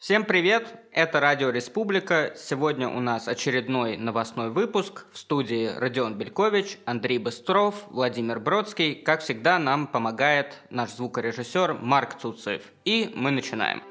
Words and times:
Всем 0.00 0.24
привет! 0.24 0.66
Это 0.92 1.20
Радио 1.20 1.50
Республика. 1.50 2.32
Сегодня 2.34 2.88
у 2.88 3.00
нас 3.00 3.28
очередной 3.28 3.98
новостной 3.98 4.48
выпуск. 4.48 5.04
В 5.12 5.18
студии 5.18 5.70
Родион 5.76 6.14
Белькович, 6.14 6.78
Андрей 6.86 7.18
Быстров, 7.18 7.74
Владимир 7.90 8.40
Бродский. 8.40 8.94
Как 8.94 9.20
всегда, 9.20 9.58
нам 9.58 9.86
помогает 9.86 10.56
наш 10.70 10.92
звукорежиссер 10.92 11.74
Марк 11.74 12.18
Цуцев. 12.18 12.62
И 12.86 13.12
мы 13.14 13.30
начинаем. 13.30 13.82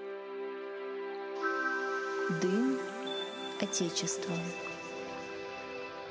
Дым 2.41 2.79
Отечества. 3.61 4.33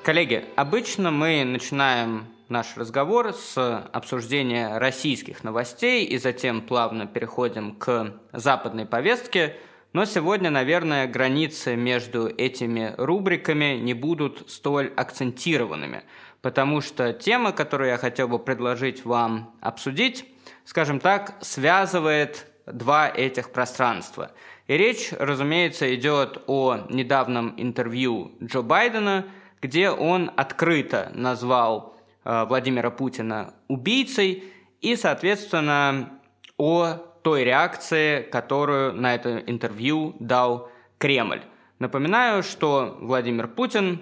Коллеги, 0.05 0.45
обычно 0.55 1.11
мы 1.11 1.43
начинаем 1.43 2.29
наш 2.49 2.77
разговор 2.77 3.33
с 3.33 3.59
обсуждения 3.93 4.79
российских 4.79 5.43
новостей 5.43 6.05
и 6.05 6.19
затем 6.19 6.62
плавно 6.62 7.09
переходим 7.09 7.75
к 7.75 8.15
западной 8.33 8.87
повестке– 8.87 9.57
но 9.99 10.05
сегодня, 10.05 10.49
наверное, 10.49 11.09
границы 11.09 11.75
между 11.75 12.29
этими 12.29 12.95
рубриками 12.97 13.77
не 13.80 13.95
будут 13.95 14.48
столь 14.48 14.93
акцентированными, 14.95 16.05
потому 16.41 16.80
что 16.83 17.12
тема, 17.12 17.51
которую 17.51 17.91
я 17.91 17.97
хотел 17.97 18.29
бы 18.29 18.38
предложить 18.38 19.05
вам 19.05 19.57
обсудить, 19.61 20.24
скажем 20.65 21.01
так, 21.01 21.34
связывает 21.41 22.47
два 22.65 23.09
этих 23.09 23.51
пространства. 23.51 24.30
И 24.69 24.74
речь, 24.74 25.11
разумеется, 25.19 25.93
идет 25.93 26.45
о 26.46 26.87
недавнем 26.88 27.55
интервью 27.57 28.30
Джо 28.41 28.62
Байдена, 28.62 29.27
где 29.60 29.91
он 29.91 30.30
открыто 30.37 31.10
назвал 31.12 31.96
э, 32.24 32.45
Владимира 32.45 32.93
Путина 32.93 33.52
убийцей 33.66 34.45
и, 34.80 34.95
соответственно, 34.95 36.21
о 36.57 36.99
той 37.23 37.45
реакции, 37.45 38.23
которую 38.23 38.95
на 38.95 39.15
это 39.15 39.39
интервью 39.47 40.17
дал 40.21 40.71
Кремль. 40.99 41.43
Напоминаю, 41.79 42.43
что 42.43 42.97
Владимир 43.01 43.49
Путин 43.49 44.01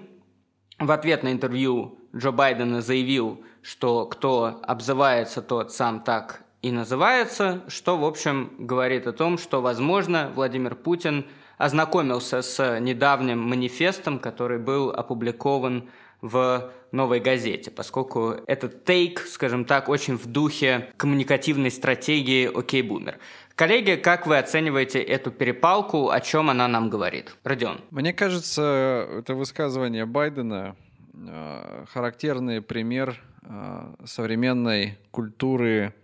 в 0.79 0.91
ответ 0.91 1.23
на 1.23 1.31
интервью 1.31 1.99
Джо 2.15 2.31
Байдена 2.31 2.81
заявил, 2.81 3.43
что 3.61 4.05
кто 4.05 4.59
обзывается, 4.63 5.41
тот 5.41 5.71
сам 5.73 6.01
так 6.01 6.43
и 6.61 6.71
называется, 6.71 7.63
что, 7.67 7.97
в 7.97 8.05
общем, 8.05 8.51
говорит 8.57 9.05
о 9.07 9.13
том, 9.13 9.37
что, 9.37 9.61
возможно, 9.61 10.31
Владимир 10.33 10.75
Путин 10.75 11.27
ознакомился 11.57 12.41
с 12.41 12.79
недавним 12.79 13.39
манифестом, 13.39 14.19
который 14.19 14.59
был 14.59 14.89
опубликован 14.89 15.89
в 16.21 16.71
новой 16.91 17.19
газете, 17.19 17.69
поскольку 17.71 18.35
этот 18.47 18.85
тейк, 18.85 19.19
скажем 19.19 19.65
так, 19.65 19.89
очень 19.89 20.17
в 20.17 20.25
духе 20.25 20.89
коммуникативной 20.97 21.71
стратегии 21.71 22.49
«Окей, 22.53 22.81
бумер». 22.81 23.19
Коллеги, 23.55 23.95
как 23.95 24.27
вы 24.27 24.37
оцениваете 24.37 25.01
эту 25.01 25.31
перепалку, 25.31 26.09
о 26.09 26.21
чем 26.21 26.49
она 26.49 26.67
нам 26.67 26.89
говорит? 26.89 27.35
Родион. 27.43 27.81
Мне 27.89 28.13
кажется, 28.13 29.07
это 29.19 29.33
высказывание 29.33 30.05
Байдена 30.05 30.75
э, 31.13 31.85
характерный 31.91 32.61
пример 32.61 33.19
э, 33.41 33.95
современной 34.05 34.99
культуры 35.09 35.95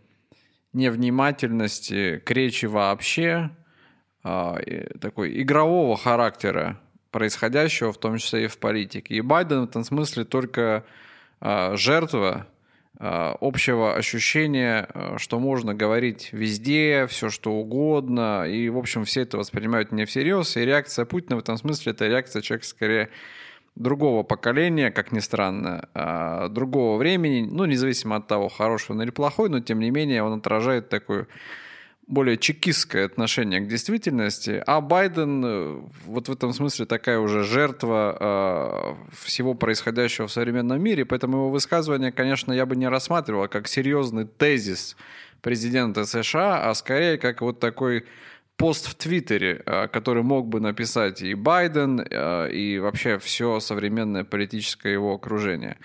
невнимательности 0.73 2.17
к 2.25 2.31
речи 2.31 2.65
вообще, 2.65 3.51
э, 4.23 4.97
такой 4.99 5.39
игрового 5.39 5.95
характера 5.95 6.79
происходящего, 7.13 7.93
в 7.93 7.97
том 7.97 8.17
числе 8.17 8.45
и 8.45 8.47
в 8.47 8.57
политике. 8.57 9.15
И 9.15 9.21
Байден 9.21 9.61
в 9.61 9.69
этом 9.69 9.85
смысле 9.85 10.25
только 10.25 10.83
э, 11.39 11.75
жертва 11.77 12.47
э, 12.99 13.35
общего 13.39 13.95
ощущения, 13.95 14.89
э, 14.93 15.15
что 15.17 15.39
можно 15.39 15.73
говорить 15.73 16.29
везде, 16.33 17.07
все 17.07 17.29
что 17.29 17.53
угодно, 17.53 18.45
и, 18.45 18.67
в 18.67 18.77
общем, 18.77 19.05
все 19.05 19.21
это 19.21 19.37
воспринимают 19.37 19.93
не 19.93 20.05
всерьез, 20.05 20.57
и 20.57 20.65
реакция 20.65 21.05
Путина 21.05 21.37
в 21.37 21.39
этом 21.39 21.55
смысле 21.55 21.93
это 21.93 22.07
реакция 22.07 22.41
человека 22.41 22.67
скорее 22.67 23.09
другого 23.75 24.23
поколения, 24.23 24.91
как 24.91 25.11
ни 25.11 25.19
странно, 25.19 25.89
другого 26.51 26.97
времени, 26.97 27.47
ну, 27.49 27.65
независимо 27.65 28.17
от 28.17 28.27
того, 28.27 28.47
хороший 28.47 28.91
он 28.91 29.01
или 29.01 29.09
плохой, 29.09 29.49
но, 29.49 29.61
тем 29.61 29.79
не 29.79 29.89
менее, 29.89 30.21
он 30.21 30.37
отражает 30.37 30.89
такую 30.89 31.27
более 32.07 32.37
чекистское 32.37 33.05
отношение 33.05 33.61
к 33.61 33.67
действительности, 33.67 34.61
а 34.65 34.81
Байден 34.81 35.43
э, 35.45 35.81
вот 36.05 36.27
в 36.27 36.31
этом 36.31 36.53
смысле 36.53 36.85
такая 36.85 37.19
уже 37.19 37.43
жертва 37.43 38.17
э, 38.19 39.15
всего 39.25 39.53
происходящего 39.53 40.27
в 40.27 40.31
современном 40.31 40.81
мире, 40.81 41.05
поэтому 41.05 41.37
его 41.37 41.49
высказывание, 41.49 42.11
конечно, 42.11 42.51
я 42.51 42.65
бы 42.65 42.75
не 42.75 42.87
рассматривал 42.87 43.47
как 43.47 43.67
серьезный 43.67 44.25
тезис 44.25 44.97
президента 45.41 46.05
США, 46.05 46.69
а 46.69 46.73
скорее 46.73 47.17
как 47.17 47.41
вот 47.41 47.59
такой 47.59 48.05
пост 48.57 48.87
в 48.87 48.95
Твиттере, 48.95 49.61
э, 49.65 49.87
который 49.87 50.23
мог 50.23 50.47
бы 50.47 50.59
написать 50.59 51.21
и 51.21 51.33
Байден, 51.33 51.99
э, 51.99 52.51
и 52.51 52.79
вообще 52.79 53.17
все 53.17 53.59
современное 53.59 54.23
политическое 54.23 54.93
его 54.93 55.13
окружение. 55.13 55.77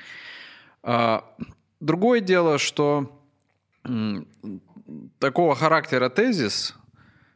Э, 0.82 1.20
другое 1.80 2.20
дело, 2.20 2.58
что 2.58 3.14
такого 5.19 5.54
характера 5.54 6.09
тезис, 6.09 6.75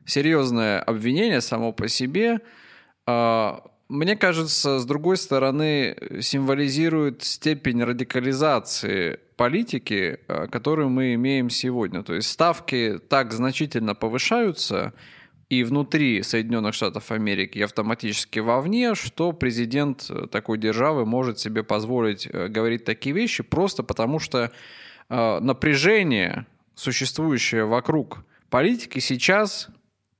серьезное 0.04 0.80
обвинение 0.80 1.40
само 1.40 1.72
по 1.72 1.88
себе, 1.88 2.40
а, 3.06 3.62
мне 3.88 4.16
кажется, 4.16 4.78
с 4.78 4.86
другой 4.86 5.18
стороны, 5.18 5.96
символизирует 6.20 7.22
степень 7.24 7.82
радикализации 7.82 9.18
политики, 9.36 10.20
а, 10.28 10.46
которую 10.46 10.88
мы 10.88 11.14
имеем 11.14 11.50
сегодня. 11.50 12.02
То 12.02 12.14
есть 12.14 12.30
ставки 12.30 12.98
так 13.08 13.32
значительно 13.32 13.94
повышаются 13.94 14.94
и 15.50 15.64
внутри 15.64 16.22
Соединенных 16.22 16.72
Штатов 16.72 17.12
Америки, 17.12 17.58
и 17.58 17.62
автоматически 17.62 18.38
вовне, 18.38 18.94
что 18.94 19.32
президент 19.32 20.10
такой 20.30 20.56
державы 20.56 21.04
может 21.04 21.38
себе 21.38 21.62
позволить 21.62 22.26
э, 22.26 22.48
говорить 22.48 22.86
такие 22.86 23.14
вещи 23.14 23.42
просто 23.42 23.82
потому, 23.82 24.18
что 24.18 24.50
а, 25.10 25.40
напряжение 25.40 26.46
существующее 26.82 27.64
вокруг 27.64 28.24
политики 28.50 28.98
сейчас, 28.98 29.68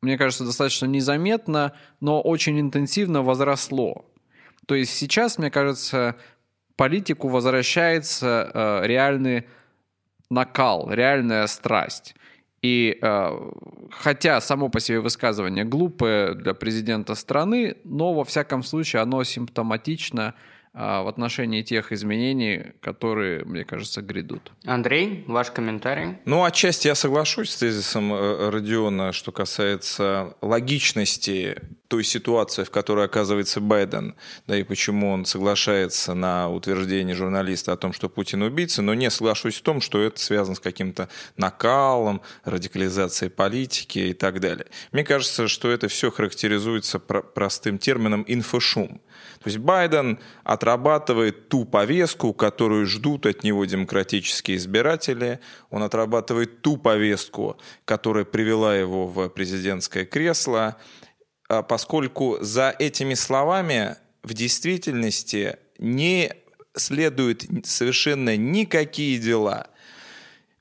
мне 0.01 0.17
кажется, 0.17 0.45
достаточно 0.45 0.87
незаметно, 0.87 1.73
но 2.01 2.21
очень 2.21 2.61
интенсивно 2.61 3.23
возросло. 3.23 4.07
То 4.67 4.75
есть 4.77 4.95
сейчас, 4.95 5.39
мне 5.39 5.51
кажется, 5.51 6.17
политику 6.77 7.29
возвращается 7.29 8.51
э, 8.55 8.87
реальный 8.87 9.47
накал, 10.31 10.91
реальная 10.91 11.47
страсть. 11.49 12.15
И 12.63 12.97
э, 13.03 13.51
хотя 13.91 14.41
само 14.41 14.69
по 14.69 14.79
себе 14.79 15.01
высказывание 15.01 15.65
глупое 15.65 16.35
для 16.35 16.55
президента 16.55 17.17
страны, 17.17 17.77
но 17.83 18.15
во 18.15 18.25
всяком 18.25 18.63
случае 18.63 19.03
оно 19.03 19.25
симптоматично 19.25 20.29
а, 20.29 20.52
в 20.75 21.09
отношении 21.09 21.63
тех 21.63 21.93
изменений, 21.93 22.73
которые, 22.81 23.45
мне 23.45 23.65
кажется, 23.65 24.01
грядут. 24.01 24.53
Андрей, 24.65 25.25
ваш 25.27 25.51
комментарий? 25.51 26.17
Ну, 26.25 26.45
отчасти 26.45 26.89
я 26.89 26.95
соглашусь 26.95 27.51
с 27.51 27.57
тезисом 27.57 28.13
э, 28.13 28.49
Родиона, 28.49 29.13
что 29.13 29.33
касается 29.33 30.35
логичности 30.41 31.61
той 31.93 32.05
ситуации, 32.05 32.65
в 32.65 32.71
которой 32.71 33.05
оказывается 33.05 33.61
Байден, 33.61 34.15
да 34.47 34.57
и 34.57 34.63
почему 34.63 35.11
он 35.11 35.27
соглашается 35.27 36.15
на 36.15 36.49
утверждение 36.49 37.15
журналиста 37.15 37.75
о 37.75 37.77
том, 37.77 37.93
что 37.93 38.09
Путин 38.09 38.41
убийца, 38.41 38.81
но 38.81 38.95
не 38.95 39.11
соглашусь 39.11 39.57
в 39.57 39.61
том, 39.63 39.83
что 39.83 40.01
это 40.01 40.19
связано 40.19 40.57
с 40.57 40.61
каким-то 40.61 41.11
накалом, 41.37 42.23
радикализацией 42.45 43.31
политики 43.31 43.99
и 43.99 44.15
так 44.15 44.41
далее. 44.41 44.69
Мне 44.91 45.05
кажется, 45.05 45.49
что 45.49 45.71
это 45.71 45.89
все 45.89 46.11
характеризуется 46.11 46.99
простым 46.99 47.77
термином 47.77 48.25
инфошум. 48.27 49.03
То 49.43 49.49
есть 49.51 49.59
Байден 49.59 50.19
отрабатывает 50.45 51.51
ту 51.51 51.67
повестку, 51.67 52.33
которую 52.33 52.87
ждут 52.87 53.27
от 53.27 53.43
него 53.43 53.67
демократические 53.67 54.57
избиратели. 54.57 55.41
Он 55.69 55.83
отрабатывает 55.83 56.63
ту 56.63 56.79
повестку, 56.79 57.59
которая 57.85 58.25
привела 58.25 58.75
его 58.75 59.07
в 59.07 59.29
президентское 59.29 60.07
кресло, 60.07 60.79
поскольку 61.61 62.39
за 62.41 62.75
этими 62.79 63.13
словами 63.13 63.97
в 64.23 64.33
действительности 64.33 65.59
не 65.79 66.33
следуют 66.75 67.45
совершенно 67.65 68.35
никакие 68.37 69.19
дела. 69.19 69.67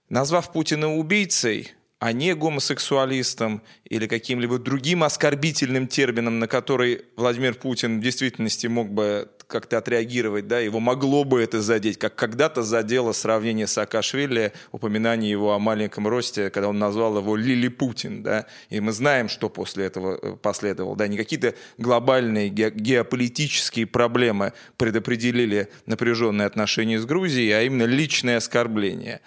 Назвав 0.09 0.51
Путина 0.51 0.93
убийцей, 0.93 1.71
а 1.99 2.11
не 2.11 2.33
гомосексуалистом 2.33 3.61
или 3.85 4.07
каким-либо 4.07 4.57
другим 4.57 5.03
оскорбительным 5.03 5.88
термином, 5.88 6.39
на 6.39 6.47
который 6.47 7.05
Владимир 7.15 7.53
Путин 7.53 7.99
в 7.99 8.03
действительности 8.03 8.65
мог 8.65 8.89
бы 8.89 9.29
как-то 9.51 9.77
отреагировать, 9.77 10.48
да, 10.48 10.59
его 10.59 10.80
могло 10.80 11.24
бы 11.24 11.42
это 11.42 11.62
задеть, 11.62 12.00
как 12.00 12.15
когда-то 12.15 12.63
задело 12.63 13.12
сравнение 13.12 13.68
Саакашвили, 13.68 14.53
упоминание 14.71 15.30
его 15.30 15.53
о 15.53 15.59
маленьком 15.59 16.07
росте, 16.07 16.50
когда 16.50 16.69
он 16.69 16.80
назвал 16.80 17.18
его 17.18 17.36
Лили 17.36 17.68
Путин, 17.68 18.24
да, 18.24 18.48
и 18.69 18.80
мы 18.80 18.92
знаем, 18.92 19.30
что 19.30 19.50
после 19.50 19.86
этого 19.86 20.18
э, 20.21 20.36
последовало, 20.42 20.95
да, 20.95 21.07
не 21.07 21.18
какие-то 21.18 21.53
глобальные 21.77 22.50
геополитические 22.50 23.86
проблемы 23.86 24.53
предопределили 24.77 25.69
напряженные 25.86 26.45
отношения 26.45 27.00
с 27.00 27.06
Грузией, 27.06 27.51
а 27.51 27.62
именно 27.62 27.83
личное 27.83 28.38
оскорбление. 28.38 29.21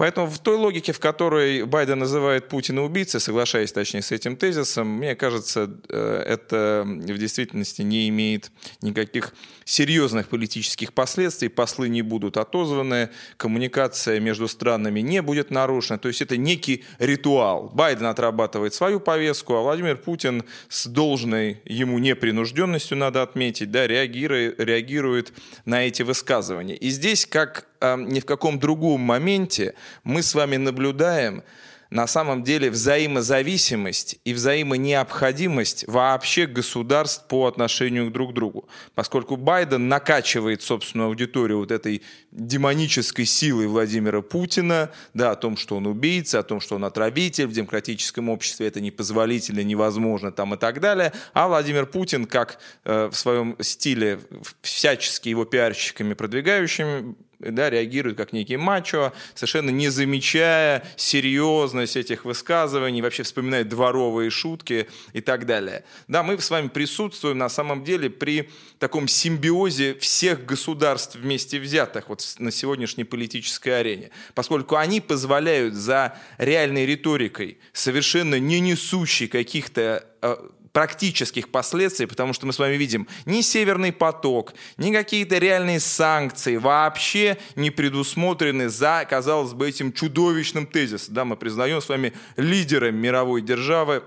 Поэтому 0.00 0.28
в 0.28 0.38
той 0.38 0.56
логике, 0.56 0.92
в 0.92 0.98
которой 0.98 1.64
Байден 1.64 1.98
называет 1.98 2.48
Путина 2.48 2.82
убийцей, 2.82 3.20
соглашаясь 3.20 3.70
точнее 3.70 4.00
с 4.00 4.12
этим 4.12 4.34
тезисом, 4.34 4.88
мне 4.88 5.14
кажется, 5.14 5.70
э, 5.90 6.22
это 6.26 6.84
в 6.86 7.18
действительности 7.18 7.82
не 7.82 8.08
имеет 8.08 8.50
никаких 8.80 9.34
серьезных 9.70 10.28
политических 10.28 10.92
последствий. 10.92 11.48
Послы 11.48 11.88
не 11.88 12.02
будут 12.02 12.36
отозваны, 12.36 13.10
коммуникация 13.36 14.18
между 14.18 14.48
странами 14.48 14.98
не 14.98 15.22
будет 15.22 15.52
нарушена. 15.52 15.96
То 15.98 16.08
есть 16.08 16.20
это 16.22 16.36
некий 16.36 16.84
ритуал. 16.98 17.70
Байден 17.72 18.06
отрабатывает 18.06 18.74
свою 18.74 18.98
повестку, 18.98 19.54
а 19.54 19.62
Владимир 19.62 19.96
Путин 19.96 20.42
с 20.68 20.86
должной 20.86 21.60
ему 21.64 22.00
непринужденностью, 22.00 22.96
надо 22.96 23.22
отметить, 23.22 23.70
да, 23.70 23.86
реагирует, 23.86 24.58
реагирует 24.58 25.32
на 25.64 25.86
эти 25.86 26.02
высказывания. 26.02 26.74
И 26.74 26.90
здесь, 26.90 27.24
как 27.24 27.66
э, 27.80 27.96
ни 27.96 28.18
в 28.18 28.24
каком 28.24 28.58
другом 28.58 29.00
моменте, 29.00 29.74
мы 30.02 30.24
с 30.24 30.34
вами 30.34 30.56
наблюдаем 30.56 31.44
на 31.90 32.06
самом 32.06 32.44
деле 32.44 32.70
взаимозависимость 32.70 34.20
и 34.24 34.32
взаимонеобходимость 34.32 35.84
вообще 35.88 36.46
государств 36.46 37.26
по 37.26 37.46
отношению 37.46 38.10
друг 38.10 38.30
к 38.30 38.34
другу. 38.34 38.68
Поскольку 38.94 39.36
Байден 39.36 39.88
накачивает 39.88 40.62
собственную 40.62 41.08
аудиторию 41.08 41.58
вот 41.58 41.72
этой 41.72 42.02
демонической 42.30 43.24
силой 43.24 43.66
Владимира 43.66 44.22
Путина, 44.22 44.90
да, 45.14 45.32
о 45.32 45.36
том, 45.36 45.56
что 45.56 45.76
он 45.76 45.86
убийца, 45.86 46.38
о 46.38 46.42
том, 46.42 46.60
что 46.60 46.76
он 46.76 46.84
отравитель, 46.84 47.46
в 47.46 47.52
демократическом 47.52 48.28
обществе 48.28 48.68
это 48.68 48.80
непозволительно, 48.80 49.60
невозможно 49.60 50.30
там 50.30 50.54
и 50.54 50.56
так 50.56 50.80
далее. 50.80 51.12
А 51.32 51.48
Владимир 51.48 51.86
Путин, 51.86 52.26
как 52.26 52.58
э, 52.84 53.08
в 53.10 53.16
своем 53.16 53.56
стиле 53.60 54.20
всячески 54.62 55.28
его 55.28 55.44
пиарщиками 55.44 56.14
продвигающими, 56.14 57.16
да, 57.40 57.70
реагирует 57.70 58.16
как 58.16 58.32
некий 58.32 58.56
мачо, 58.56 59.12
совершенно 59.34 59.70
не 59.70 59.88
замечая 59.88 60.84
серьезность 60.96 61.96
этих 61.96 62.24
высказываний, 62.24 63.02
вообще 63.02 63.22
вспоминает 63.22 63.68
дворовые 63.68 64.30
шутки 64.30 64.88
и 65.12 65.20
так 65.20 65.46
далее. 65.46 65.84
Да, 66.08 66.22
мы 66.22 66.38
с 66.38 66.50
вами 66.50 66.68
присутствуем 66.68 67.38
на 67.38 67.48
самом 67.48 67.84
деле 67.84 68.10
при 68.10 68.50
таком 68.78 69.08
симбиозе 69.08 69.94
всех 69.94 70.44
государств 70.44 71.16
вместе 71.16 71.58
взятых 71.58 72.08
вот 72.08 72.22
на 72.38 72.50
сегодняшней 72.50 73.04
политической 73.04 73.80
арене, 73.80 74.10
поскольку 74.34 74.76
они 74.76 75.00
позволяют 75.00 75.74
за 75.74 76.16
реальной 76.38 76.86
риторикой, 76.86 77.58
совершенно 77.72 78.38
не 78.38 78.60
несущей 78.60 79.28
каких-то 79.28 80.06
э, 80.22 80.36
практических 80.72 81.50
последствий, 81.50 82.06
потому 82.06 82.32
что 82.32 82.46
мы 82.46 82.52
с 82.52 82.58
вами 82.58 82.74
видим 82.76 83.08
ни 83.24 83.40
Северный 83.40 83.92
поток, 83.92 84.54
ни 84.76 84.92
какие-то 84.92 85.38
реальные 85.38 85.80
санкции 85.80 86.56
вообще 86.56 87.38
не 87.56 87.70
предусмотрены 87.70 88.68
за, 88.68 89.06
казалось 89.08 89.52
бы, 89.52 89.68
этим 89.68 89.92
чудовищным 89.92 90.66
тезисом. 90.66 91.14
Да, 91.14 91.24
мы 91.24 91.36
признаем 91.36 91.80
с 91.80 91.88
вами 91.88 92.12
лидером 92.36 92.96
мировой 92.96 93.42
державы 93.42 94.02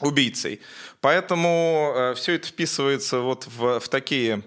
убийцей. 0.00 0.60
Поэтому 1.00 1.92
э, 1.94 2.14
все 2.14 2.34
это 2.34 2.48
вписывается 2.48 3.20
вот 3.20 3.46
в, 3.46 3.80
в 3.80 3.88
такие 3.88 4.42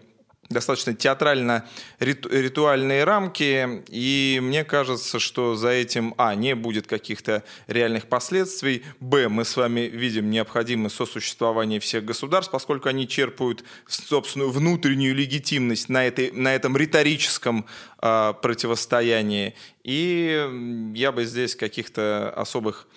достаточно 0.53 0.93
театрально-ритуальные 0.93 3.03
рамки, 3.03 3.83
и 3.89 4.39
мне 4.41 4.63
кажется, 4.63 5.19
что 5.19 5.55
за 5.55 5.69
этим, 5.69 6.13
а, 6.17 6.35
не 6.35 6.55
будет 6.55 6.87
каких-то 6.87 7.43
реальных 7.67 8.07
последствий, 8.07 8.83
б, 8.99 9.27
мы 9.29 9.45
с 9.45 9.57
вами 9.57 9.81
видим 9.81 10.29
необходимое 10.29 10.89
сосуществование 10.89 11.79
всех 11.79 12.05
государств, 12.05 12.51
поскольку 12.51 12.89
они 12.89 13.07
черпают 13.07 13.63
собственную 13.87 14.51
внутреннюю 14.51 15.15
легитимность 15.15 15.89
на, 15.89 16.05
этой, 16.05 16.31
на 16.31 16.55
этом 16.55 16.77
риторическом 16.77 17.65
э, 18.01 18.33
противостоянии, 18.41 19.55
и 19.83 20.91
я 20.95 21.11
бы 21.11 21.25
здесь 21.25 21.55
каких-то 21.55 22.31
особых 22.35 22.87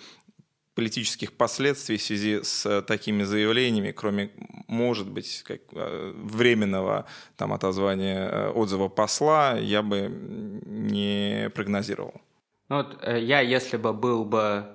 политических 0.75 1.31
последствий 1.31 1.97
в 1.97 2.01
связи 2.01 2.43
с 2.43 2.65
э, 2.65 2.81
такими 2.81 3.23
заявлениями, 3.23 3.91
кроме, 3.91 4.29
может 4.67 5.09
быть, 5.09 5.43
как, 5.43 5.61
э, 5.71 6.13
временного 6.15 7.05
там, 7.37 7.53
отозвания 7.53 8.29
э, 8.29 8.49
отзыва 8.49 8.89
посла, 8.89 9.53
я 9.53 9.81
бы 9.81 10.09
не 10.65 11.49
прогнозировал. 11.55 12.21
Ну 12.69 12.77
вот 12.77 13.07
я, 13.07 13.39
если 13.39 13.77
бы 13.77 13.93
был 13.93 14.25
бы 14.25 14.65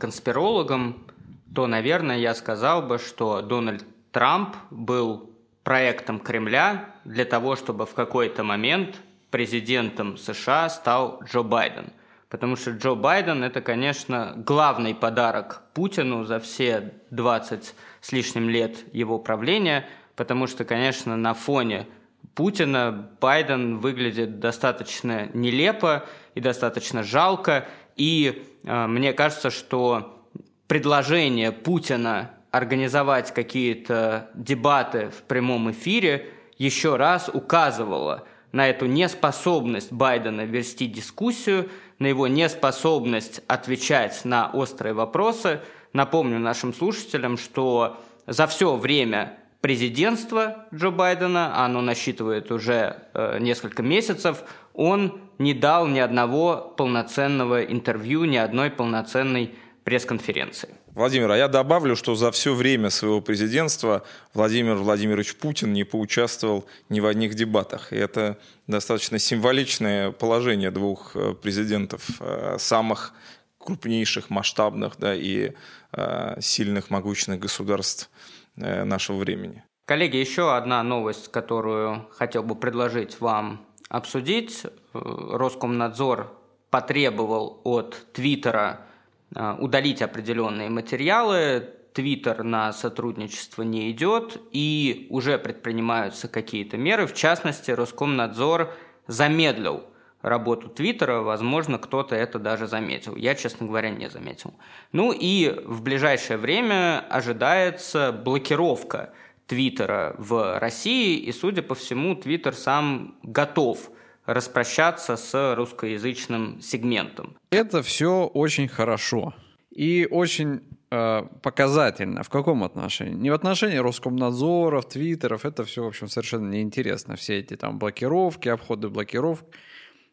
конспирологом, 0.00 1.06
то, 1.54 1.66
наверное, 1.66 2.18
я 2.18 2.34
сказал 2.34 2.82
бы, 2.82 2.98
что 2.98 3.42
Дональд 3.42 3.84
Трамп 4.12 4.56
был 4.70 5.30
проектом 5.62 6.20
Кремля 6.20 6.94
для 7.04 7.24
того, 7.24 7.56
чтобы 7.56 7.86
в 7.86 7.94
какой-то 7.94 8.44
момент 8.44 8.96
президентом 9.30 10.16
США 10.16 10.70
стал 10.70 11.20
Джо 11.24 11.42
Байден. 11.42 11.92
Потому 12.28 12.56
что 12.56 12.72
Джо 12.72 12.94
Байден– 12.94 13.42
это, 13.44 13.62
конечно, 13.62 14.34
главный 14.36 14.94
подарок 14.94 15.62
Путину 15.72 16.24
за 16.24 16.40
все 16.40 16.92
20 17.10 17.74
с 18.00 18.12
лишним 18.12 18.50
лет 18.50 18.84
его 18.92 19.18
правления, 19.18 19.86
потому 20.14 20.46
что, 20.46 20.64
конечно, 20.64 21.16
на 21.16 21.32
фоне 21.32 21.86
Путина 22.34 23.10
Байден 23.20 23.78
выглядит 23.78 24.40
достаточно 24.40 25.28
нелепо 25.32 26.04
и 26.34 26.40
достаточно 26.40 27.02
жалко. 27.02 27.66
И 27.96 28.44
э, 28.62 28.86
мне 28.86 29.14
кажется, 29.14 29.50
что 29.50 30.22
предложение 30.66 31.50
Путина 31.50 32.32
организовать 32.50 33.32
какие-то 33.32 34.30
дебаты 34.34 35.08
в 35.08 35.22
прямом 35.22 35.70
эфире 35.70 36.30
еще 36.58 36.96
раз 36.96 37.30
указывало 37.32 38.24
на 38.52 38.68
эту 38.68 38.86
неспособность 38.86 39.92
Байдена 39.92 40.42
вести 40.42 40.86
дискуссию– 40.86 41.70
на 41.98 42.06
его 42.06 42.26
неспособность 42.26 43.42
отвечать 43.46 44.24
на 44.24 44.50
острые 44.50 44.94
вопросы. 44.94 45.60
Напомню 45.92 46.38
нашим 46.38 46.72
слушателям, 46.72 47.36
что 47.36 47.98
за 48.26 48.46
все 48.46 48.76
время 48.76 49.38
президентства 49.60 50.66
Джо 50.72 50.90
Байдена, 50.90 51.52
а 51.54 51.66
оно 51.66 51.80
насчитывает 51.80 52.52
уже 52.52 53.02
э, 53.14 53.38
несколько 53.40 53.82
месяцев, 53.82 54.44
он 54.74 55.20
не 55.38 55.54
дал 55.54 55.86
ни 55.86 55.98
одного 55.98 56.74
полноценного 56.76 57.64
интервью, 57.64 58.24
ни 58.24 58.36
одной 58.36 58.70
полноценной 58.70 59.54
пресс-конференции. 59.84 60.70
Владимир, 60.98 61.30
а 61.30 61.36
я 61.36 61.46
добавлю, 61.46 61.94
что 61.94 62.16
за 62.16 62.32
все 62.32 62.54
время 62.54 62.90
своего 62.90 63.20
президентства 63.20 64.02
Владимир 64.34 64.74
Владимирович 64.74 65.36
Путин 65.36 65.72
не 65.72 65.84
поучаствовал 65.84 66.66
ни 66.88 66.98
в 66.98 67.06
одних 67.06 67.36
дебатах. 67.36 67.92
И 67.92 67.96
это 67.96 68.36
достаточно 68.66 69.20
символичное 69.20 70.10
положение 70.10 70.72
двух 70.72 71.14
э, 71.14 71.34
президентов 71.34 72.02
э, 72.18 72.56
самых 72.58 73.14
крупнейших, 73.58 74.28
масштабных 74.28 74.94
да, 74.98 75.14
и 75.14 75.52
э, 75.92 76.40
сильных, 76.40 76.90
могучных 76.90 77.38
государств 77.38 78.10
нашего 78.56 79.18
времени. 79.18 79.62
Коллеги, 79.84 80.16
еще 80.16 80.56
одна 80.56 80.82
новость, 80.82 81.30
которую 81.30 82.08
хотел 82.10 82.42
бы 82.42 82.56
предложить 82.56 83.20
вам 83.20 83.64
обсудить. 83.88 84.64
Роскомнадзор 84.94 86.36
потребовал 86.70 87.60
от 87.62 87.96
Твиттера 88.12 88.87
удалить 89.34 90.02
определенные 90.02 90.70
материалы, 90.70 91.74
Твиттер 91.92 92.44
на 92.44 92.72
сотрудничество 92.72 93.62
не 93.62 93.90
идет, 93.90 94.40
и 94.52 95.08
уже 95.10 95.36
предпринимаются 95.36 96.28
какие-то 96.28 96.76
меры. 96.76 97.06
В 97.06 97.14
частности, 97.14 97.72
Роскомнадзор 97.72 98.72
замедлил 99.08 99.82
работу 100.22 100.68
Твиттера, 100.68 101.22
возможно, 101.22 101.78
кто-то 101.78 102.14
это 102.14 102.38
даже 102.38 102.66
заметил. 102.66 103.16
Я, 103.16 103.34
честно 103.34 103.66
говоря, 103.66 103.90
не 103.90 104.08
заметил. 104.08 104.54
Ну 104.92 105.12
и 105.12 105.60
в 105.64 105.82
ближайшее 105.82 106.36
время 106.36 107.04
ожидается 107.08 108.12
блокировка 108.12 109.12
Твиттера 109.46 110.14
в 110.18 110.58
России, 110.60 111.16
и, 111.16 111.32
судя 111.32 111.62
по 111.62 111.74
всему, 111.74 112.14
Твиттер 112.14 112.54
сам 112.54 113.16
готов– 113.22 113.90
распрощаться 114.28 115.16
с 115.16 115.54
русскоязычным 115.56 116.60
сегментом. 116.60 117.36
Это 117.50 117.82
все 117.82 118.26
очень 118.26 118.68
хорошо 118.68 119.34
и 119.70 120.06
очень 120.10 120.60
э, 120.90 121.22
показательно. 121.42 122.22
В 122.22 122.28
каком 122.28 122.62
отношении? 122.62 123.14
Не 123.14 123.30
в 123.30 123.34
отношении 123.34 123.78
Роскомнадзоров, 123.78 124.86
Твиттеров. 124.86 125.46
Это 125.46 125.64
все, 125.64 125.82
в 125.82 125.86
общем, 125.86 126.08
совершенно 126.08 126.50
неинтересно. 126.50 127.16
Все 127.16 127.38
эти 127.38 127.56
там 127.56 127.78
блокировки, 127.78 128.50
обходы 128.50 128.90
блокировок. 128.90 129.40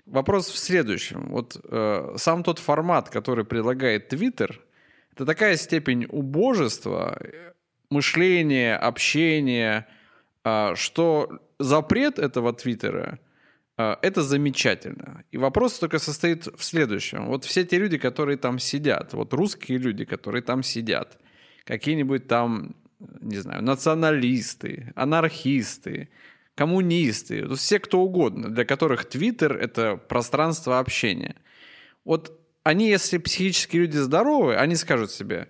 Вопрос 0.05 0.49
в 0.49 0.57
следующем. 0.57 1.27
Вот 1.31 1.57
э, 1.61 2.15
сам 2.15 2.43
тот 2.43 2.59
формат, 2.59 3.09
который 3.09 3.43
предлагает 3.43 4.07
Твиттер, 4.07 4.61
это 5.11 5.25
такая 5.25 5.57
степень 5.57 6.05
убожества, 6.09 7.19
мышления, 7.89 8.77
общения, 8.77 9.87
а, 10.43 10.75
что 10.75 11.39
запрет 11.59 12.19
этого 12.19 12.53
Твиттера 12.53 13.19
это 13.77 14.21
замечательно. 14.21 15.23
И 15.31 15.37
вопрос 15.37 15.79
только 15.79 15.99
состоит 15.99 16.45
в 16.45 16.63
следующем. 16.63 17.27
Вот 17.27 17.43
все 17.45 17.65
те 17.65 17.77
люди, 17.77 17.97
которые 17.97 18.37
там 18.37 18.59
сидят, 18.59 19.13
вот 19.13 19.33
русские 19.33 19.77
люди, 19.77 20.05
которые 20.05 20.41
там 20.41 20.63
сидят, 20.63 21.17
какие-нибудь 21.65 22.27
там, 22.27 22.75
не 22.99 23.37
знаю, 23.37 23.63
националисты, 23.63 24.93
анархисты, 24.95 26.09
коммунисты, 26.55 27.53
все 27.55 27.79
кто 27.79 27.99
угодно, 27.99 28.49
для 28.49 28.63
которых 28.65 29.05
Твиттер— 29.05 29.57
это 29.61 29.97
пространство 29.97 30.79
общения. 30.79 31.35
Вот 32.05 32.39
они, 32.63 32.89
если 32.89 33.17
психически 33.17 33.77
люди 33.77 33.97
здоровы, 33.97 34.55
они 34.55 34.75
скажут 34.75 35.11
себе, 35.11 35.49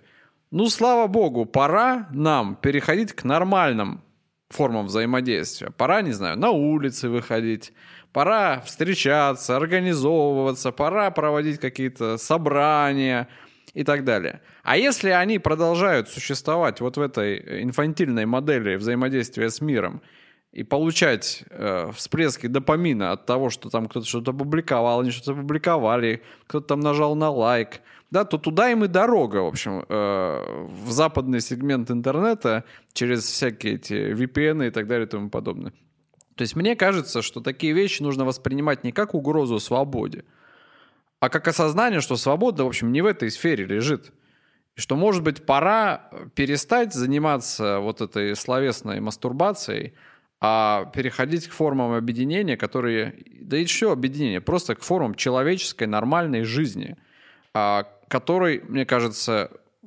ну, 0.50 0.68
слава 0.68 1.06
богу, 1.06 1.44
пора 1.46 2.08
нам 2.12 2.56
переходить 2.56 3.12
к 3.12 3.24
нормальным 3.24 4.02
формам 4.48 4.86
взаимодействия. 4.86 5.70
Пора, 5.70 6.02
не 6.02 6.12
знаю, 6.12 6.38
на 6.38 6.50
улицы 6.50 7.08
выходить, 7.08 7.72
пора 8.16 8.60
встречаться, 8.60 9.56
организовываться, 9.56 10.72
пора 10.72 11.10
проводить 11.10 11.60
какие-то 11.60 12.16
собрания 12.16 13.28
и 13.74 13.84
так 13.84 14.04
далее. 14.04 14.40
А 14.62 14.78
если 14.78 15.10
они 15.10 15.38
продолжают 15.38 16.08
существовать 16.08 16.80
вот 16.80 16.96
в 16.96 17.00
этой 17.02 17.62
инфантильной 17.62 18.24
модели 18.24 18.76
взаимодействия 18.76 19.50
с 19.50 19.60
миром 19.60 20.00
и 20.50 20.62
получать 20.62 21.44
э, 21.50 21.90
всплески 21.94 22.46
допамина 22.46 23.12
от 23.12 23.26
того, 23.26 23.50
что 23.50 23.68
там 23.68 23.86
кто-то 23.86 24.06
что-то 24.06 24.30
опубликовал, 24.30 25.00
они 25.00 25.10
что-то 25.10 25.32
опубликовали, 25.32 26.22
кто-то 26.46 26.68
там 26.68 26.80
нажал 26.80 27.16
на 27.16 27.30
лайк, 27.30 27.82
да, 28.10 28.24
то 28.24 28.38
туда 28.38 28.70
им 28.70 28.82
и 28.84 28.88
дорога, 28.88 29.42
в 29.42 29.46
общем, 29.48 29.84
э, 29.86 30.66
в 30.86 30.90
западный 30.90 31.42
сегмент 31.42 31.90
интернета 31.90 32.64
через 32.94 33.24
всякие 33.24 33.74
эти 33.74 34.14
VPN 34.14 34.68
и 34.68 34.70
так 34.70 34.86
далее 34.86 35.06
и 35.06 35.10
тому 35.10 35.28
подобное. 35.28 35.74
То 36.36 36.42
есть 36.42 36.54
мне 36.54 36.76
кажется, 36.76 37.22
что 37.22 37.40
такие 37.40 37.72
вещи 37.72 38.02
нужно 38.02 38.24
воспринимать 38.24 38.84
не 38.84 38.92
как 38.92 39.14
угрозу 39.14 39.58
свободе, 39.58 40.24
а 41.18 41.30
как 41.30 41.48
осознание, 41.48 42.00
что 42.00 42.16
свобода, 42.16 42.64
в 42.64 42.68
общем, 42.68 42.92
не 42.92 43.00
в 43.00 43.06
этой 43.06 43.30
сфере 43.30 43.64
лежит. 43.64 44.12
И 44.76 44.80
что, 44.80 44.96
может 44.96 45.22
быть, 45.22 45.46
пора 45.46 46.10
перестать 46.34 46.92
заниматься 46.92 47.80
вот 47.80 48.02
этой 48.02 48.36
словесной 48.36 49.00
мастурбацией, 49.00 49.94
а 50.38 50.84
переходить 50.94 51.48
к 51.48 51.52
формам 51.52 51.92
объединения, 51.92 52.58
которые, 52.58 53.24
да 53.40 53.56
и 53.56 53.62
еще 53.62 53.90
объединение, 53.90 54.42
просто 54.42 54.74
к 54.74 54.82
формам 54.82 55.14
человеческой 55.14 55.88
нормальной 55.88 56.44
жизни, 56.44 56.98
а, 57.54 57.88
которой, 58.08 58.60
мне 58.68 58.84
кажется, 58.84 59.50
э, 59.82 59.86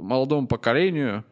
молодому 0.00 0.48
поколению 0.48 1.24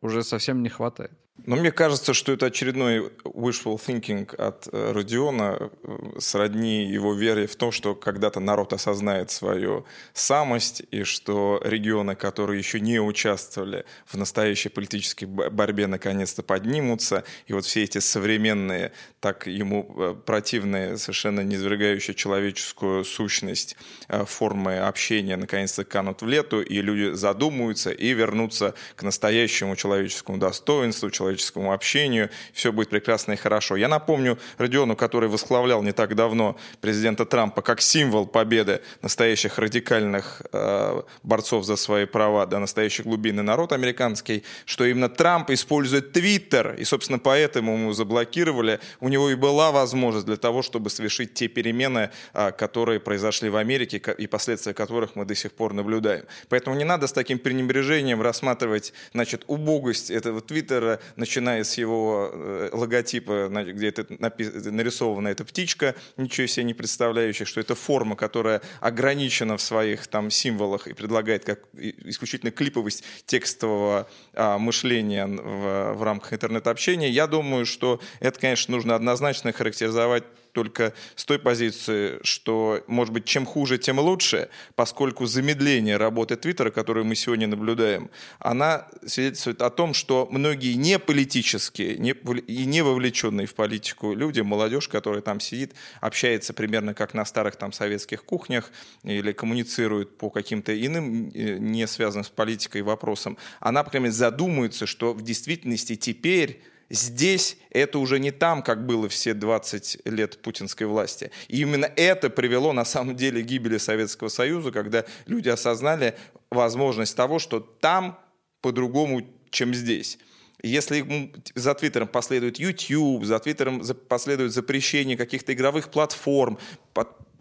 уже 0.00 0.24
совсем 0.24 0.64
не 0.64 0.68
хватает. 0.68 1.12
Но 1.44 1.56
мне 1.56 1.72
кажется, 1.72 2.14
что 2.14 2.32
это 2.32 2.46
очередной 2.46 3.10
wishful 3.24 3.80
thinking 3.80 4.32
от 4.36 4.68
э, 4.70 4.92
Родиона, 4.92 5.70
э, 5.82 6.18
сродни 6.20 6.84
его 6.84 7.14
вере 7.14 7.46
в 7.46 7.56
том, 7.56 7.72
что 7.72 7.94
когда-то 7.96 8.38
народ 8.38 8.72
осознает 8.72 9.30
свою 9.30 9.84
самость, 10.12 10.82
и 10.92 11.02
что 11.02 11.60
регионы, 11.64 12.14
которые 12.14 12.58
еще 12.58 12.78
не 12.78 13.00
участвовали 13.00 13.84
в 14.06 14.16
настоящей 14.16 14.68
политической 14.68 15.24
борьбе, 15.24 15.88
наконец-то 15.88 16.42
поднимутся, 16.42 17.24
и 17.46 17.54
вот 17.54 17.64
все 17.64 17.82
эти 17.82 17.98
современные, 17.98 18.92
так 19.18 19.48
ему 19.48 19.92
э, 19.96 20.14
противные, 20.24 20.96
совершенно 20.96 21.40
низвергающие 21.40 22.14
человеческую 22.14 23.04
сущность 23.04 23.76
формы 24.08 24.78
общения, 24.78 25.36
наконец-то 25.36 25.84
канут 25.84 26.22
в 26.22 26.26
лету, 26.26 26.60
и 26.60 26.82
люди 26.82 27.14
задумаются 27.14 27.90
и 27.90 28.12
вернутся 28.12 28.74
к 28.94 29.02
настоящему 29.02 29.74
человеческому 29.74 30.38
достоинству, 30.38 31.10
человеческому 31.22 31.72
общению, 31.72 32.30
все 32.52 32.72
будет 32.72 32.90
прекрасно 32.90 33.32
и 33.32 33.36
хорошо. 33.36 33.76
Я 33.76 33.88
напомню 33.88 34.38
Родиону, 34.58 34.96
который 34.96 35.28
восхвалял 35.28 35.82
не 35.82 35.92
так 35.92 36.14
давно 36.14 36.56
президента 36.80 37.24
Трампа 37.24 37.62
как 37.62 37.80
символ 37.80 38.26
победы 38.26 38.80
настоящих 39.02 39.58
радикальных 39.58 40.42
э, 40.52 41.02
борцов 41.22 41.64
за 41.64 41.76
свои 41.76 42.06
права, 42.06 42.46
да, 42.46 42.58
настоящий 42.58 43.04
глубинный 43.04 43.42
народ 43.42 43.72
американский, 43.72 44.42
что 44.64 44.84
именно 44.84 45.08
Трамп 45.08 45.50
использует 45.50 46.12
Твиттер, 46.12 46.74
и, 46.74 46.84
собственно, 46.84 47.18
поэтому 47.18 47.74
ему 47.74 47.92
заблокировали. 47.92 48.80
У 49.00 49.08
него 49.08 49.30
и 49.30 49.36
была 49.36 49.70
возможность 49.70 50.26
для 50.26 50.36
того, 50.36 50.62
чтобы 50.62 50.90
совершить 50.90 51.34
те 51.34 51.48
перемены, 51.48 52.10
э, 52.34 52.50
которые 52.52 52.98
произошли 52.98 53.48
в 53.48 53.56
Америке 53.56 54.02
и 54.18 54.26
последствия 54.26 54.74
которых 54.74 55.14
мы 55.14 55.24
до 55.24 55.34
сих 55.34 55.52
пор 55.52 55.72
наблюдаем. 55.72 56.24
Поэтому 56.48 56.76
не 56.76 56.84
надо 56.84 57.06
с 57.06 57.12
таким 57.12 57.38
пренебрежением 57.38 58.22
рассматривать 58.22 58.92
значит, 59.12 59.44
убогость 59.46 60.10
этого 60.10 60.40
Твиттера, 60.40 60.98
начиная 61.16 61.64
с 61.64 61.78
его 61.78 62.30
э, 62.32 62.70
логотипа, 62.72 63.48
где 63.66 63.88
это 63.88 64.06
нарисована 64.18 65.28
эта 65.28 65.44
птичка, 65.44 65.94
ничего 66.16 66.46
себе 66.46 66.64
не 66.64 66.74
представляющая, 66.74 67.46
что 67.46 67.60
это 67.60 67.74
форма, 67.74 68.16
которая 68.16 68.62
ограничена 68.80 69.56
в 69.56 69.62
своих 69.62 70.06
там 70.06 70.30
символах 70.30 70.86
и 70.86 70.92
предлагает 70.92 71.44
как 71.44 71.60
исключительно 71.74 72.50
клиповость 72.50 73.04
текстового 73.26 74.08
а, 74.34 74.58
мышления 74.58 75.26
в, 75.26 75.94
в 75.94 76.02
рамках 76.02 76.32
интернет-общения. 76.32 77.08
Я 77.08 77.26
думаю, 77.26 77.66
что 77.66 78.00
это, 78.20 78.38
конечно, 78.38 78.72
нужно 78.72 78.94
однозначно 78.94 79.52
характеризовать 79.52 80.24
только 80.52 80.92
с 81.16 81.24
той 81.24 81.38
позиции, 81.38 82.18
что, 82.22 82.82
может 82.86 83.12
быть, 83.12 83.24
чем 83.24 83.46
хуже, 83.46 83.78
тем 83.78 83.98
лучше, 83.98 84.48
поскольку 84.74 85.26
замедление 85.26 85.96
работы 85.96 86.36
Твиттера, 86.36 86.70
которое 86.70 87.04
мы 87.04 87.14
сегодня 87.14 87.46
наблюдаем, 87.46 88.10
она 88.38 88.86
свидетельствует 89.06 89.62
о 89.62 89.70
том, 89.70 89.94
что 89.94 90.28
многие 90.30 90.74
не 90.74 90.98
политические 90.98 91.96
не, 91.98 92.10
и 92.10 92.64
не 92.64 92.82
вовлеченные 92.82 93.46
в 93.46 93.54
политику 93.54 94.14
люди, 94.14 94.40
молодежь, 94.40 94.88
которая 94.88 95.22
там 95.22 95.40
сидит, 95.40 95.74
общается 96.00 96.52
примерно 96.52 96.94
как 96.94 97.14
на 97.14 97.24
старых 97.24 97.56
там 97.56 97.72
советских 97.72 98.24
кухнях 98.24 98.70
или 99.02 99.32
коммуницирует 99.32 100.16
по 100.18 100.30
каким-то 100.30 100.74
иным, 100.74 101.30
э, 101.30 101.58
не 101.58 101.86
связанным 101.86 102.24
с 102.24 102.30
политикой 102.30 102.82
вопросам, 102.82 103.38
она, 103.60 103.82
по 103.82 103.90
крайней 103.90 104.04
мере, 104.04 104.14
задумается, 104.14 104.86
что 104.86 105.14
в 105.14 105.22
действительности 105.22 105.96
теперь 105.96 106.62
Здесь 106.92 107.56
это 107.70 107.98
уже 107.98 108.18
не 108.18 108.32
там, 108.32 108.62
как 108.62 108.84
было 108.84 109.08
все 109.08 109.32
20 109.32 110.00
лет 110.04 110.42
путинской 110.42 110.86
власти. 110.86 111.30
И 111.48 111.62
именно 111.62 111.86
это 111.86 112.28
привело 112.28 112.74
на 112.74 112.84
самом 112.84 113.16
деле 113.16 113.42
к 113.42 113.46
гибели 113.46 113.78
Советского 113.78 114.28
Союза, 114.28 114.72
когда 114.72 115.06
люди 115.24 115.48
осознали 115.48 116.18
возможность 116.50 117.16
того, 117.16 117.38
что 117.38 117.60
там 117.60 118.20
по-другому, 118.60 119.26
чем 119.48 119.72
здесь. 119.72 120.18
Если 120.62 121.32
за 121.54 121.74
Твиттером 121.74 122.08
последует 122.08 122.58
YouTube, 122.58 123.24
за 123.24 123.38
Твиттером 123.38 123.80
последует 124.06 124.52
запрещение 124.52 125.16
каких-то 125.16 125.54
игровых 125.54 125.90
платформ, 125.90 126.58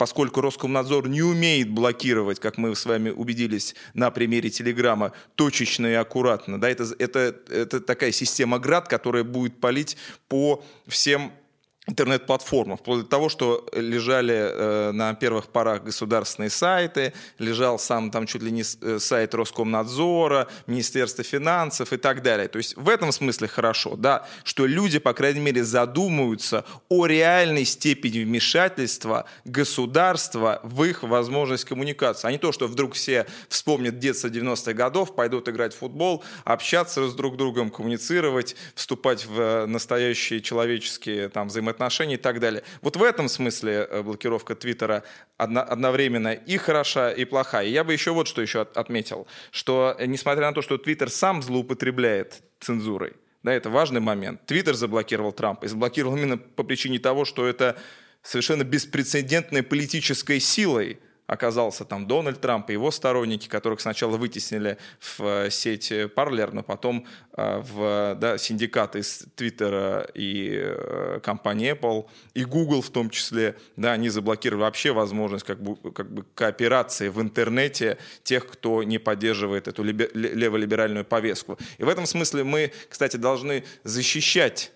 поскольку 0.01 0.41
Роскомнадзор 0.41 1.09
не 1.09 1.21
умеет 1.21 1.69
блокировать, 1.69 2.39
как 2.39 2.57
мы 2.57 2.75
с 2.75 2.87
вами 2.87 3.11
убедились 3.11 3.75
на 3.93 4.09
примере 4.09 4.49
Телеграма, 4.49 5.11
точечно 5.35 5.85
и 5.85 5.93
аккуратно. 5.93 6.59
Да, 6.59 6.67
это, 6.67 6.87
это, 6.97 7.35
это 7.47 7.79
такая 7.79 8.11
система 8.11 8.57
град, 8.57 8.87
которая 8.87 9.23
будет 9.23 9.59
палить 9.59 9.97
по 10.27 10.63
всем 10.87 11.31
интернет-платформах, 11.87 12.79
вплоть 12.79 13.01
до 13.01 13.07
того, 13.07 13.27
что 13.27 13.67
лежали 13.73 14.35
э, 14.35 14.91
на 14.91 15.15
первых 15.15 15.47
порах 15.47 15.83
государственные 15.83 16.51
сайты, 16.51 17.11
лежал 17.39 17.79
сам 17.79 18.11
там 18.11 18.27
чуть 18.27 18.43
ли 18.43 18.51
не 18.51 18.61
э, 18.81 18.99
сайт 18.99 19.33
Роскомнадзора, 19.33 20.47
Министерства 20.67 21.23
финансов 21.23 21.91
и 21.91 21.97
так 21.97 22.21
далее. 22.21 22.47
То 22.49 22.57
есть 22.57 22.77
в 22.77 22.87
этом 22.87 23.11
смысле 23.11 23.47
хорошо, 23.47 23.95
да, 23.95 24.27
что 24.43 24.67
люди, 24.67 24.99
по 24.99 25.13
крайней 25.13 25.39
мере, 25.39 25.63
задумываются 25.63 26.65
о 26.87 27.07
реальной 27.07 27.65
степени 27.65 28.23
вмешательства 28.23 29.25
государства 29.43 30.59
в 30.63 30.83
их 30.83 31.01
возможность 31.01 31.65
коммуникации, 31.65 32.27
а 32.27 32.31
не 32.31 32.37
то, 32.37 32.51
что 32.51 32.67
вдруг 32.67 32.93
все 32.93 33.25
вспомнят 33.49 33.97
детство 33.97 34.27
90-х 34.27 34.73
годов, 34.73 35.15
пойдут 35.15 35.49
играть 35.49 35.73
в 35.73 35.79
футбол, 35.79 36.23
общаться 36.43 37.09
с 37.09 37.15
друг 37.15 37.37
другом, 37.37 37.71
коммуницировать, 37.71 38.55
вступать 38.75 39.25
в 39.25 39.39
э, 39.41 39.65
настоящие 39.65 40.41
человеческие 40.41 41.27
там 41.29 41.47
взаимоотношения 41.47 41.70
взаимоотношений 41.71 42.15
и 42.15 42.17
так 42.17 42.39
далее. 42.39 42.63
Вот 42.81 42.95
в 42.95 43.03
этом 43.03 43.29
смысле 43.29 43.87
э, 43.89 44.01
блокировка 44.01 44.55
Твиттера 44.55 45.03
одновременно 45.37 46.33
и 46.33 46.57
хороша, 46.57 47.11
и 47.11 47.25
плохая. 47.25 47.65
И 47.65 47.71
я 47.71 47.83
бы 47.83 47.93
еще 47.93 48.11
вот 48.11 48.27
что 48.27 48.41
еще 48.41 48.61
отметил, 48.61 49.27
что 49.51 49.95
э, 49.97 50.05
несмотря 50.05 50.47
на 50.47 50.53
то, 50.53 50.61
что 50.61 50.77
Твиттер 50.77 51.09
сам 51.09 51.41
злоупотребляет 51.41 52.43
цензурой, 52.59 53.13
да, 53.43 53.53
это 53.53 53.69
важный 53.69 54.01
момент. 54.01 54.45
Твиттер 54.45 54.75
заблокировал 54.75 55.31
Трампа, 55.31 55.65
и 55.65 55.67
заблокировал 55.67 56.15
именно 56.15 56.37
по 56.37 56.63
причине 56.63 56.99
того, 56.99 57.25
что 57.25 57.47
это 57.47 57.75
совершенно 58.21 58.63
беспрецедентной 58.63 59.63
политической 59.63 60.39
силой– 60.39 60.99
оказался 61.31 61.85
там 61.85 62.07
Дональд 62.07 62.41
Трамп 62.41 62.69
и 62.69 62.73
его 62.73 62.91
сторонники, 62.91 63.47
которых 63.47 63.79
сначала 63.79 64.17
вытеснили 64.17 64.77
в 64.99 65.21
э, 65.21 65.49
сеть 65.49 65.89
Parler, 65.89 66.49
но 66.51 66.61
потом 66.61 67.07
э, 67.37 67.59
в 67.59 68.17
да, 68.19 68.37
синдикаты 68.37 68.99
из 68.99 69.23
Твиттера 69.37 70.09
и 70.13 70.59
э, 70.61 71.21
компании 71.23 71.71
Apple, 71.71 72.05
и 72.33 72.43
Google 72.43 72.81
в 72.81 72.89
том 72.89 73.09
числе, 73.09 73.55
да, 73.77 73.93
они 73.93 74.09
заблокировали 74.09 74.63
вообще 74.63 74.91
возможность 74.91 75.45
как 75.45 75.63
бы, 75.63 75.77
как 75.93 76.11
бы 76.11 76.25
кооперации 76.35 77.07
в 77.07 77.21
интернете 77.21 77.97
тех, 78.23 78.45
кто 78.45 78.83
не 78.83 78.97
поддерживает 78.97 79.69
эту 79.69 79.83
леволиберальную 79.83 81.05
повестку. 81.05 81.57
И 81.77 81.85
в 81.85 81.87
этом 81.87 82.07
смысле 82.07 82.43
мы, 82.43 82.73
кстати, 82.89 83.15
должны 83.15 83.63
защищать 83.85 84.73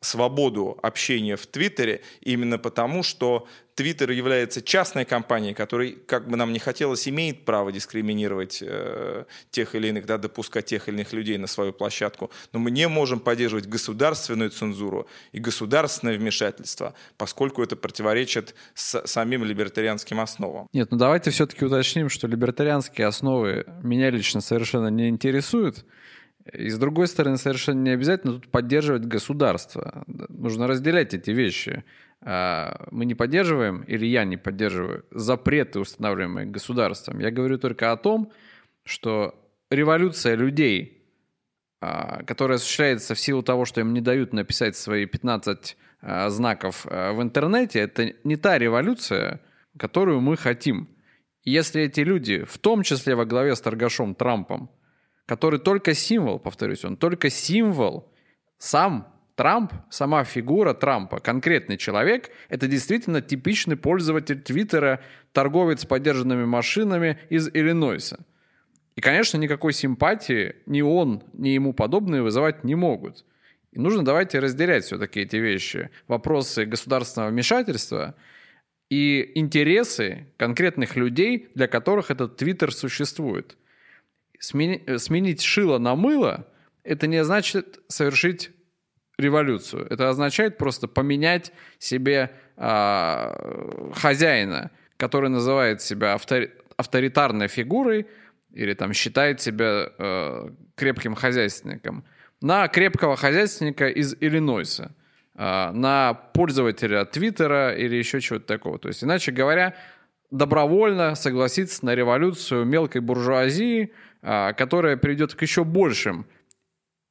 свободу 0.00 0.78
общения 0.82 1.36
в 1.36 1.46
Твиттере 1.46 2.00
именно 2.22 2.58
потому, 2.58 3.02
что 3.02 3.46
Твиттер 3.74 4.10
является 4.10 4.60
частной 4.60 5.04
компанией, 5.04 5.54
которая, 5.54 5.92
как 6.06 6.28
бы 6.28 6.36
нам 6.36 6.52
не 6.52 6.58
хотелось, 6.58 7.08
имеет 7.08 7.44
право 7.44 7.72
дискриминировать 7.72 8.62
э, 8.62 9.24
тех 9.50 9.74
или 9.74 9.88
иных, 9.88 10.06
да, 10.06 10.18
допускать 10.18 10.66
тех 10.66 10.88
или 10.88 10.96
иных 10.96 11.12
людей 11.12 11.38
на 11.38 11.46
свою 11.46 11.72
площадку. 11.72 12.30
Но 12.52 12.58
мы 12.58 12.70
не 12.70 12.88
можем 12.88 13.20
поддерживать 13.20 13.66
государственную 13.66 14.50
цензуру 14.50 15.06
и 15.32 15.38
государственное 15.38 16.18
вмешательство, 16.18 16.94
поскольку 17.16 17.62
это 17.62 17.76
противоречит 17.76 18.54
с, 18.74 19.06
самим 19.06 19.44
либертарианским 19.44 20.20
основам. 20.20 20.66
Нет, 20.72 20.90
ну 20.90 20.98
давайте 20.98 21.30
все-таки 21.30 21.64
уточним, 21.64 22.10
что 22.10 22.26
либертарианские 22.26 23.06
основы 23.06 23.64
меня 23.82 24.10
лично 24.10 24.40
совершенно 24.40 24.88
не 24.88 25.08
интересуют. 25.08 25.84
И 26.52 26.68
с 26.70 26.78
другой 26.78 27.06
стороны, 27.06 27.36
совершенно 27.36 27.80
не 27.80 27.90
обязательно 27.90 28.34
тут 28.34 28.48
поддерживать 28.48 29.04
государство. 29.04 30.04
Нужно 30.06 30.66
разделять 30.66 31.14
эти 31.14 31.30
вещи. 31.30 31.84
А, 32.22 32.86
мы 32.90 33.04
не 33.04 33.14
поддерживаем, 33.14 33.82
или 33.82 34.06
я 34.06 34.24
не 34.24 34.36
поддерживаю, 34.36 35.04
запреты, 35.10 35.80
устанавливаемые 35.80 36.46
государством. 36.46 37.20
Я 37.20 37.30
говорю 37.30 37.58
только 37.58 37.92
о 37.92 37.96
том, 37.96 38.32
что 38.84 39.34
революция 39.70 40.34
людей, 40.34 41.04
а, 41.80 42.22
которая 42.24 42.56
осуществляется 42.56 43.14
в 43.14 43.20
силу 43.20 43.42
того, 43.42 43.64
что 43.64 43.80
им 43.80 43.94
не 43.94 44.00
дают 44.00 44.32
написать 44.32 44.76
свои 44.76 45.06
15 45.06 45.76
а, 46.02 46.30
знаков 46.30 46.84
в 46.84 47.22
интернете, 47.22 47.80
это 47.80 48.12
не 48.24 48.36
та 48.36 48.58
революция, 48.58 49.40
которую 49.78 50.20
мы 50.20 50.36
хотим. 50.36 50.88
Если 51.44 51.82
эти 51.82 52.00
люди, 52.00 52.44
в 52.44 52.58
том 52.58 52.82
числе 52.82 53.14
во 53.14 53.24
главе 53.24 53.56
с 53.56 53.60
торгашом 53.60 54.14
Трампом, 54.14 54.70
который 55.30 55.60
только 55.60 55.94
символ, 55.94 56.40
повторюсь, 56.40 56.84
он 56.84 56.96
только 56.96 57.30
символ. 57.30 58.12
Сам 58.58 59.06
Трамп, 59.36 59.72
сама 59.88 60.24
фигура 60.24 60.74
Трампа, 60.74 61.20
конкретный 61.20 61.76
человек, 61.76 62.30
это 62.48 62.66
действительно 62.66 63.22
типичный 63.22 63.76
пользователь 63.76 64.40
Твиттера, 64.40 65.00
торговец 65.32 65.84
подержанными 65.84 66.46
машинами 66.46 67.16
из 67.28 67.48
Иллинойса. 67.48 68.26
И, 68.96 69.00
конечно, 69.00 69.38
никакой 69.38 69.72
симпатии 69.72 70.56
ни 70.66 70.82
он, 70.82 71.22
ни 71.32 71.50
ему 71.50 71.74
подобные 71.74 72.22
вызывать 72.22 72.64
не 72.64 72.74
могут. 72.74 73.24
И 73.70 73.78
нужно 73.78 74.04
давайте 74.04 74.40
разделять 74.40 74.82
все-таки 74.82 75.20
эти 75.20 75.36
вещи. 75.36 75.90
Вопросы 76.08 76.64
государственного 76.64 77.30
вмешательства 77.30 78.16
и 78.88 79.30
интересы 79.36 80.26
конкретных 80.36 80.96
людей, 80.96 81.50
для 81.54 81.68
которых 81.68 82.10
этот 82.10 82.36
Твиттер 82.36 82.74
существует 82.74 83.56
смени, 84.40 84.82
э, 84.86 84.98
сменить 84.98 85.42
шило 85.42 85.78
на 85.78 85.94
мыло, 85.94 86.46
это 86.82 87.06
не 87.06 87.22
значит 87.24 87.78
совершить 87.86 88.50
революцию. 89.18 89.86
Это 89.90 90.08
означает 90.08 90.58
просто 90.58 90.88
поменять 90.88 91.52
себе 91.78 92.32
э, 92.56 93.90
хозяина, 93.94 94.70
который 94.96 95.30
называет 95.30 95.82
себя 95.82 96.14
автори, 96.14 96.52
авторитарной 96.76 97.48
фигурой 97.48 98.06
или 98.52 98.74
там 98.74 98.92
считает 98.92 99.40
себя 99.40 99.92
э, 99.98 100.48
крепким 100.74 101.14
хозяйственником, 101.14 102.04
на 102.40 102.66
крепкого 102.68 103.16
хозяйственника 103.16 103.88
из 103.88 104.16
Иллинойса, 104.18 104.92
э, 105.36 105.70
на 105.72 106.14
пользователя 106.14 107.04
Твиттера 107.04 107.74
или 107.74 107.94
еще 107.96 108.20
чего-то 108.20 108.46
такого. 108.46 108.78
То 108.78 108.88
есть, 108.88 109.04
иначе 109.04 109.32
говоря, 109.32 109.74
добровольно 110.30 111.14
согласиться 111.14 111.84
на 111.84 111.94
революцию 111.94 112.64
мелкой 112.64 113.02
буржуазии– 113.02 113.92
которая 114.22 114.96
приведет 114.96 115.34
к 115.34 115.42
еще 115.42 115.64
большим 115.64 116.26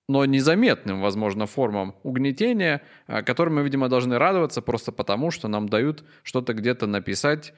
но 0.09 0.25
незаметным, 0.25 1.01
возможно, 1.01 1.45
формам 1.45 1.95
угнетения, 2.01 2.81
а, 3.05 3.21
которым 3.21 3.57
мы, 3.57 3.63
видимо, 3.63 3.89
должны 3.89 4.17
радоваться 4.17 4.63
просто 4.63 4.91
потому, 4.91 5.29
что 5.29 5.47
нам 5.47 5.69
дают 5.69 6.03
что-то 6.23 6.55
где-то 6.55 6.87
написать, 6.87 7.53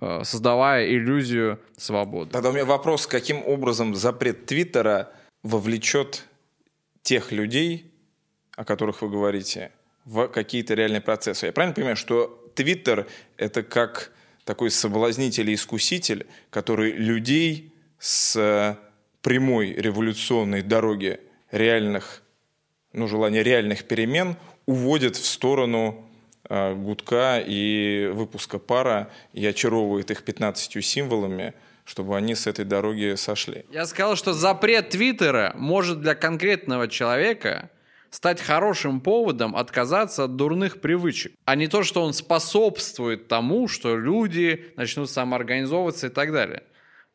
а, 0.00 0.24
создавая 0.24 0.88
иллюзию 0.88 1.60
свободы. 1.76 2.32
Тогда 2.32 2.50
у 2.50 2.52
меня 2.52 2.64
вопрос, 2.64 3.06
каким 3.06 3.46
образом 3.46 3.94
запрет 3.94 4.46
Твиттера 4.46 5.12
вовлечет 5.44 6.24
тех 7.02 7.30
людей, 7.30 7.92
о 8.56 8.64
которых 8.64 9.00
вы 9.02 9.08
говорите, 9.08 9.70
в 10.04 10.26
какие-то 10.26 10.74
реальные 10.74 11.02
процессы? 11.02 11.46
Я 11.46 11.52
правильно 11.52 11.72
понимаю, 11.72 11.94
что 11.94 12.50
Твиттер– 12.56 13.06
это 13.36 13.62
как 13.62 14.10
такой 14.44 14.72
соблазнитель 14.72 15.48
и 15.50 15.54
искуситель, 15.54 16.26
который 16.50 16.90
людей 16.90 17.72
с 18.00 18.76
прямой 19.22 19.72
революционной 19.72 20.62
дороги 20.62 21.20
реальных, 21.50 22.22
ну, 22.92 23.06
желания 23.06 23.42
реальных 23.42 23.84
перемен 23.84 24.36
уводит 24.66 25.16
в 25.16 25.24
сторону 25.24 26.08
э, 26.48 26.74
гудка 26.74 27.40
и 27.40 28.10
выпуска 28.12 28.58
пара 28.58 29.10
и 29.32 29.46
очаровывает 29.46 30.10
их 30.10 30.24
15 30.24 30.84
символами, 30.84 31.54
чтобы 31.84 32.16
они 32.16 32.34
с 32.34 32.46
этой 32.46 32.64
дороги 32.64 33.14
сошли. 33.16 33.64
Я 33.70 33.86
сказал, 33.86 34.16
что 34.16 34.32
запрет 34.32 34.90
Твиттера 34.90 35.52
может 35.56 36.00
для 36.00 36.14
конкретного 36.14 36.88
человека 36.88 37.70
стать 38.10 38.42
хорошим 38.42 39.00
поводом 39.00 39.56
отказаться 39.56 40.24
от 40.24 40.36
дурных 40.36 40.80
привычек, 40.80 41.32
а 41.46 41.54
не 41.54 41.66
то, 41.66 41.82
что 41.82 42.02
он 42.02 42.12
способствует 42.12 43.26
тому, 43.26 43.68
что 43.68 43.96
люди 43.96 44.72
начнут 44.76 45.10
самоорганизовываться 45.10 46.08
и 46.08 46.10
так 46.10 46.30
далее. 46.30 46.62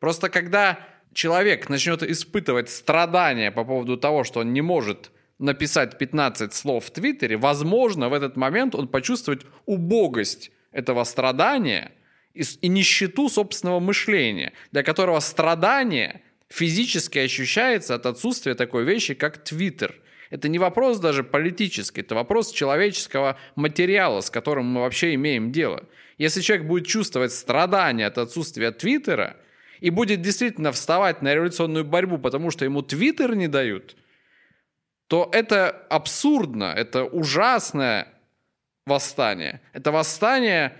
Просто 0.00 0.28
когда 0.28 0.78
человек 1.12 1.68
начнет 1.68 2.02
испытывать 2.02 2.68
страдания 2.70 3.50
по 3.50 3.64
поводу 3.64 3.96
того, 3.96 4.24
что 4.24 4.40
он 4.40 4.52
не 4.52 4.60
может 4.60 5.10
написать 5.38 5.98
15 5.98 6.52
слов 6.52 6.86
в 6.86 6.90
Твиттере, 6.90 7.36
возможно, 7.36 8.08
в 8.08 8.12
этот 8.12 8.36
момент 8.36 8.74
он 8.74 8.88
почувствует 8.88 9.46
убогость 9.66 10.50
этого 10.72 11.04
страдания 11.04 11.92
и, 12.34 12.42
и 12.60 12.68
нищету 12.68 13.28
собственного 13.28 13.80
мышления, 13.80 14.52
для 14.72 14.82
которого 14.82 15.20
страдание 15.20 16.22
физически 16.48 17.18
ощущается 17.18 17.94
от 17.94 18.06
отсутствия 18.06 18.54
такой 18.54 18.84
вещи, 18.84 19.14
как 19.14 19.44
Твиттер. 19.44 19.94
Это 20.30 20.48
не 20.48 20.58
вопрос 20.58 20.98
даже 20.98 21.24
политический, 21.24 22.02
это 22.02 22.14
вопрос 22.14 22.52
человеческого 22.52 23.38
материала, 23.54 24.20
с 24.20 24.30
которым 24.30 24.66
мы 24.66 24.80
вообще 24.82 25.14
имеем 25.14 25.52
дело. 25.52 25.84
Если 26.18 26.40
человек 26.40 26.66
будет 26.66 26.86
чувствовать 26.86 27.32
страдания 27.32 28.06
от 28.06 28.18
отсутствия 28.18 28.72
Твиттера– 28.72 29.36
и 29.80 29.90
будет 29.90 30.22
действительно 30.22 30.72
вставать 30.72 31.22
на 31.22 31.34
революционную 31.34 31.84
борьбу, 31.84 32.18
потому 32.18 32.50
что 32.50 32.64
ему 32.64 32.82
Твиттер 32.82 33.34
не 33.34 33.48
дают, 33.48 33.96
то 35.06 35.28
это 35.32 35.70
абсурдно, 35.88 36.74
это 36.76 37.04
ужасное 37.04 38.08
восстание. 38.86 39.60
Это 39.72 39.92
восстание 39.92 40.76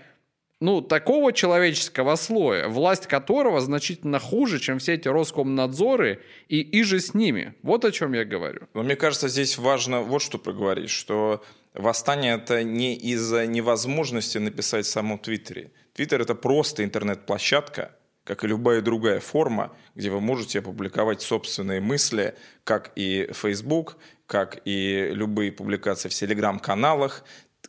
ну, 0.59 0.81
такого 0.81 1.31
человеческого 1.31 2.15
слоя, 2.15 2.67
власть 2.67 3.07
которого 3.07 3.61
значительно 3.61 4.19
хуже, 4.19 4.59
чем 4.59 4.79
все 4.79 4.95
эти 4.95 5.07
Роскомнадзоры 5.07 6.21
и 6.49 6.61
иже 6.81 6.99
с 6.99 7.13
ними. 7.13 7.55
Вот 7.63 7.85
о 7.85 7.91
чем 7.91 8.13
я 8.13 8.25
говорю. 8.25 8.67
Но 8.73 8.83
мне 8.83 8.95
кажется, 8.95 9.29
здесь 9.29 9.57
важно 9.57 10.01
вот 10.01 10.21
что 10.21 10.37
проговорить, 10.37 10.89
что 10.89 11.43
восстание 11.73 12.35
это 12.35 12.63
не 12.63 12.95
из-за 12.95 13.47
невозможности 13.47 14.37
написать 14.37 14.85
в 14.85 14.89
самом 14.89 15.17
Твиттере. 15.17 15.71
Твиттер 15.93 16.21
это 16.21 16.35
просто 16.35 16.83
интернет-площадка, 16.83 17.95
как 18.29 18.43
и 18.43 18.47
любая 18.47 18.81
другая 18.81 19.19
форма, 19.19 19.75
где 19.95 20.11
вы 20.11 20.21
можете 20.21 20.59
опубликовать 20.59 21.23
собственные 21.23 21.81
мысли, 21.81 22.35
как 22.63 22.91
и 22.95 23.27
Facebook, 23.33 23.97
как 24.27 24.61
и 24.65 25.09
любые 25.13 25.51
публикации 25.51 26.09
в 26.09 26.13
телеграм-каналах, 26.13 27.23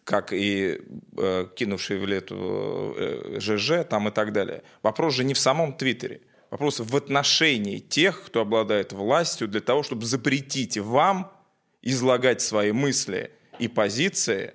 как 0.05 0.35
и 0.35 0.83
э, 1.17 1.47
кинувшие 1.57 1.99
в 1.99 2.07
лету 2.07 2.95
э, 2.95 3.39
ЖЖ 3.41 3.87
там 3.89 4.09
и 4.09 4.11
так 4.11 4.35
далее. 4.35 4.63
Вопрос 4.83 5.15
же 5.15 5.25
не 5.25 5.33
в 5.33 5.39
самом 5.39 5.73
Твиттере. 5.73 6.21
Вопрос 6.51 6.81
в 6.81 6.95
отношении 6.95 7.79
тех, 7.79 8.23
кто 8.27 8.43
обладает 8.43 8.93
властью 8.93 9.49
для 9.49 9.63
того, 9.63 9.83
чтобы 9.83 10.05
запретить 10.05 10.77
вам 10.77 11.33
излагать 11.81 12.43
свои 12.43 12.73
мысли 12.73 13.31
и 13.59 13.67
позиции 13.67 14.53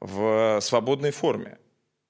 в 0.00 0.60
свободной 0.60 1.12
форме. 1.12 1.56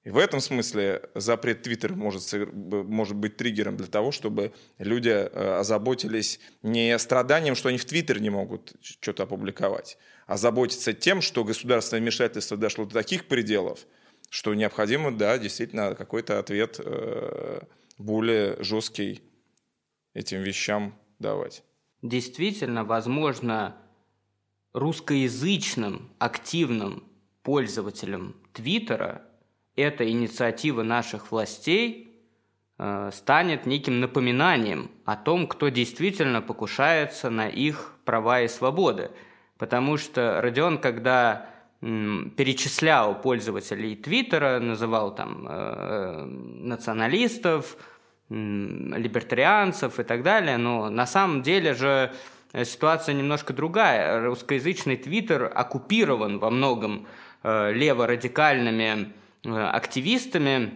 И 0.03 0.09
в 0.09 0.17
этом 0.17 0.39
смысле 0.39 1.09
запрет 1.13 1.61
Твиттера 1.61 1.93
может, 1.93 2.23
может 2.53 3.15
быть 3.15 3.37
триггером 3.37 3.77
для 3.77 3.85
того, 3.85 4.11
чтобы 4.11 4.51
люди 4.79 5.09
э, 5.09 5.59
озаботились 5.59 6.39
не 6.63 6.97
страданием, 6.97 7.53
что 7.53 7.69
они 7.69 7.77
в 7.77 7.85
Твиттер 7.85 8.19
не 8.19 8.31
могут 8.31 8.73
что-то 8.81 9.23
опубликовать, 9.23 9.99
а 10.25 10.37
заботиться 10.37 10.93
тем, 10.93 11.21
что 11.21 11.43
государственное 11.43 12.01
вмешательство 12.01 12.57
дошло 12.57 12.85
до 12.85 12.93
таких 12.93 13.27
пределов, 13.27 13.85
что 14.31 14.55
необходимо, 14.55 15.15
да, 15.15 15.37
действительно 15.37 15.93
какой-то 15.93 16.39
ответ 16.39 16.79
э, 16.79 17.61
более 17.99 18.61
жесткий 18.63 19.21
этим 20.15 20.41
вещам 20.41 20.97
давать. 21.19 21.63
Действительно, 22.01 22.83
возможно, 22.83 23.77
русскоязычным 24.73 26.11
активным 26.17 27.03
пользователям 27.43 28.35
Твиттера 28.53 29.27
эта 29.75 30.09
инициатива 30.09 30.83
наших 30.83 31.31
властей 31.31 32.13
э, 32.77 33.09
станет 33.13 33.65
неким 33.65 33.99
напоминанием 33.99 34.91
о 35.05 35.15
том, 35.15 35.47
кто 35.47 35.69
действительно 35.69 36.41
покушается 36.41 37.29
на 37.29 37.47
их 37.47 37.95
права 38.05 38.41
и 38.41 38.47
свободы. 38.47 39.11
Потому 39.57 39.97
что 39.97 40.41
Родион, 40.41 40.77
когда 40.79 41.47
перечислял 41.81 43.19
пользователей 43.19 43.95
Твиттера, 43.95 44.59
называл 44.59 45.15
там 45.15 45.47
э, 45.49 46.25
националистов, 46.25 47.75
либертарианцев 48.29 49.99
и 49.99 50.03
так 50.03 50.23
далее, 50.23 50.57
но 50.57 50.89
на 50.89 51.05
самом 51.05 51.41
деле 51.41 51.73
же 51.73 52.13
ситуация 52.63 53.13
немножко 53.13 53.51
другая. 53.51 54.23
Русскоязычный 54.23 54.95
Твиттер 54.95 55.51
оккупирован 55.53 56.39
во 56.39 56.49
многом 56.49 57.07
э, 57.43 57.73
леворадикальными 57.73 58.83
э, 58.83 59.05
активистами, 59.43 60.75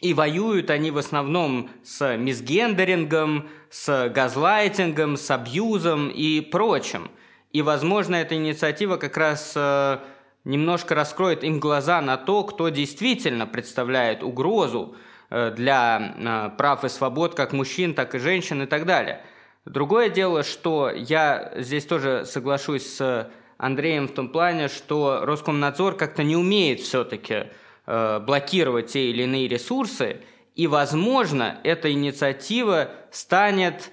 и 0.00 0.14
воюют 0.14 0.70
они 0.70 0.90
в 0.90 0.98
основном 0.98 1.70
с 1.82 2.16
мисгендерингом, 2.16 3.48
с 3.70 4.08
газлайтингом, 4.08 5.16
с 5.16 5.30
абьюзом 5.30 6.08
и 6.08 6.40
прочим. 6.40 7.10
И, 7.52 7.62
возможно, 7.62 8.16
эта 8.16 8.34
инициатива 8.36 8.96
как 8.96 9.16
раз 9.16 9.52
э, 9.56 9.98
немножко 10.44 10.94
раскроет 10.94 11.44
им 11.44 11.60
глаза 11.60 12.00
на 12.00 12.16
то, 12.16 12.44
кто 12.44 12.68
действительно 12.68 13.46
представляет 13.46 14.22
угрозу 14.22 14.96
Э, 15.30 15.52
для 15.52 16.14
э, 16.16 16.56
прав 16.56 16.84
и 16.84 16.88
свобод 16.88 17.34
как 17.34 17.52
мужчин, 17.52 17.94
так 17.94 18.14
и 18.14 18.18
женщин 18.18 18.62
и 18.62 18.66
так 18.66 18.84
далее. 18.84 19.22
Другое 19.64 20.08
дело, 20.08 20.42
что 20.42 20.90
я 20.90 21.52
здесь 21.56 21.86
тоже 21.86 22.24
соглашусь 22.26 22.86
с 22.96 23.30
Андреем 23.56 24.08
в 24.08 24.12
том 24.12 24.28
плане, 24.30 24.66
что 24.66 25.20
Роскомнадзор 25.22 25.96
как-то 25.96 26.24
не 26.24 26.34
умеет 26.34 26.80
все-таки 26.80 27.44
э, 27.90 28.20
блокировать 28.20 28.92
те 28.92 29.10
или 29.10 29.24
иные 29.24 29.48
ресурсы, 29.48 30.22
и, 30.54 30.66
возможно, 30.66 31.58
эта 31.64 31.92
инициатива 31.92 32.90
станет 33.10 33.90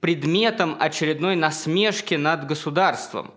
предметом 0.00 0.76
очередной 0.78 1.36
насмешки 1.36 2.14
над 2.14 2.46
государством, 2.46 3.32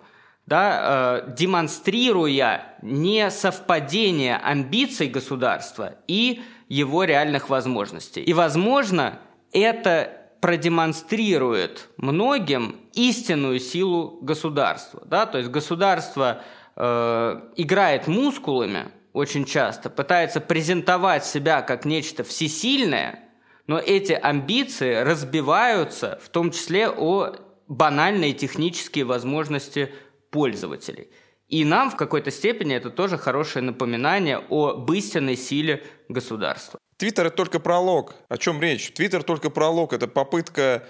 да, 0.45 1.23
демонстрируя 1.27 2.75
несовпадение 2.81 4.37
амбиций 4.37 5.07
государства 5.07 5.95
и 6.07 6.41
его 6.67 7.03
реальных 7.03 7.49
возможностей. 7.49 8.21
И, 8.21 8.33
возможно, 8.33 9.19
это 9.51 10.23
продемонстрирует 10.43 11.87
многим 11.95 12.75
истинную 12.93 13.61
силу 13.61 14.19
государства. 14.21 15.01
Да? 15.05 15.25
То 15.25 15.37
есть 15.37 15.49
государство 15.49 16.41
э, 16.75 17.41
играет 17.55 18.07
мускулами 18.07 18.91
очень 19.13 19.45
часто, 19.45 19.89
пытается 19.89 20.41
презентовать 20.41 21.25
себя 21.25 21.61
как 21.61 21.85
нечто 21.85 22.23
всесильное, 22.23 23.19
но 23.67 23.79
эти 23.79 24.11
амбиции 24.11 24.95
разбиваются 24.95 26.19
в 26.21 26.29
том 26.29 26.51
числе 26.51 26.89
о 26.89 27.35
банальные 27.67 28.33
технические 28.33 29.05
возможности 29.05 29.93
пользователей. 30.31 31.09
И 31.47 31.63
нам 31.63 31.91
в 31.91 31.95
какой-то 31.95 32.31
степени 32.31 32.75
это 32.75 32.89
тоже 32.89 33.17
хорошее 33.17 33.63
напоминание 33.63 34.43
об 34.49 34.91
истинной 34.91 35.37
силе 35.37 35.83
государства. 36.09 36.79
Твиттер– 36.97 37.25
это 37.27 37.35
только 37.35 37.59
пролог. 37.59 38.15
О 38.29 38.37
чем 38.37 38.61
речь? 38.61 38.91
Твиттер– 38.91 39.23
только 39.23 39.49
пролог. 39.49 39.93
Это 39.93 40.07
попытка 40.07 40.87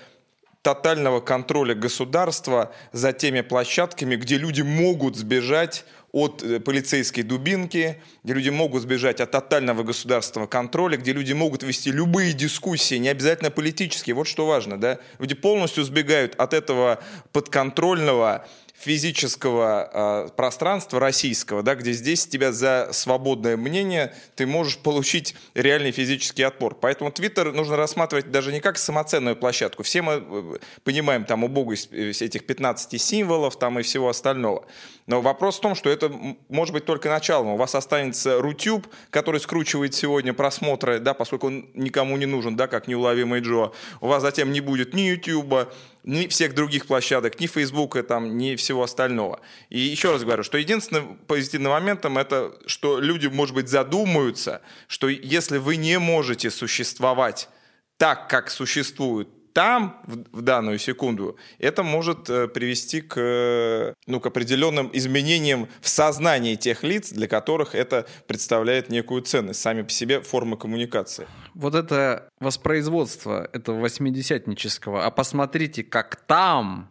тотального 0.63 1.19
контроля 1.19 1.75
государства 1.75 2.73
за 2.93 3.13
теми 3.13 3.41
площадками, 3.41 4.15
где 4.15 4.37
люди 4.37 4.61
могут 4.61 5.17
сбежать 5.17 5.85
от 6.13 6.41
э, 6.41 6.59
полицейской 6.59 7.23
дубинки, 7.23 8.01
где 8.23 8.33
люди 8.33 8.49
могут 8.49 8.83
сбежать 8.83 9.19
от 9.19 9.31
тотального 9.31 9.83
государственного 9.83 10.47
контроля, 10.47 10.95
где 10.97 11.11
люди 11.11 11.33
могут 11.33 11.63
вести 11.63 11.91
любые 11.91 12.33
дискуссии, 12.33 12.95
не 12.95 13.09
обязательно 13.09 13.51
политические. 13.51 14.15
Вот 14.15 14.27
что 14.27 14.45
важно, 14.45 14.79
да? 14.79 14.99
Люди 15.19 15.35
полностью 15.35 15.83
сбегают 15.83 16.35
от 16.35 16.53
этого 16.53 17.03
подконтрольного 17.33 18.47
физического 18.73 20.25
э, 20.27 20.29
пространства 20.35 20.99
российского, 20.99 21.63
да, 21.63 21.75
где 21.75 21.93
здесь 21.93 22.27
тебя 22.27 22.51
за 22.51 22.89
свободное 22.91 23.55
мнение 23.55 24.13
ты 24.35 24.45
можешь 24.45 24.77
получить 24.77 25.35
реальный 25.53 25.91
физический 25.91 26.43
отпор. 26.43 26.75
Поэтому 26.75 27.11
Твиттер 27.11 27.53
нужно 27.53 27.77
рассматривать 27.77 28.31
даже 28.31 28.51
не 28.51 28.59
как 28.59 28.77
самоценную 28.77 29.35
площадку. 29.35 29.83
Все 29.83 30.01
мы 30.01 30.13
э, 30.13 30.57
понимаем 30.83 31.23
там 31.23 31.43
убогость 31.43 31.89
э, 31.91 32.09
этих 32.09 32.45
15 32.45 32.99
символов 32.99 33.57
там 33.57 33.79
и 33.79 33.83
всего 33.83 34.09
остального. 34.09 34.65
Но 35.05 35.21
вопрос 35.21 35.57
в 35.57 35.61
том, 35.61 35.75
что 35.75 35.89
это 35.89 36.11
может 36.49 36.73
быть 36.73 36.85
только 36.85 37.09
началом. 37.09 37.49
У 37.49 37.57
вас 37.57 37.75
останется 37.75 38.41
Рутюб, 38.41 38.87
который 39.09 39.39
скручивает 39.39 39.93
сегодня 39.93 40.33
просмотры, 40.33 40.99
да, 40.99 41.13
поскольку 41.13 41.47
он 41.47 41.69
никому 41.73 42.17
не 42.17 42.25
нужен, 42.25 42.55
да, 42.55 42.67
как 42.67 42.87
неуловимый 42.87 43.41
Джо. 43.41 43.71
У 44.01 44.07
вас 44.07 44.21
затем 44.21 44.51
не 44.51 44.61
будет 44.61 44.93
ни 44.93 45.01
Ютуба, 45.01 45.69
ни 46.03 46.27
всех 46.27 46.53
других 46.53 46.85
площадок, 46.85 47.39
ни 47.39 47.47
Фейсбука, 47.47 48.03
там, 48.03 48.37
ни 48.37 48.55
всего 48.55 48.83
остального. 48.83 49.39
И 49.69 49.79
еще 49.79 50.11
раз 50.11 50.23
говорю, 50.23 50.43
что 50.43 50.57
единственным 50.57 51.17
позитивным 51.27 51.71
моментом 51.71 52.17
это, 52.17 52.53
что 52.65 52.99
люди, 52.99 53.27
может 53.27 53.55
быть, 53.55 53.69
задумаются, 53.69 54.61
что 54.87 55.07
если 55.07 55.57
вы 55.57 55.77
не 55.77 55.99
можете 55.99 56.51
существовать 56.51 57.49
так, 57.97 58.29
как 58.29 58.49
существуют 58.49 59.29
там, 59.53 60.01
в, 60.05 60.39
в 60.39 60.41
данную 60.41 60.79
секунду, 60.79 61.37
это 61.59 61.83
может 61.83 62.29
э, 62.29 62.47
привести 62.47 63.01
к, 63.01 63.13
э, 63.17 63.93
ну, 64.07 64.19
к 64.19 64.25
определенным 64.25 64.89
изменениям 64.93 65.67
в 65.79 65.87
сознании 65.87 66.55
тех 66.55 66.83
лиц, 66.83 67.11
для 67.11 67.27
которых 67.27 67.75
это 67.75 68.07
представляет 68.27 68.89
некую 68.89 69.21
ценность, 69.21 69.61
сами 69.61 69.83
по 69.83 69.89
себе 69.89 70.21
формы 70.21 70.57
коммуникации. 70.57 71.27
Вот 71.53 71.75
это 71.75 72.29
воспроизводство 72.39 73.49
этого 73.53 73.79
восьмидесятнического, 73.79 75.05
а 75.05 75.11
посмотрите, 75.11 75.83
как 75.83 76.15
там 76.15 76.89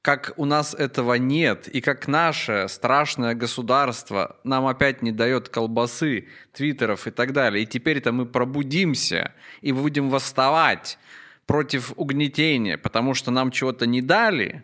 как 0.00 0.32
у 0.36 0.44
нас 0.46 0.74
этого 0.74 1.14
нет, 1.14 1.68
и 1.68 1.80
как 1.80 2.08
наше 2.08 2.66
страшное 2.68 3.34
государство 3.34 4.36
нам 4.44 4.66
опять 4.66 5.02
не 5.02 5.12
дает 5.12 5.48
колбасы, 5.50 6.28
твиттеров 6.52 7.06
и 7.06 7.10
так 7.10 7.32
далее. 7.32 7.64
И 7.64 7.66
теперь-то 7.66 8.12
мы 8.12 8.24
пробудимся 8.24 9.34
и 9.60 9.72
будем 9.72 10.08
восставать 10.08 10.98
против 11.48 11.94
угнетения, 11.96 12.76
потому 12.78 13.14
что 13.14 13.32
нам 13.32 13.50
чего-то 13.50 13.86
не 13.86 14.02
дали, 14.02 14.62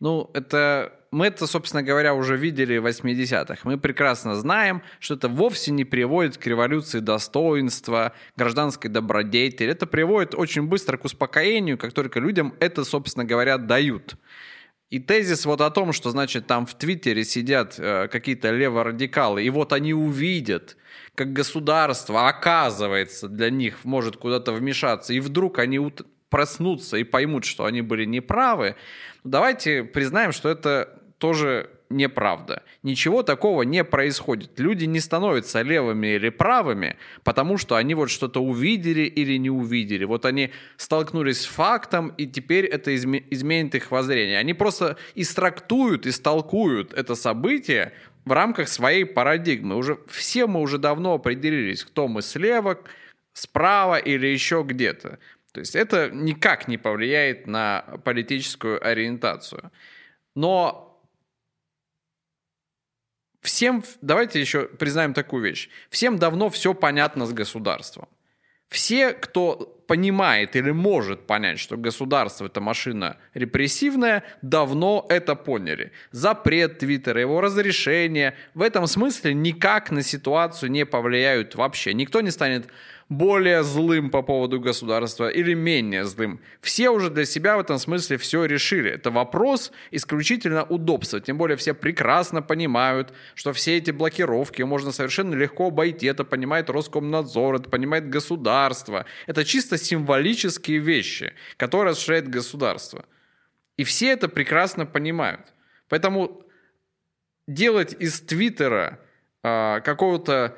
ну, 0.00 0.30
это 0.32 0.92
мы 1.10 1.26
это, 1.26 1.46
собственно 1.46 1.82
говоря, 1.82 2.12
уже 2.14 2.36
видели 2.36 2.76
в 2.78 2.86
80-х. 2.86 3.58
Мы 3.62 3.78
прекрасно 3.78 4.34
знаем, 4.34 4.82
что 4.98 5.14
это 5.14 5.28
вовсе 5.28 5.70
не 5.70 5.84
приводит 5.84 6.38
к 6.38 6.46
революции 6.46 6.98
достоинства, 6.98 8.12
гражданской 8.36 8.90
добродетели. 8.90 9.70
Это 9.70 9.86
приводит 9.86 10.34
очень 10.34 10.62
быстро 10.62 10.96
к 10.96 11.04
успокоению, 11.04 11.78
как 11.78 11.92
только 11.92 12.18
людям 12.18 12.54
это, 12.58 12.84
собственно 12.84 13.24
говоря, 13.24 13.58
дают. 13.58 14.16
И 14.90 14.98
тезис 14.98 15.46
вот 15.46 15.60
о 15.60 15.70
том, 15.70 15.92
что, 15.92 16.10
значит, 16.10 16.46
там 16.46 16.66
в 16.66 16.74
Твиттере 16.74 17.24
сидят 17.24 17.74
э, 17.78 18.08
какие-то 18.08 18.50
леворадикалы, 18.50 19.42
и 19.42 19.50
вот 19.50 19.72
они 19.72 19.94
увидят, 19.94 20.76
как 21.14 21.32
государство, 21.32 22.28
оказывается, 22.28 23.28
для 23.28 23.50
них 23.50 23.84
может 23.84 24.16
куда-то 24.16 24.52
вмешаться, 24.52 25.12
и 25.12 25.20
вдруг 25.20 25.58
они 25.58 25.78
ут- 25.78 26.06
проснутся 26.28 26.96
и 26.96 27.04
поймут, 27.04 27.44
что 27.44 27.64
они 27.64 27.80
были 27.80 28.04
неправы, 28.04 28.76
давайте 29.24 29.84
признаем, 29.84 30.32
что 30.32 30.48
это 30.48 31.00
тоже 31.18 31.70
неправда. 31.90 32.62
Ничего 32.82 33.22
такого 33.22 33.62
не 33.62 33.84
происходит. 33.84 34.58
Люди 34.58 34.84
не 34.84 35.00
становятся 35.00 35.62
левыми 35.62 36.08
или 36.08 36.28
правыми, 36.30 36.96
потому 37.22 37.58
что 37.58 37.76
они 37.76 37.94
вот 37.94 38.10
что-то 38.10 38.42
увидели 38.42 39.02
или 39.02 39.36
не 39.36 39.50
увидели. 39.50 40.04
Вот 40.04 40.24
они 40.24 40.50
столкнулись 40.76 41.42
с 41.42 41.46
фактом, 41.46 42.08
и 42.16 42.26
теперь 42.26 42.66
это 42.66 42.94
изменит 42.94 43.74
их 43.74 43.90
воззрение. 43.90 44.38
Они 44.38 44.54
просто 44.54 44.96
истрактуют, 45.14 46.06
истолкуют 46.06 46.92
это 46.94 47.14
событие 47.14 47.92
в 48.24 48.32
рамках 48.32 48.68
своей 48.68 49.04
парадигмы. 49.04 49.76
Уже 49.76 49.98
все 50.08 50.46
мы 50.46 50.60
уже 50.60 50.78
давно 50.78 51.14
определились, 51.14 51.84
кто 51.84 52.08
мы 52.08 52.22
слева, 52.22 52.80
справа 53.32 53.96
или 53.96 54.26
еще 54.26 54.64
где-то. 54.66 55.18
То 55.52 55.60
есть 55.60 55.76
это 55.76 56.10
никак 56.10 56.66
не 56.66 56.78
повлияет 56.78 57.46
на 57.46 57.84
политическую 58.04 58.84
ориентацию. 58.84 59.70
Но 60.34 60.93
всем, 63.44 63.84
давайте 64.00 64.40
еще 64.40 64.64
признаем 64.64 65.14
такую 65.14 65.44
вещь, 65.44 65.68
всем 65.90 66.18
давно 66.18 66.50
все 66.50 66.74
понятно 66.74 67.26
с 67.26 67.32
государством. 67.32 68.08
Все, 68.68 69.12
кто 69.12 69.74
понимает 69.86 70.56
или 70.56 70.72
может 70.72 71.26
понять, 71.26 71.60
что 71.60 71.76
государство 71.76 72.46
это 72.46 72.60
машина 72.60 73.18
репрессивная, 73.34 74.24
давно 74.42 75.06
это 75.08 75.36
поняли. 75.36 75.92
Запрет 76.10 76.78
Твиттера, 76.78 77.20
его 77.20 77.40
разрешение 77.40 78.34
в 78.54 78.62
этом 78.62 78.86
смысле 78.86 79.34
никак 79.34 79.90
на 79.90 80.02
ситуацию 80.02 80.70
не 80.72 80.86
повлияют 80.86 81.54
вообще. 81.54 81.94
Никто 81.94 82.20
не 82.20 82.30
станет 82.30 82.66
более 83.08 83.62
злым 83.62 84.10
по 84.10 84.22
поводу 84.22 84.60
государства 84.60 85.28
или 85.28 85.54
менее 85.54 86.04
злым. 86.04 86.40
Все 86.60 86.90
уже 86.90 87.10
для 87.10 87.24
себя 87.24 87.56
в 87.56 87.60
этом 87.60 87.78
смысле 87.78 88.16
все 88.16 88.44
решили. 88.44 88.90
Это 88.90 89.10
вопрос 89.10 89.72
исключительно 89.90 90.64
удобства. 90.64 91.20
Тем 91.20 91.36
более 91.36 91.56
все 91.56 91.74
прекрасно 91.74 92.42
понимают, 92.42 93.12
что 93.34 93.52
все 93.52 93.76
эти 93.76 93.90
блокировки 93.90 94.62
можно 94.62 94.92
совершенно 94.92 95.34
легко 95.34 95.68
обойти. 95.68 96.06
Это 96.06 96.24
понимает 96.24 96.70
Роскомнадзор, 96.70 97.56
это 97.56 97.70
понимает 97.70 98.08
государство. 98.08 99.04
Это 99.26 99.44
чисто 99.44 99.76
символические 99.76 100.78
вещи, 100.78 101.34
которые 101.56 101.92
осуществляет 101.92 102.28
государство. 102.28 103.04
И 103.76 103.84
все 103.84 104.10
это 104.10 104.28
прекрасно 104.28 104.86
понимают. 104.86 105.52
Поэтому 105.88 106.44
делать 107.46 107.94
из 107.98 108.20
Твиттера 108.20 108.98
а, 109.42 109.80
какого-то 109.80 110.56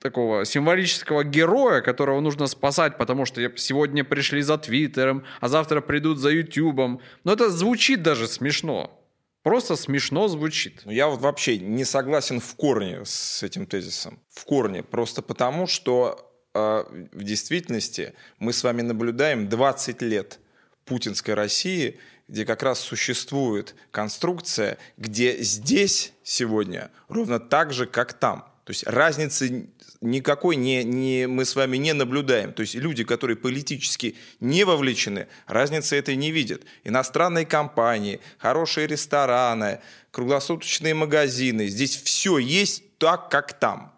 такого 0.00 0.44
символического 0.44 1.24
героя, 1.24 1.82
которого 1.82 2.20
нужно 2.20 2.46
спасать, 2.46 2.96
потому 2.96 3.26
что 3.26 3.40
сегодня 3.56 4.02
пришли 4.02 4.42
за 4.42 4.58
Твиттером, 4.58 5.24
а 5.40 5.48
завтра 5.48 5.80
придут 5.80 6.18
за 6.18 6.30
Ютубом. 6.30 7.00
Но 7.24 7.34
это 7.34 7.50
звучит 7.50 8.02
даже 8.02 8.26
смешно. 8.26 8.96
Просто 9.42 9.76
смешно 9.76 10.28
звучит. 10.28 10.82
Я 10.84 11.06
вот 11.06 11.20
вообще 11.20 11.58
не 11.58 11.84
согласен 11.84 12.40
в 12.40 12.54
корне 12.56 13.04
с 13.04 13.42
этим 13.42 13.66
тезисом. 13.66 14.18
В 14.30 14.44
корне. 14.44 14.82
Просто 14.82 15.22
потому, 15.22 15.66
что 15.66 16.30
э, 16.54 16.84
в 17.12 17.22
действительности 17.22 18.14
мы 18.38 18.52
с 18.52 18.64
вами 18.64 18.82
наблюдаем 18.82 19.48
20 19.48 20.02
лет 20.02 20.40
путинской 20.84 21.34
России, 21.34 21.98
где 22.28 22.44
как 22.44 22.62
раз 22.62 22.80
существует 22.80 23.74
конструкция, 23.90 24.78
где 24.96 25.42
здесь 25.42 26.12
сегодня 26.22 26.90
ровно 27.08 27.40
так 27.40 27.72
же, 27.72 27.86
как 27.86 28.12
там. 28.12 28.49
То 28.70 28.72
есть 28.72 28.86
разницы 28.86 29.66
никакой 30.00 30.54
не, 30.54 30.84
не, 30.84 31.26
мы 31.26 31.44
с 31.44 31.56
вами 31.56 31.76
не 31.76 31.92
наблюдаем. 31.92 32.52
То 32.52 32.60
есть 32.60 32.76
люди, 32.76 33.02
которые 33.02 33.36
политически 33.36 34.14
не 34.38 34.62
вовлечены, 34.62 35.26
разницы 35.48 35.96
этой 35.96 36.14
не 36.14 36.30
видят. 36.30 36.62
Иностранные 36.84 37.46
компании, 37.46 38.20
хорошие 38.38 38.86
рестораны, 38.86 39.80
круглосуточные 40.12 40.94
магазины. 40.94 41.66
Здесь 41.66 42.00
все 42.00 42.38
есть 42.38 42.96
так, 42.98 43.28
как 43.28 43.58
там. 43.58 43.92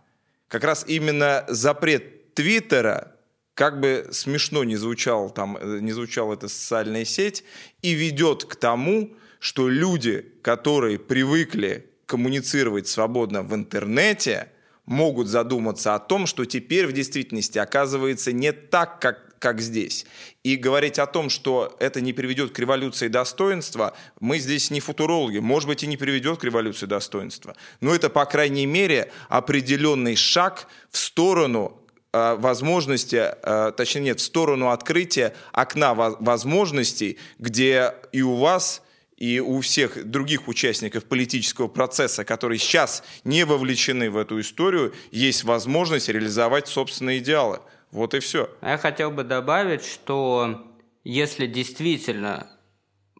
Как 0.48 0.64
раз 0.64 0.86
именно 0.88 1.44
запрет 1.48 2.32
Твиттера, 2.32 3.14
как 3.52 3.78
бы 3.78 4.08
смешно 4.10 4.64
не 4.64 4.76
звучал, 4.76 5.28
там, 5.28 5.58
не 5.84 5.92
звучала 5.92 6.32
эта 6.32 6.48
социальная 6.48 7.04
сеть, 7.04 7.44
и 7.82 7.92
ведет 7.92 8.46
к 8.46 8.56
тому, 8.56 9.14
что 9.38 9.68
люди, 9.68 10.32
которые 10.40 10.98
привыкли 10.98 11.90
коммуницировать 12.06 12.88
свободно 12.88 13.42
в 13.42 13.54
интернете– 13.54 14.48
могут 14.86 15.28
задуматься 15.28 15.94
о 15.94 15.98
том, 15.98 16.26
что 16.26 16.44
теперь 16.44 16.86
в 16.86 16.92
действительности 16.92 17.58
оказывается 17.58 18.32
не 18.32 18.52
так, 18.52 19.00
как, 19.00 19.38
как 19.38 19.60
здесь. 19.60 20.06
И 20.42 20.56
говорить 20.56 20.98
о 20.98 21.06
том, 21.06 21.30
что 21.30 21.76
это 21.78 22.00
не 22.00 22.12
приведет 22.12 22.52
к 22.52 22.58
революции 22.58 23.08
достоинства, 23.08 23.94
мы 24.20 24.38
здесь 24.38 24.70
не 24.70 24.80
футурологи, 24.80 25.38
может 25.38 25.68
быть 25.68 25.82
и 25.84 25.86
не 25.86 25.96
приведет 25.96 26.40
к 26.40 26.44
революции 26.44 26.86
достоинства. 26.86 27.54
Но 27.80 27.94
это, 27.94 28.10
по 28.10 28.24
крайней 28.24 28.66
мере, 28.66 29.12
определенный 29.28 30.16
шаг 30.16 30.66
в 30.90 30.98
сторону 30.98 31.80
э, 32.12 32.34
возможности, 32.34 33.34
э, 33.42 33.72
точнее 33.76 34.02
нет, 34.02 34.20
в 34.20 34.24
сторону 34.24 34.70
открытия 34.70 35.34
окна 35.52 35.94
возможностей, 35.94 37.18
где 37.38 37.94
и 38.10 38.22
у 38.22 38.34
вас 38.34 38.82
и 39.22 39.38
у 39.38 39.60
всех 39.60 40.04
других 40.04 40.48
участников 40.48 41.04
политического 41.04 41.68
процесса, 41.68 42.24
которые 42.24 42.58
сейчас 42.58 43.04
не 43.22 43.44
вовлечены 43.44 44.10
в 44.10 44.16
эту 44.16 44.40
историю, 44.40 44.94
есть 45.12 45.44
возможность 45.44 46.08
реализовать 46.08 46.66
собственные 46.66 47.20
идеалы. 47.20 47.60
Вот 47.92 48.14
и 48.14 48.18
все. 48.18 48.50
Я 48.62 48.78
хотел 48.78 49.12
бы 49.12 49.22
добавить, 49.22 49.84
что 49.84 50.66
если 51.04 51.46
действительно 51.46 52.48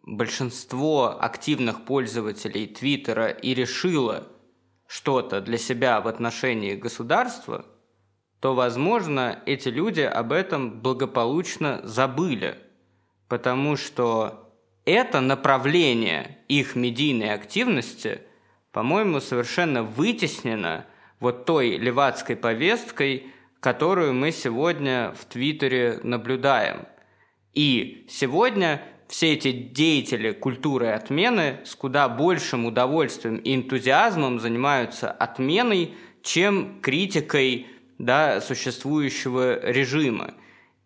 большинство 0.02 1.22
активных 1.22 1.84
пользователей 1.84 2.66
Твиттера 2.66 3.28
и 3.28 3.54
решило 3.54 4.26
что-то 4.88 5.40
для 5.40 5.56
себя 5.56 6.00
в 6.00 6.08
отношении 6.08 6.74
государства, 6.74 7.64
то, 8.40 8.56
возможно, 8.56 9.40
эти 9.46 9.68
люди 9.68 10.00
об 10.00 10.32
этом 10.32 10.80
благополучно 10.80 11.80
забыли, 11.84 12.58
потому 13.28 13.76
что 13.76 14.51
это 14.84 15.20
направление 15.20 16.38
их 16.48 16.74
медийной 16.74 17.32
активности, 17.32 18.22
по-моему, 18.72 19.20
совершенно 19.20 19.82
вытеснено 19.82 20.86
вот 21.20 21.44
той 21.44 21.76
левацкой 21.76 22.36
повесткой, 22.36 23.26
которую 23.60 24.12
мы 24.14 24.32
сегодня 24.32 25.14
в 25.16 25.24
Твиттере 25.26 26.00
наблюдаем. 26.02 26.86
И 27.54 28.06
сегодня 28.08 28.82
все 29.06 29.34
эти 29.34 29.52
деятели 29.52 30.32
культуры 30.32 30.88
отмены 30.88 31.60
с 31.64 31.74
куда 31.74 32.08
большим 32.08 32.64
удовольствием 32.64 33.36
и 33.36 33.54
энтузиазмом 33.54 34.40
занимаются 34.40 35.10
отменой, 35.10 35.94
чем 36.22 36.80
критикой 36.80 37.66
да, 37.98 38.40
существующего 38.40 39.60
режима. 39.64 40.34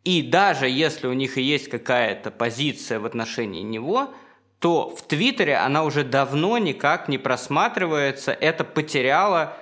И 0.07 0.23
даже 0.23 0.69
если 0.69 1.09
у 1.09 1.12
них 1.14 1.37
и 1.37 1.42
есть 1.42 1.69
какая-то 1.69 2.31
позиция 2.31 3.01
в 3.01 3.07
отношении 3.07 3.62
него, 3.62 4.14
то 4.61 4.95
в 4.95 5.03
Твиттере 5.03 5.57
она 5.57 5.83
уже 5.83 6.05
давно 6.05 6.59
никак 6.59 7.09
не 7.09 7.19
просматривается. 7.19 8.31
Это 8.31 8.62
потеряло 8.62 9.57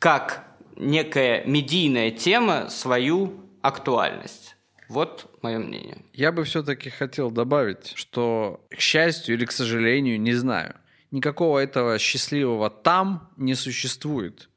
как 0.00 0.44
некая 0.74 1.44
медийная 1.44 2.10
тема 2.10 2.70
свою 2.70 3.40
актуальность. 3.62 4.56
Вот 4.88 5.30
мое 5.42 5.60
мнение. 5.60 5.98
Я 6.12 6.32
бы 6.32 6.42
все-таки 6.42 6.90
хотел 6.90 7.30
добавить, 7.30 7.92
что, 7.94 8.66
к 8.70 8.80
счастью 8.80 9.36
или 9.36 9.44
к 9.44 9.52
сожалению, 9.52 10.20
не 10.20 10.32
знаю, 10.32 10.74
никакого 11.12 11.60
этого 11.60 12.00
счастливого 12.00 12.68
там 12.68 13.30
не 13.36 13.54
существует. 13.54 14.50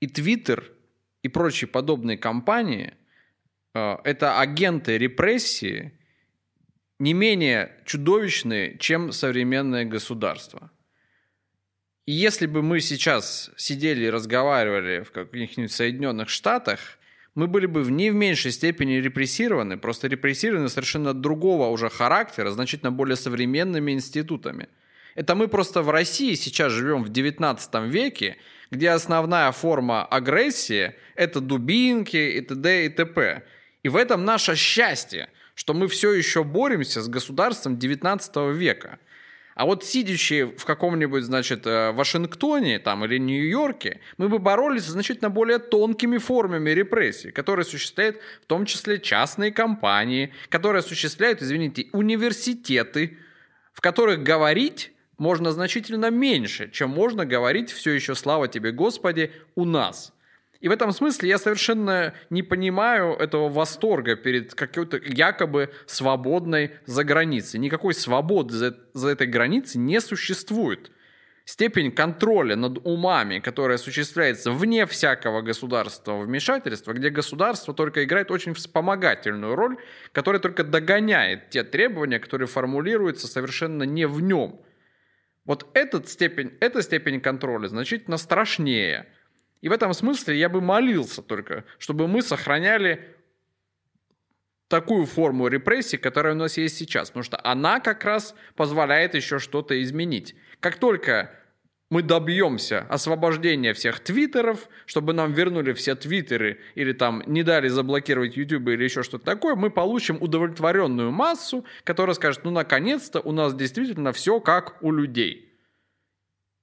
И 0.00 0.08
Твиттер 0.08 0.64
и 1.22 1.28
прочие 1.28 1.68
подобные 1.68 2.18
компании– 2.18 2.94
это 3.74 4.38
агенты 4.40 4.96
репрессии 4.96 5.92
не 6.98 7.12
менее 7.12 7.72
чудовищные, 7.84 8.78
чем 8.78 9.12
современное 9.12 9.84
государство. 9.84 10.70
И 12.06 12.12
если 12.12 12.46
бы 12.46 12.62
мы 12.62 12.80
сейчас 12.80 13.50
сидели 13.56 14.04
и 14.04 14.10
разговаривали 14.10 15.02
в 15.02 15.10
каких-нибудь 15.10 15.72
Соединенных 15.72 16.28
Штатах, 16.28 16.98
мы 17.34 17.48
были 17.48 17.66
бы 17.66 17.82
в 17.82 17.90
не 17.90 18.10
в 18.10 18.14
меньшей 18.14 18.52
степени 18.52 18.94
репрессированы, 18.94 19.76
просто 19.76 20.06
репрессированы 20.06 20.68
совершенно 20.68 21.14
другого 21.14 21.68
уже 21.68 21.88
характера, 21.88 22.50
значительно 22.50 22.92
более 22.92 23.16
современными 23.16 23.92
институтами. 23.92 24.68
Это 25.14 25.34
мы 25.34 25.48
просто 25.48 25.82
в 25.82 25.90
России 25.90 26.34
сейчас 26.34 26.72
живем 26.72 27.02
в 27.02 27.08
19 27.08 27.74
веке, 27.86 28.36
где 28.70 28.90
основная 28.90 29.50
форма 29.52 30.04
агрессии– 30.04 30.94
это 31.16 31.40
дубинки 31.40 32.16
и 32.16 32.40
т.д. 32.40 32.86
и 32.86 32.88
т.п. 32.88 33.42
И 33.84 33.88
в 33.88 33.96
этом 33.96 34.24
наше 34.24 34.56
счастье, 34.56 35.28
что 35.54 35.74
мы 35.74 35.88
все 35.88 36.12
еще 36.12 36.42
боремся 36.42 37.02
с 37.02 37.08
государством 37.08 37.78
19 37.78 38.36
века. 38.56 38.98
А 39.54 39.66
вот 39.66 39.84
сидящие 39.84 40.46
в 40.46 40.64
каком-нибудь, 40.64 41.22
значит, 41.22 41.66
э, 41.66 41.92
Вашингтоне 41.92 42.80
там, 42.80 43.04
или 43.04 43.18
Нью-Йорке, 43.18 44.00
мы 44.16 44.28
бы 44.28 44.38
боролись 44.40 44.84
с 44.84 44.88
значительно 44.88 45.30
более 45.30 45.58
тонкими 45.58 46.18
формами 46.18 46.70
репрессий, 46.70 47.30
которые 47.30 47.62
осуществляют 47.62 48.16
в 48.42 48.46
том 48.46 48.64
числе 48.64 48.98
частные 48.98 49.52
компании, 49.52 50.32
которые 50.48 50.80
осуществляют, 50.80 51.42
извините, 51.42 51.86
университеты, 51.92 53.18
в 53.74 53.82
которых 53.82 54.22
говорить 54.22 54.92
можно 55.18 55.52
значительно 55.52 56.10
меньше, 56.10 56.70
чем 56.70 56.88
можно 56.88 57.26
говорить 57.26 57.70
все 57.70 57.92
еще, 57.92 58.14
слава 58.14 58.48
тебе, 58.48 58.72
Господи, 58.72 59.30
у 59.54 59.66
нас. 59.66 60.13
И 60.64 60.68
в 60.68 60.70
этом 60.70 60.92
смысле 60.92 61.28
я 61.28 61.36
совершенно 61.36 62.14
не 62.30 62.42
понимаю 62.42 63.12
этого 63.12 63.50
восторга 63.50 64.16
перед 64.16 64.54
какой-то 64.54 64.96
якобы 64.96 65.68
свободной 65.84 66.70
за 66.86 67.04
границей. 67.04 67.60
Никакой 67.60 67.92
свободы 67.92 68.54
за, 68.54 68.78
за 68.94 69.10
этой 69.10 69.26
границей 69.26 69.78
не 69.78 70.00
существует. 70.00 70.90
Степень 71.44 71.92
контроля 71.92 72.56
над 72.56 72.78
умами, 72.86 73.40
которая 73.40 73.74
осуществляется 73.74 74.52
вне 74.52 74.86
всякого 74.86 75.42
государственного 75.42 76.22
вмешательства, 76.22 76.94
где 76.94 77.10
государство 77.10 77.74
только 77.74 78.02
играет 78.02 78.30
очень 78.30 78.54
вспомогательную 78.54 79.54
роль, 79.56 79.76
которая 80.12 80.40
только 80.40 80.64
догоняет 80.64 81.50
те 81.50 81.62
требования, 81.62 82.18
которые 82.18 82.48
формулируются 82.48 83.26
совершенно 83.26 83.82
не 83.82 84.06
в 84.06 84.22
нем. 84.22 84.62
Вот 85.44 85.66
этот 85.74 86.08
степень, 86.08 86.54
эта 86.60 86.80
степень 86.80 87.20
контроля 87.20 87.68
значительно 87.68 88.16
страшнее– 88.16 89.08
и 89.64 89.68
в 89.70 89.72
этом 89.72 89.94
смысле 89.94 90.36
я 90.36 90.50
бы 90.50 90.60
молился 90.60 91.22
только, 91.22 91.64
чтобы 91.78 92.06
мы 92.06 92.20
сохраняли 92.20 93.16
такую 94.68 95.06
форму 95.06 95.48
репрессий, 95.48 95.96
которая 95.96 96.34
у 96.34 96.36
нас 96.36 96.58
есть 96.58 96.76
сейчас, 96.76 97.08
потому 97.08 97.22
что 97.24 97.40
она 97.42 97.80
как 97.80 98.04
раз 98.04 98.34
позволяет 98.56 99.14
еще 99.14 99.38
что-то 99.38 99.82
изменить. 99.82 100.34
Как 100.60 100.76
только 100.76 101.30
мы 101.88 102.02
добьемся 102.02 102.80
освобождения 102.90 103.72
всех 103.72 104.00
твиттеров, 104.00 104.68
чтобы 104.84 105.14
нам 105.14 105.32
вернули 105.32 105.72
все 105.72 105.94
твиттеры 105.94 106.60
или 106.74 106.92
там 106.92 107.22
не 107.24 107.42
дали 107.42 107.68
заблокировать 107.68 108.36
YouTube 108.36 108.68
или 108.68 108.84
еще 108.84 109.02
что-то 109.02 109.24
такое, 109.24 109.54
мы 109.54 109.70
получим 109.70 110.18
удовлетворенную 110.20 111.10
массу, 111.10 111.64
которая 111.84 112.12
скажет, 112.12 112.44
ну 112.44 112.50
наконец-то 112.50 113.18
у 113.18 113.32
нас 113.32 113.54
действительно 113.54 114.12
все 114.12 114.40
как 114.40 114.76
у 114.82 114.92
людей. 114.92 115.54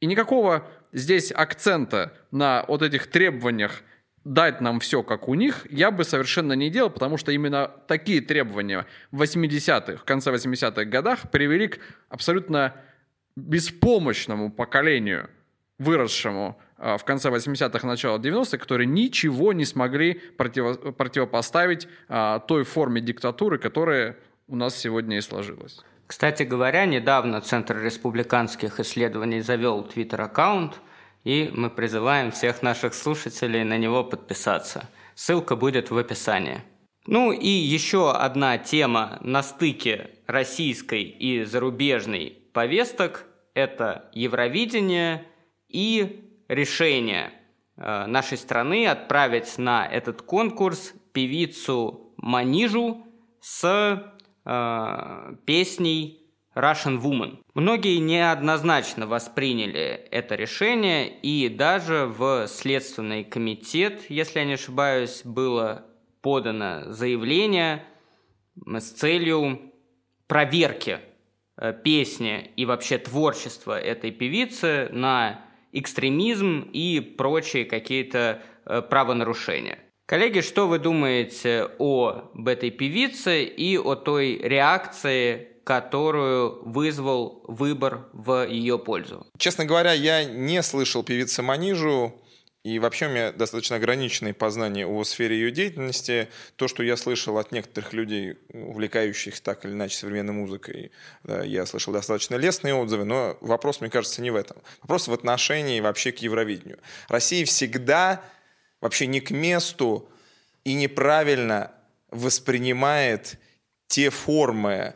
И 0.02 0.06
никакого 0.06 0.70
здесь 0.92 1.32
акцента 1.32 2.14
на 2.32 2.66
вот 2.68 2.82
этих 2.82 3.08
требованиях 3.08 3.84
дать 4.24 4.62
нам 4.62 4.80
все, 4.80 5.04
как 5.04 5.28
у 5.28 5.34
них, 5.34 5.66
я 5.70 5.90
бы 5.90 6.04
совершенно 6.04 6.54
не 6.54 6.70
делал, 6.70 6.90
потому 6.90 7.18
что 7.18 7.32
именно 7.32 7.72
такие 7.88 8.22
требования 8.22 8.86
в 9.12 9.22
80-х, 9.22 9.98
в 9.98 10.04
конце 10.04 10.32
80-х 10.32 10.86
годах 10.86 11.32
привели 11.32 11.70
к 11.70 11.80
абсолютно 12.10 12.76
беспомощному 13.36 14.52
поколению 14.52 15.30
выросшему 15.80 16.60
а, 16.78 16.98
в 16.98 17.06
конце 17.06 17.30
80-х, 17.30 17.88
начало 17.88 18.20
90-х, 18.20 18.58
которые 18.58 18.86
ничего 18.86 19.54
не 19.54 19.66
смогли 19.66 20.22
противо- 20.38 20.92
противопоставить 20.92 21.88
а, 22.08 22.40
той 22.40 22.64
форме 22.64 23.02
диктатуры, 23.02 23.58
которая 23.58 24.18
у 24.48 24.56
нас 24.56 24.76
сегодня 24.76 25.18
и 25.18 25.22
сложилась. 25.22 25.80
Кстати 26.12 26.44
говоря, 26.44 26.86
недавно 26.86 27.40
Центр 27.40 27.82
республиканских 27.82 28.82
исследований 28.82 29.40
завел 29.40 29.82
твиттер-аккаунт, 29.82 30.74
и 31.24 31.50
мы 31.54 31.70
призываем 31.70 32.32
всех 32.32 32.62
наших 32.62 32.94
слушателей 32.94 33.64
на 33.64 33.78
него 33.78 34.04
подписаться. 34.04 34.90
Ссылка 35.16 35.56
будет 35.56 35.90
в 35.90 35.98
описании. 35.98 36.64
Ну 37.08 37.32
и 37.32 37.48
еще 37.48 38.12
одна 38.12 38.58
тема 38.58 39.20
на 39.22 39.42
стыке 39.42 40.10
российской 40.28 41.04
и 41.04 41.46
зарубежной 41.46 42.40
повесток– 42.52 43.26
это 43.54 44.10
Евровидение 44.12 45.24
и 45.70 46.30
решение 46.50 47.32
э, 47.78 48.06
нашей 48.06 48.38
страны 48.38 48.86
отправить 48.86 49.58
на 49.58 49.88
этот 49.88 50.24
конкурс 50.24 50.94
певицу 51.14 52.14
Манижу 52.18 53.02
с 53.40 54.12
э, 54.46 55.36
песней 55.46 56.22
Russian 56.56 57.02
Woman. 57.02 57.40
Многие 57.54 57.98
неоднозначно 58.00 59.08
восприняли 59.08 60.08
это 60.12 60.36
решение, 60.36 61.10
и 61.10 61.48
даже 61.50 62.06
в 62.06 62.48
Следственный 62.48 63.24
комитет, 63.24 64.10
если 64.10 64.40
я 64.40 64.46
не 64.46 64.54
ошибаюсь, 64.54 65.22
было 65.24 65.86
подано 66.22 66.92
заявление 66.92 67.84
с 68.66 68.92
целью 68.92 69.72
проверки 70.28 71.00
э, 71.58 71.74
песни 71.84 72.52
и 72.56 72.66
вообще 72.66 72.98
творчества 72.98 73.80
этой 73.80 74.12
певицы 74.12 74.90
на 74.92 75.46
экстремизм 75.72 76.70
и 76.74 77.00
прочие 77.00 77.66
какие-то 77.66 78.42
э, 78.66 78.82
правонарушения. 78.82 79.80
Коллеги, 80.12 80.42
что 80.42 80.68
вы 80.68 80.78
думаете 80.78 81.70
об 81.80 82.46
этой 82.46 82.70
певице 82.70 83.46
и 83.46 83.78
о 83.78 83.96
той 83.96 84.40
реакции, 84.40 85.48
которую 85.64 86.70
вызвал 86.70 87.46
выбор 87.48 88.10
в 88.12 88.46
ее 88.46 88.78
пользу? 88.78 89.26
Честно 89.38 89.64
говоря, 89.64 89.94
я 89.94 90.26
не 90.26 90.62
слышал 90.64 91.02
певицы 91.02 91.42
Манижу. 91.44 92.14
И 92.66 92.78
вообще 92.78 93.08
у 93.08 93.10
меня 93.10 93.32
достаточно 93.32 93.78
ограниченные 93.78 94.34
познания 94.34 94.86
о 94.86 95.02
сфере 95.06 95.38
ее 95.38 95.50
деятельности. 95.50 96.28
То, 96.58 96.68
что 96.68 96.84
я 96.84 96.98
слышал 96.98 97.38
от 97.38 97.54
некоторых 97.54 97.94
людей, 97.94 98.36
увлекающихся 98.54 99.42
так 99.42 99.64
или 99.64 99.72
иначе 99.72 99.96
современной 99.96 100.34
музыкой, 100.34 100.92
да, 101.24 101.42
я 101.42 101.66
слышал 101.66 101.94
достаточно 101.94 102.36
лестные 102.36 102.76
отзывы, 102.76 103.06
но 103.06 103.38
вопрос, 103.40 103.80
мне 103.80 103.90
кажется, 103.90 104.22
не 104.22 104.30
в 104.30 104.36
этом. 104.36 104.58
Вопрос 104.82 105.08
в 105.08 105.14
отношении 105.14 105.80
вообще 105.80 106.12
к 106.12 106.18
Евровидению. 106.18 106.80
Россия 107.08 107.46
всегда 107.46 108.22
вообще 108.82 109.08
не 109.08 109.22
к 109.22 109.32
месту 109.32 110.10
и 110.64 110.74
неправильно 110.74 111.72
воспринимает 112.10 113.40
те 113.88 114.10
формы 114.10 114.96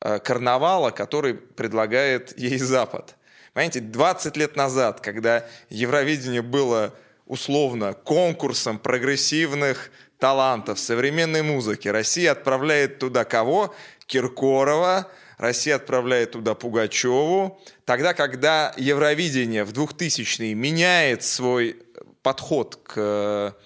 э, 0.00 0.18
карнавала, 0.20 0.90
которые 0.90 1.34
предлагает 1.34 2.38
ей 2.38 2.58
Запад. 2.58 3.16
Понимаете, 3.52 3.80
20 3.80 4.36
лет 4.36 4.56
назад, 4.56 5.00
когда 5.00 5.46
Евровидение 5.68 6.42
было 6.42 6.94
условно 7.26 7.92
конкурсом 7.92 8.78
прогрессивных 8.78 9.90
талантов 10.18 10.78
современной 10.78 11.42
музыки, 11.42 11.88
Россия 11.88 12.32
отправляет 12.32 12.98
туда 12.98 13.24
кого? 13.24 13.74
Киркорова, 14.06 15.08
Россия 15.38 15.76
отправляет 15.76 16.32
туда 16.32 16.54
Пугачеву. 16.54 17.60
Тогда, 17.84 18.14
когда 18.14 18.72
Евровидение 18.76 19.64
в 19.64 19.72
2000-е 19.72 20.54
меняет 20.54 21.22
свой 21.22 21.76
подход 22.22 22.76
к 22.84 23.56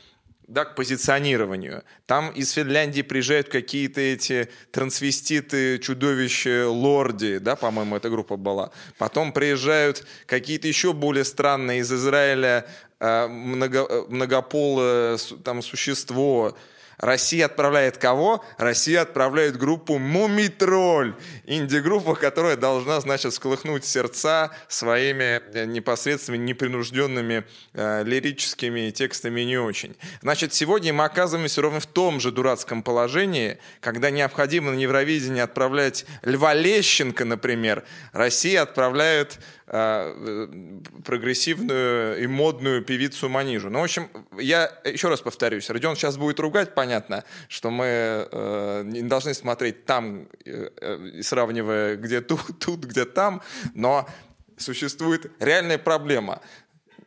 да, 0.47 0.65
к 0.65 0.77
позиционированию. 0.77 1.83
Там 2.07 2.31
из 2.31 2.53
Финляндии 2.53 3.03
приезжают 3.03 3.49
какие-то 3.49 4.01
эти 4.01 4.49
трансвеститы, 4.71 5.79
чудовища, 5.79 6.69
лорди, 6.69 7.39
да, 7.39 7.57
по-моему, 7.57 7.97
эта 7.97 8.11
группа 8.11 8.37
была. 8.37 8.71
Потом 8.97 9.33
приезжают 9.33 10.07
какие-то 10.27 10.69
еще 10.69 10.93
более 10.93 11.25
странные 11.25 11.81
из 11.81 11.93
Израиля 11.93 12.67
э, 13.01 13.27
много, 13.27 13.87
э, 13.89 14.05
многополое 14.09 15.19
там 15.43 15.63
существо, 15.63 16.57
Россия 16.99 17.47
отправляет 17.47 17.99
кого? 17.99 18.45
Россия 18.57 19.03
отправляет 19.03 19.57
группу 19.57 19.99
«Мумитроль», 19.99 21.15
инди-группа, 21.45 22.15
которая 22.15 22.57
должна, 22.57 23.01
значит, 23.01 23.35
сколыхнуть 23.35 23.85
сердца 23.85 24.51
своими 24.69 25.43
э, 25.53 25.67
непосредственно 25.67 26.37
непринужденными 26.37 27.45
э, 27.75 28.03
лирическими 28.05 28.91
текстами 28.91 29.43
не 29.43 29.59
очень. 29.59 29.97
Значит, 30.23 30.55
сегодня 30.55 30.93
мы 30.93 31.05
оказываемся 31.05 31.61
ровно 31.61 31.81
в 31.81 31.87
том 31.87 32.19
же 32.19 32.33
дурацком 32.33 32.83
положении, 32.83 33.59
когда 33.81 34.11
необходимо 34.11 34.73
на 34.73 34.79
Евровидение 34.79 35.43
отправлять 35.43 36.07
Льва 36.23 36.55
Лещенко, 36.55 37.25
например, 37.25 37.85
Россия 38.13 38.63
отправляет 38.63 39.39
прогрессивную 39.67 42.23
и 42.23 42.27
модную 42.29 42.83
певицу 42.83 43.29
Манижу. 43.29 43.69
Ну, 43.69 43.81
в 43.81 43.85
общем, 43.85 44.09
я 44.39 44.71
еще 44.85 45.09
раз 45.09 45.21
повторюсь, 45.21 45.69
Родион 45.71 45.97
сейчас 45.97 46.17
будет 46.17 46.39
ругать, 46.39 46.73
понятно, 46.75 47.25
что 47.49 47.71
мы 47.71 48.29
э, 48.31 48.83
не 48.85 49.03
должны 49.03 49.35
смотреть 49.35 49.85
там, 49.85 50.29
э, 50.45 50.71
э, 50.81 51.21
сравнивая 51.23 51.97
где 51.97 52.21
тут, 52.21 52.59
тут, 52.61 52.85
где 52.85 53.05
там, 53.05 53.43
но 53.75 54.09
существует 54.57 55.33
реальная 55.41 55.79
проблема. 55.79 56.41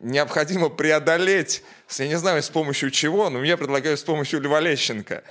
Необходимо 0.01 0.67
преодолеть, 0.69 1.63
я 1.97 2.09
не 2.09 2.17
знаю, 2.17 2.43
с 2.43 2.49
помощью 2.49 2.91
чего, 2.91 3.29
но 3.29 3.41
я 3.43 3.55
предлагаю 3.55 3.95
с 3.97 4.03
помощью 4.03 4.41
Льва 4.41 4.59
Лещенко, 4.59 5.23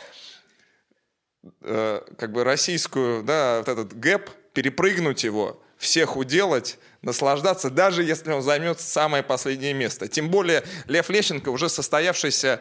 э, 1.60 2.00
как 2.18 2.32
бы 2.32 2.42
российскую, 2.42 3.22
да, 3.22 3.58
вот 3.58 3.68
этот 3.68 3.92
гэп, 3.98 4.30
перепрыгнуть 4.54 5.24
его, 5.24 5.62
всех 5.78 6.16
уделать, 6.16 6.78
наслаждаться, 7.02 7.70
даже 7.70 8.02
если 8.02 8.32
он 8.32 8.42
займет 8.42 8.80
самое 8.80 9.22
последнее 9.22 9.72
место. 9.72 10.08
Тем 10.08 10.28
более 10.28 10.64
Лев 10.86 11.08
Лещенко 11.08 11.48
уже 11.48 11.68
состоявшийся 11.68 12.60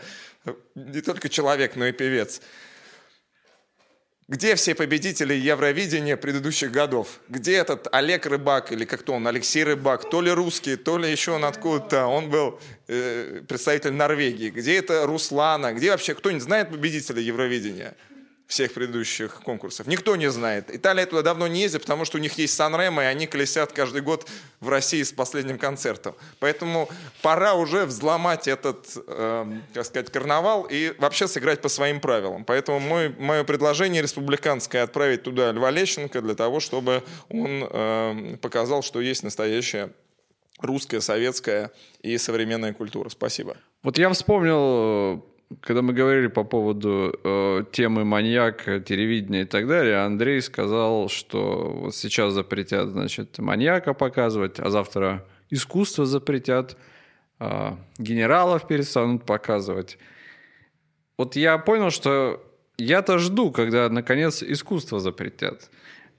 не 0.75 1.01
только 1.01 1.27
человек, 1.27 1.75
но 1.75 1.87
и 1.87 1.91
певец. 1.91 2.41
Где 4.29 4.55
все 4.55 4.75
победители 4.75 5.33
Евровидения 5.33 6.17
предыдущих 6.17 6.69
годов? 6.69 7.21
Где 7.29 7.55
этот 7.55 7.87
Олег 7.93 8.25
Рыбак, 8.25 8.73
или 8.73 8.83
как-то 8.83 9.13
он, 9.13 9.25
Алексей 9.25 9.63
Рыбак, 9.63 10.09
то 10.09 10.21
ли 10.21 10.29
русский, 10.29 10.75
то 10.75 10.97
ли 10.97 11.09
еще 11.09 11.31
он 11.31 11.45
откуда-то, 11.45 12.07
он 12.07 12.29
был 12.29 12.59
э, 12.87 13.41
представитель 13.47 13.93
Норвегии. 13.93 14.49
Где 14.49 14.79
это 14.79 15.05
Руслана? 15.05 15.71
Где 15.71 15.91
вообще 15.91 16.13
кто-нибудь 16.13 16.43
знает 16.43 16.69
победителя 16.69 17.21
Евровидения? 17.21 17.95
Всех 18.47 18.73
предыдущих 18.73 19.41
конкурсов. 19.41 19.87
Никто 19.87 20.15
не 20.15 20.31
знает. 20.31 20.73
Италия 20.73 21.05
туда 21.05 21.21
давно 21.21 21.47
не 21.47 21.61
ездит, 21.61 21.81
потому 21.81 22.05
что 22.05 22.17
у 22.17 22.21
них 22.21 22.37
есть 22.37 22.55
Сан-Ремо, 22.55 23.03
и 23.03 23.05
они 23.05 23.27
колесят 23.27 23.73
каждый 23.73 24.01
год 24.01 24.25
в 24.61 24.69
России 24.69 25.03
с 25.03 25.11
последним 25.11 25.57
концертом. 25.57 26.15
Поэтому 26.39 26.89
пора 27.21 27.55
уже 27.55 27.85
взломать 27.85 28.47
этот, 28.47 28.87
э, 29.07 29.45
так 29.73 29.85
сказать, 29.85 30.11
карнавал 30.11 30.65
и 30.69 30.95
вообще 30.97 31.27
сыграть 31.27 31.61
по 31.61 31.67
своим 31.67 31.99
правилам. 31.99 32.45
Поэтому 32.45 32.79
мой, 32.79 33.09
мое 33.19 33.43
предложение 33.43 34.01
республиканское 34.01 34.83
отправить 34.83 35.23
туда 35.23 35.51
Льва 35.51 35.69
Лещенко 35.69 36.21
для 36.21 36.33
того, 36.33 36.61
чтобы 36.61 37.03
он 37.29 37.67
э, 37.69 38.37
показал, 38.41 38.81
что 38.81 39.01
есть 39.01 39.23
настоящая 39.23 39.91
русская, 40.59 41.01
советская 41.01 41.71
и 42.01 42.17
современная 42.17 42.73
культура. 42.73 43.09
Спасибо. 43.09 43.57
Вот 43.83 43.97
я 43.97 44.09
вспомнил 44.09 45.23
когда 45.61 45.81
мы 45.81 45.93
говорили 45.93 46.27
по 46.27 46.43
поводу 46.43 47.17
э, 47.23 47.63
темы 47.71 48.03
маньяк, 48.03 48.65
телевидения 48.85 49.41
и 49.41 49.45
так 49.45 49.67
далее, 49.67 49.97
Андрей 49.97 50.41
сказал, 50.41 51.09
что 51.09 51.71
вот 51.81 51.95
сейчас 51.95 52.33
запретят, 52.33 52.89
значит, 52.89 53.39
маньяка 53.39 53.93
показывать, 53.93 54.59
а 54.59 54.69
завтра 54.69 55.25
искусство 55.49 56.05
запретят, 56.05 56.77
э, 57.39 57.71
генералов 57.97 58.67
перестанут 58.67 59.25
показывать. 59.25 59.97
Вот 61.17 61.35
я 61.35 61.57
понял, 61.57 61.91
что 61.91 62.43
я-то 62.77 63.17
жду, 63.17 63.51
когда, 63.51 63.89
наконец, 63.89 64.43
искусство 64.43 64.99
запретят. 64.99 65.69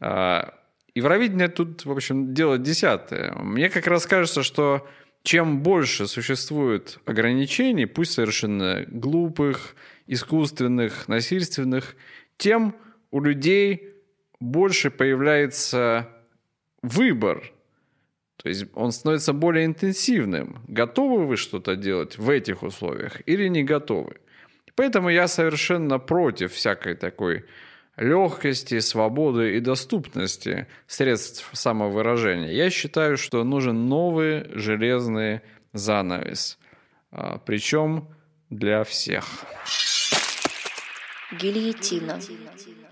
Э, 0.01 0.51
Евровидение 0.99 1.47
тут, 1.47 1.85
в 1.85 1.93
общем, 1.93 2.35
дело 2.35 2.59
десятое. 2.59 3.33
Мне 3.35 3.71
как 3.71 3.87
раз 3.87 4.05
кажется, 4.05 4.43
что 4.43 4.85
чем 5.29 5.63
больше 5.63 6.07
существует 6.07 7.01
ограничений, 7.05 7.85
пусть 7.85 8.13
совершенно 8.13 8.87
глупых, 8.87 9.77
искусственных, 10.07 11.07
насильственных, 11.07 11.97
тем 12.39 12.75
у 13.11 13.21
людей 13.21 13.93
больше 14.41 14.91
появляется 14.91 16.09
выбор. 16.81 17.53
То 18.37 18.49
есть 18.49 18.69
он 18.73 18.91
становится 18.91 19.35
более 19.35 19.67
интенсивным. 19.67 20.63
Готовы 20.67 21.27
вы 21.27 21.37
что-то 21.37 21.77
делать 21.77 22.17
в 22.17 22.31
этих 22.31 22.63
условиях 22.63 23.21
или 23.27 23.49
не 23.49 23.63
готовы? 23.65 24.17
Поэтому 24.77 25.11
я 25.11 25.29
совершенно 25.29 25.99
против 25.99 26.55
всякой 26.55 26.95
такой 26.95 27.45
легкости, 27.99 28.81
свободы 28.81 29.57
и 29.57 29.61
доступности 29.61 30.67
средств 30.87 31.49
самовыражения. 31.53 32.53
Я 32.53 32.71
считаю, 32.71 33.17
что 33.17 33.45
нужен 33.45 33.89
новый 33.89 34.49
железный 34.55 35.41
занавес. 35.73 36.59
А, 37.11 37.39
Причем 37.39 38.09
для 38.51 38.85
всех. 38.85 39.25
Гильотина. 41.33 42.19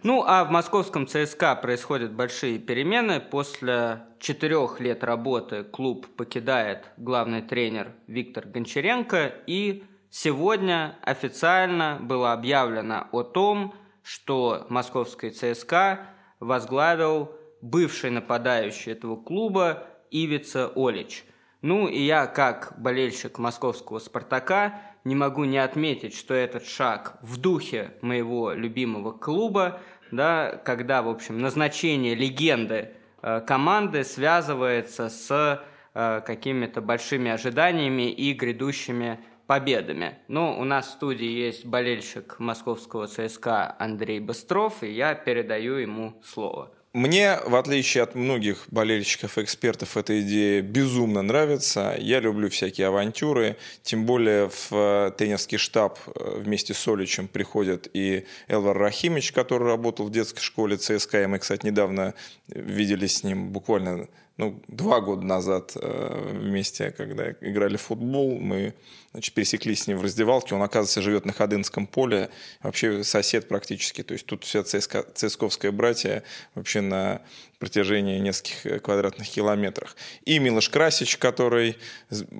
Ну, 0.02 0.22
а 0.26 0.44
в 0.44 0.50
московском 0.50 1.06
ЦСКА 1.06 1.56
происходят 1.56 2.12
большие 2.12 2.58
перемены. 2.58 3.18
После 3.18 4.02
четырех 4.20 4.78
лет 4.78 5.02
работы 5.02 5.64
клуб 5.64 6.06
покидает 6.16 6.90
главный 6.96 7.42
тренер 7.42 7.92
Виктор 8.06 8.46
Гончаренко. 8.46 9.32
И 9.46 9.84
сегодня 10.10 10.98
официально 11.02 11.98
было 12.00 12.32
объявлено 12.32 13.08
о 13.10 13.22
том, 13.22 13.74
что 14.06 14.66
московский 14.68 15.30
ЦСКА 15.30 16.06
возглавил 16.38 17.32
бывший 17.60 18.10
нападающий 18.10 18.92
этого 18.92 19.16
клуба 19.16 19.88
Ивица 20.12 20.70
Олич. 20.76 21.24
Ну 21.60 21.88
и 21.88 21.98
я, 22.02 22.28
как 22.28 22.74
болельщик 22.78 23.38
московского 23.38 23.98
«Спартака», 23.98 24.80
не 25.02 25.16
могу 25.16 25.42
не 25.42 25.58
отметить, 25.58 26.14
что 26.14 26.34
этот 26.34 26.68
шаг 26.68 27.18
в 27.20 27.36
духе 27.38 27.94
моего 28.00 28.52
любимого 28.52 29.10
клуба, 29.10 29.80
да, 30.12 30.60
когда, 30.64 31.02
в 31.02 31.08
общем, 31.08 31.40
назначение 31.40 32.14
легенды 32.14 32.92
э, 33.22 33.40
команды 33.40 34.04
связывается 34.04 35.08
с 35.08 35.64
э, 35.94 36.20
какими-то 36.24 36.80
большими 36.80 37.32
ожиданиями 37.32 38.08
и 38.08 38.32
грядущими 38.34 39.18
победами. 39.46 40.18
Ну, 40.28 40.58
у 40.58 40.64
нас 40.64 40.86
в 40.86 40.90
студии 40.90 41.28
есть 41.28 41.64
болельщик 41.64 42.36
московского 42.38 43.06
ЦСКА 43.06 43.76
Андрей 43.78 44.20
Быстров, 44.20 44.82
и 44.82 44.90
я 44.90 45.14
передаю 45.14 45.74
ему 45.74 46.14
слово. 46.24 46.70
Мне, 46.96 47.38
в 47.44 47.56
отличие 47.56 48.04
от 48.04 48.14
многих 48.14 48.64
болельщиков 48.70 49.36
и 49.36 49.42
экспертов, 49.42 49.98
эта 49.98 50.18
идея 50.22 50.62
безумно 50.62 51.20
нравится. 51.20 51.94
Я 51.98 52.20
люблю 52.20 52.48
всякие 52.48 52.86
авантюры, 52.86 53.58
тем 53.82 54.06
более 54.06 54.48
в 54.48 54.68
э, 54.72 55.12
тренерский 55.14 55.58
штаб 55.58 55.98
э, 56.06 56.38
вместе 56.38 56.72
с 56.72 56.88
Оличем 56.88 57.28
приходят 57.28 57.86
и 57.92 58.24
Элвар 58.48 58.78
Рахимович, 58.78 59.32
который 59.32 59.68
работал 59.68 60.06
в 60.06 60.10
детской 60.10 60.40
школе 60.40 60.78
ЦСКА, 60.78 61.24
и 61.24 61.26
мы, 61.26 61.38
кстати, 61.38 61.66
недавно 61.66 62.14
виделись 62.48 63.18
с 63.18 63.24
ним 63.24 63.50
буквально 63.50 64.08
ну, 64.38 64.60
два 64.68 65.02
года 65.02 65.22
назад 65.22 65.72
э, 65.74 66.32
вместе, 66.32 66.92
когда 66.92 67.30
играли 67.42 67.76
в 67.76 67.82
футбол, 67.82 68.38
мы 68.38 68.74
значит, 69.16 69.32
пересеклись 69.32 69.84
с 69.84 69.86
ним 69.86 69.96
в 69.96 70.02
раздевалке. 70.02 70.54
Он, 70.54 70.62
оказывается, 70.62 71.00
живет 71.00 71.24
на 71.24 71.32
Ходынском 71.32 71.86
поле, 71.86 72.28
вообще 72.62 73.02
сосед 73.02 73.48
практически. 73.48 74.02
То 74.02 74.12
есть 74.12 74.26
тут 74.26 74.44
вся 74.44 74.62
ЦСКовская 74.62 75.72
братья 75.72 76.22
вообще 76.54 76.82
на 76.82 77.22
протяжении 77.58 78.18
нескольких 78.18 78.66
э, 78.66 78.78
квадратных 78.78 79.28
километрах. 79.28 79.96
И 80.24 80.38
Милош 80.38 80.68
Красич, 80.68 81.16
который 81.16 81.78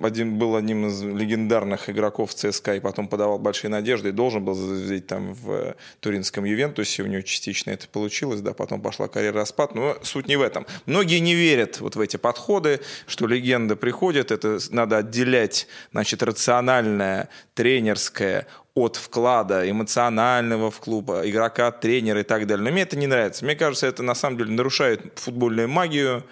один, 0.03 0.37
был 0.37 0.55
одним 0.55 0.87
из 0.87 1.01
легендарных 1.01 1.89
игроков 1.89 2.35
ЦСКА 2.35 2.75
и 2.75 2.79
потом 2.79 3.07
подавал 3.07 3.39
большие 3.39 3.71
надежды 3.71 4.09
и 4.09 4.11
должен 4.11 4.45
был 4.45 4.53
заявить 4.53 5.07
там 5.07 5.33
в 5.33 5.75
Туринском 5.99 6.45
Ювентусе. 6.45 7.01
У 7.01 7.07
него 7.07 7.23
частично 7.23 7.71
это 7.71 7.87
получилось, 7.87 8.41
да, 8.41 8.53
потом 8.53 8.81
пошла 8.81 9.07
карьера 9.07 9.37
распад. 9.37 9.73
Но 9.73 9.97
суть 10.03 10.27
не 10.27 10.35
в 10.35 10.41
этом. 10.43 10.67
Многие 10.85 11.19
не 11.19 11.33
верят 11.33 11.79
вот 11.79 11.95
в 11.95 11.99
эти 11.99 12.17
подходы, 12.17 12.81
что 13.07 13.25
легенда 13.25 13.75
приходит, 13.75 14.31
это 14.31 14.59
надо 14.69 14.97
отделять, 14.97 15.67
значит, 15.91 16.21
рациональное, 16.67 17.29
тренерское 17.53 18.45
от 18.75 18.95
вклада 18.95 19.69
эмоционального 19.69 20.69
в 20.69 20.79
клуб, 20.79 21.09
игрока, 21.23 21.71
тренера 21.71 22.19
и 22.19 22.23
так 22.23 22.45
далее. 22.45 22.63
Но 22.63 22.71
мне 22.71 22.83
это 22.83 22.97
не 22.97 23.07
нравится. 23.07 23.43
Мне 23.45 23.55
кажется, 23.55 23.87
это 23.87 24.03
на 24.03 24.13
самом 24.13 24.37
деле 24.37 24.51
нарушает 24.51 25.17
футбольную 25.19 25.67
магию 25.67 26.23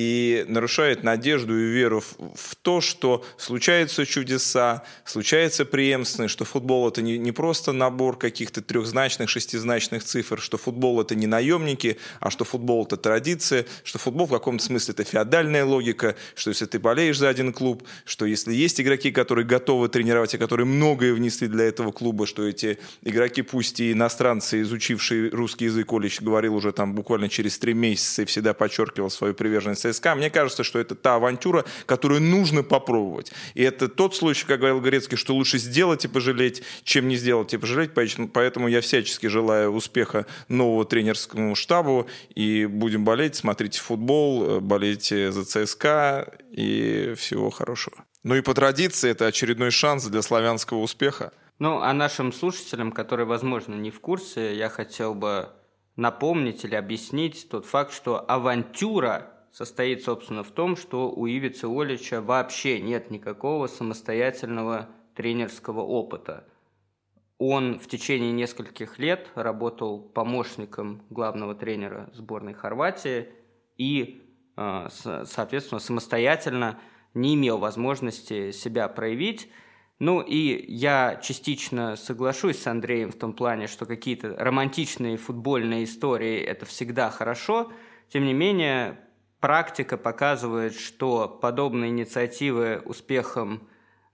и 0.00 0.44
нарушает 0.48 1.02
надежду 1.02 1.58
и 1.58 1.64
веру 1.64 2.00
в, 2.00 2.14
в 2.34 2.54
то, 2.56 2.80
что 2.80 3.24
случаются 3.36 4.06
чудеса, 4.06 4.82
случается 5.04 5.64
преемственность, 5.64 6.32
что 6.32 6.44
футбол 6.44 6.88
это 6.88 7.02
не, 7.02 7.18
не 7.18 7.32
просто 7.32 7.72
набор 7.72 8.16
каких-то 8.16 8.62
трехзначных, 8.62 9.28
шестизначных 9.28 10.02
цифр, 10.02 10.40
что 10.40 10.56
футбол 10.56 11.00
это 11.00 11.14
не 11.14 11.26
наемники, 11.26 11.98
а 12.18 12.30
что 12.30 12.44
футбол 12.44 12.84
это 12.84 12.96
традиция, 12.96 13.66
что 13.84 13.98
футбол 13.98 14.26
в 14.26 14.30
каком-то 14.30 14.64
смысле 14.64 14.94
это 14.94 15.04
феодальная 15.04 15.64
логика, 15.64 16.16
что 16.34 16.50
если 16.50 16.64
ты 16.64 16.78
болеешь 16.78 17.18
за 17.18 17.28
один 17.28 17.52
клуб, 17.52 17.82
что 18.06 18.24
если 18.24 18.54
есть 18.54 18.80
игроки, 18.80 19.10
которые 19.10 19.46
готовы 19.46 19.88
тренировать 19.88 20.34
и 20.34 20.38
которые 20.38 20.66
многое 20.66 21.12
внесли 21.12 21.46
для 21.46 21.64
этого 21.64 21.92
клуба, 21.92 22.26
что 22.26 22.46
эти 22.46 22.78
игроки, 23.02 23.42
пусть 23.42 23.80
и 23.80 23.92
иностранцы, 23.92 24.62
изучившие 24.62 25.30
русский 25.30 25.66
язык, 25.66 25.92
Олич 25.92 26.22
говорил 26.22 26.54
уже 26.54 26.72
там 26.72 26.94
буквально 26.94 27.28
через 27.28 27.58
три 27.58 27.74
месяца 27.74 28.22
и 28.22 28.24
всегда 28.24 28.54
подчеркивал 28.54 29.10
свою 29.10 29.34
приверженность 29.34 29.84
ЦСКА, 29.92 30.14
мне 30.14 30.30
кажется, 30.30 30.64
что 30.64 30.78
это 30.78 30.94
та 30.94 31.16
авантюра, 31.16 31.64
которую 31.86 32.20
нужно 32.22 32.62
попробовать. 32.62 33.32
И 33.54 33.62
это 33.62 33.88
тот 33.88 34.14
случай, 34.14 34.46
как 34.46 34.60
говорил 34.60 34.80
Горецкий, 34.80 35.16
что 35.16 35.34
лучше 35.34 35.58
сделать 35.58 36.04
и 36.04 36.08
пожалеть, 36.08 36.62
чем 36.84 37.08
не 37.08 37.16
сделать 37.16 37.54
и 37.54 37.58
пожалеть. 37.58 37.92
Поэтому 37.94 38.68
я 38.68 38.80
всячески 38.80 39.26
желаю 39.26 39.72
успеха 39.72 40.26
нового 40.48 40.84
тренерскому 40.84 41.54
штабу. 41.54 42.06
И 42.34 42.66
будем 42.66 43.04
болеть, 43.04 43.36
смотрите 43.36 43.80
футбол, 43.80 44.60
болейте 44.60 45.32
за 45.32 45.44
ЦСКА 45.44 46.32
и 46.50 47.14
всего 47.16 47.50
хорошего. 47.50 48.04
Ну 48.22 48.34
и 48.34 48.42
по 48.42 48.54
традиции 48.54 49.10
это 49.10 49.26
очередной 49.26 49.70
шанс 49.70 50.04
для 50.04 50.22
славянского 50.22 50.78
успеха. 50.78 51.32
Ну, 51.58 51.80
а 51.80 51.92
нашим 51.92 52.32
слушателям, 52.32 52.92
которые, 52.92 53.26
возможно, 53.26 53.74
не 53.74 53.90
в 53.90 54.00
курсе, 54.00 54.56
я 54.56 54.68
хотел 54.68 55.14
бы 55.14 55.50
напомнить 55.96 56.64
или 56.64 56.74
объяснить 56.74 57.48
тот 57.50 57.66
факт, 57.66 57.92
что 57.92 58.18
авантюра 58.18 59.30
состоит, 59.52 60.02
собственно, 60.02 60.42
в 60.42 60.50
том, 60.50 60.76
что 60.76 61.10
у 61.10 61.26
Ивицы 61.26 61.66
Олича 61.66 62.20
вообще 62.20 62.80
нет 62.80 63.10
никакого 63.10 63.66
самостоятельного 63.66 64.88
тренерского 65.14 65.80
опыта. 65.80 66.44
Он 67.38 67.78
в 67.78 67.88
течение 67.88 68.32
нескольких 68.32 68.98
лет 68.98 69.28
работал 69.34 69.98
помощником 69.98 71.02
главного 71.10 71.54
тренера 71.54 72.10
сборной 72.12 72.52
Хорватии 72.52 73.28
и, 73.78 74.22
э, 74.56 74.88
соответственно, 74.90 75.80
самостоятельно 75.80 76.78
не 77.14 77.34
имел 77.34 77.58
возможности 77.58 78.50
себя 78.50 78.88
проявить. 78.88 79.48
Ну 79.98 80.20
и 80.20 80.64
я 80.72 81.18
частично 81.22 81.96
соглашусь 81.96 82.58
с 82.58 82.66
Андреем 82.66 83.10
в 83.10 83.16
том 83.16 83.32
плане, 83.32 83.66
что 83.66 83.86
какие-то 83.86 84.34
романтичные 84.36 85.16
футбольные 85.16 85.84
истории– 85.84 86.38
это 86.40 86.66
всегда 86.66 87.10
хорошо. 87.10 87.72
Тем 88.08 88.24
не 88.24 88.32
менее, 88.32 88.98
Практика 89.40 89.96
показывает, 89.96 90.74
что 90.74 91.26
подобные 91.26 91.88
инициативы 91.90 92.82
успехом 92.84 93.66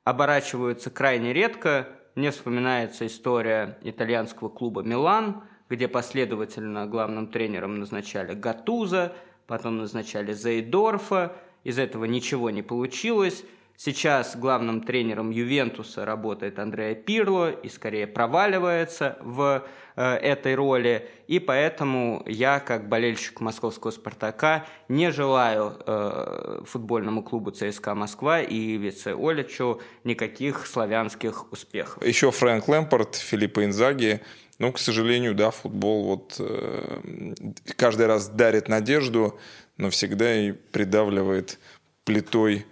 оборачиваются 0.05 0.89
крайне 0.89 1.33
редко. 1.33 1.89
Мне 2.15 2.31
вспоминается 2.31 3.07
история 3.09 3.77
итальянского 3.83 4.49
клуба 4.49 4.83
«Милан», 4.83 5.43
где 5.69 5.89
последовательно 5.89 6.87
главным 6.87 7.27
тренером 7.27 7.81
назначали 7.81 8.35
Гатуза, 8.35 9.15
потом 9.49 9.79
назначали 9.79 10.33
Зейдорфа. 10.33 11.35
Из 11.65 11.81
этого 11.81 12.05
ничего 12.05 12.51
не 12.51 12.63
получилось. 12.63 13.45
Сейчас 13.77 14.37
главным 14.37 14.81
тренером 14.81 15.31
Ювентуса 15.31 16.07
работает 16.07 16.59
Андреа 16.59 16.95
Пирло 16.95 17.51
и 17.51 17.69
скорее 17.69 18.07
проваливается 18.07 19.19
в 19.21 19.67
э, 19.97 20.15
этой 20.15 20.55
роли. 20.55 21.09
И 21.27 21.39
поэтому 21.41 22.23
я, 22.27 22.59
как 22.59 22.89
болельщик 22.89 23.41
московского 23.41 23.91
«Спартака», 23.91 24.65
не 24.89 25.13
желаю 25.13 25.77
э, 25.87 26.63
футбольному 26.65 27.23
клубу 27.23 27.51
ЦСКА 27.51 27.95
Москва 27.95 28.41
и 28.41 28.79
Вице 28.79 29.15
Оличу 29.15 29.83
никаких 30.05 30.67
славянских 30.67 31.53
успехов. 31.53 32.03
Еще 32.03 32.31
Фрэнк 32.31 32.67
Лэмпорт, 32.67 33.17
Филиппа 33.17 33.65
Инзаги. 33.65 34.23
Ну, 34.59 34.73
к 34.73 34.79
сожалению, 34.79 35.35
да, 35.35 35.51
футбол 35.51 36.05
вот 36.05 36.37
э, 36.39 37.35
каждый 37.77 38.07
раз 38.07 38.29
дарит 38.29 38.69
надежду, 38.69 39.39
но 39.77 39.91
всегда 39.91 40.35
и 40.35 40.53
придавливает 40.53 41.59
плитой 42.05 42.65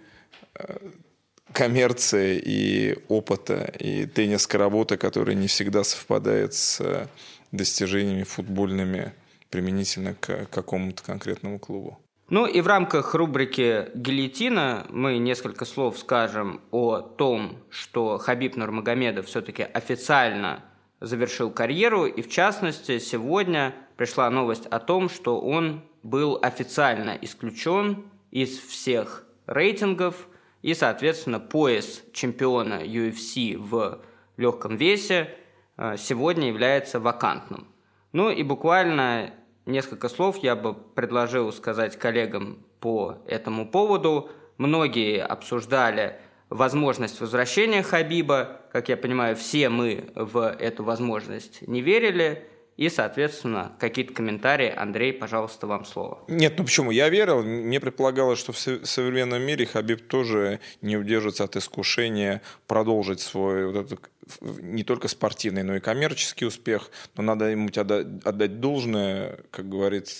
коммерции 1.53 2.41
и 2.43 2.97
опыта, 3.07 3.71
и 3.79 4.05
тренерской 4.05 4.59
работы, 4.59 4.97
которая 4.97 5.35
не 5.35 5.47
всегда 5.47 5.83
совпадает 5.83 6.53
с 6.53 7.07
достижениями 7.51 8.23
футбольными 8.23 9.13
применительно 9.49 10.15
к 10.15 10.47
какому-то 10.47 11.03
конкретному 11.03 11.59
клубу. 11.59 11.97
Ну 12.29 12.47
и 12.47 12.59
в 12.59 12.67
рамках 12.67 13.13
рубрики 13.13 13.87
«Гильотина» 13.93 14.87
мы 14.89 15.19
несколько 15.19 15.63
слов 15.63 15.99
скажем 15.99 16.59
о 16.71 16.99
том, 16.99 17.57
что 17.69 18.17
Хабиб 18.17 18.55
Нурмагомедов 18.55 19.27
все-таки 19.27 19.61
официально 19.61 20.63
завершил 20.99 21.51
карьеру, 21.51 22.05
и 22.05 22.21
в 22.23 22.29
частности 22.29 22.97
сегодня 22.97 23.75
пришла 23.95 24.29
новость 24.31 24.65
о 24.65 24.79
том, 24.79 25.07
что 25.07 25.39
он 25.39 25.83
был 26.01 26.39
официально 26.41 27.17
исключен 27.21 28.05
из 28.31 28.57
всех 28.57 29.23
рейтингов– 29.45 30.27
и, 30.65 30.73
соответственно, 30.73 31.39
пояс 31.39 32.01
чемпиона 32.11 32.81
UFC 32.83 33.55
в 33.55 34.01
легком 34.35 34.77
весе 34.77 35.29
э, 35.77 35.95
сегодня 35.95 36.47
является 36.47 36.99
вакантным. 36.99 37.67
Ну 38.13 38.31
и 38.31 38.41
буквально 38.41 39.31
несколько 39.67 40.09
слов 40.09 40.37
я 40.41 40.55
бы 40.55 40.73
предложил 40.73 41.53
сказать 41.53 41.99
коллегам 41.99 42.65
по 42.79 43.19
этому 43.27 43.69
поводу. 43.69 44.31
Многие 44.57 45.23
обсуждали 45.23 46.19
возможность 46.49 47.21
возвращения 47.21 47.83
Хабиба. 47.83 48.61
Как 48.71 48.89
я 48.89 48.97
понимаю, 48.97 49.35
все 49.35 49.69
мы 49.69 50.09
в 50.15 50.49
эту 50.49 50.83
возможность 50.83 51.61
не 51.67 51.83
верили. 51.83 52.43
И, 52.77 52.89
соответственно, 52.89 53.71
какие-то 53.79 54.13
комментарии. 54.13 54.73
Андрей, 54.75 55.13
пожалуйста, 55.13 55.65
вам 55.65 55.85
слово. 55.85 56.23
Нет, 56.27 56.55
ну 56.57 56.65
почему? 56.65 56.91
Я 56.91 57.07
верил. 57.07 57.41
Мне 57.41 57.79
предполагалось, 57.79 58.37
что 58.37 58.51
в 58.51 58.57
современном 58.57 59.41
мире 59.41 59.65
Хабиб 59.65 60.07
тоже 60.07 60.59
не 60.81 60.97
удержится 60.97 61.45
от 61.45 61.55
искушения 61.55 62.41
продолжить 62.67 63.21
свой 63.21 63.67
вот 63.67 63.85
этот 63.85 64.09
не 64.41 64.83
только 64.83 65.07
спортивный, 65.07 65.63
но 65.63 65.75
и 65.75 65.79
коммерческий 65.79 66.45
успех. 66.45 66.89
Но 67.15 67.23
надо 67.23 67.45
ему 67.45 67.69
отдать 67.69 68.59
должное, 68.59 69.39
как 69.51 69.69
говорит 69.69 70.11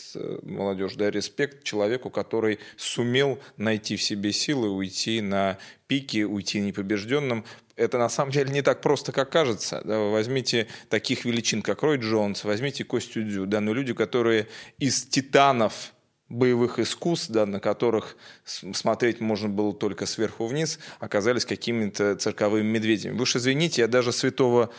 молодежь, 0.44 0.96
да, 0.96 1.10
респект 1.10 1.64
человеку, 1.64 2.10
который 2.10 2.60
сумел 2.78 3.40
найти 3.58 3.96
в 3.96 4.04
себе 4.04 4.32
силы, 4.32 4.70
уйти 4.70 5.22
на 5.22 5.58
пике, 5.88 6.26
уйти 6.26 6.62
непобежденным 6.62 7.46
это 7.76 7.98
на 7.98 8.10
самом 8.10 8.32
деле 8.32 8.52
не 8.52 8.62
так 8.62 8.82
просто, 8.82 9.12
как 9.12 9.30
кажется. 9.30 9.82
Возьмите 9.84 10.68
таких 10.90 11.26
величин, 11.26 11.62
как 11.62 11.84
Рой 11.84 11.98
Джонс, 11.98 12.44
возьмите 12.44 12.84
Костю 12.84 13.24
Дю, 13.24 13.46
да, 13.46 13.62
но 13.62 13.74
люди, 13.74 13.94
которые 13.94 14.48
из 14.78 15.04
титанов 15.04 15.94
боевых 16.28 16.80
искусств, 16.80 17.30
да, 17.30 17.46
на 17.46 17.60
которых 17.60 18.18
смотреть 18.46 19.22
можно 19.22 19.48
было 19.48 19.74
только 19.74 20.06
сверху 20.06 20.48
вниз, 20.48 20.80
оказались 21.00 21.46
какими-то 21.46 22.16
цирковыми 22.16 22.66
медведями. 22.66 23.16
Вы 23.16 23.24
уж 23.24 23.36
извините, 23.36 23.82
я 23.82 23.88
даже 23.88 24.12
святого 24.12 24.72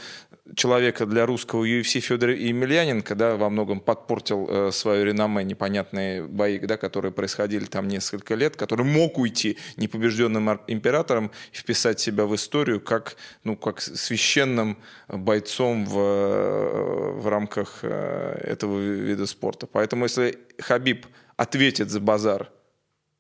человека 0.55 1.07
для 1.07 1.27
русского 1.27 1.65
UFC 1.65 2.01
Федора 2.01 2.35
Емельяненко 2.35 3.15
да, 3.15 3.37
во 3.37 3.51
многом 3.51 3.81
подпортил 3.81 4.47
э, 4.49 4.71
свое 4.73 5.05
реноме 5.05 5.45
непонятные 5.45 6.27
бои, 6.27 6.59
да, 6.59 6.77
которые 6.77 7.13
происходили 7.13 7.65
там 7.65 7.89
несколько 7.89 8.35
лет, 8.35 8.57
который 8.57 8.85
мог 8.85 9.19
уйти 9.19 9.59
непобежденным 9.77 10.61
императором 10.67 11.31
и 11.53 11.57
вписать 11.57 12.01
себя 12.01 12.27
в 12.27 12.35
историю 12.35 12.81
как, 12.81 13.17
ну, 13.45 13.57
как 13.57 13.81
священным 13.81 14.79
бойцом 15.09 15.85
в, 15.85 15.99
э, 15.99 17.13
в 17.21 17.29
рамках 17.29 17.81
э, 17.83 18.41
этого 18.45 18.79
вида 18.81 19.27
спорта. 19.27 19.67
Поэтому 19.67 20.05
если 20.05 20.39
Хабиб 20.61 21.07
ответит 21.37 21.91
за 21.91 22.01
базар, 22.01 22.51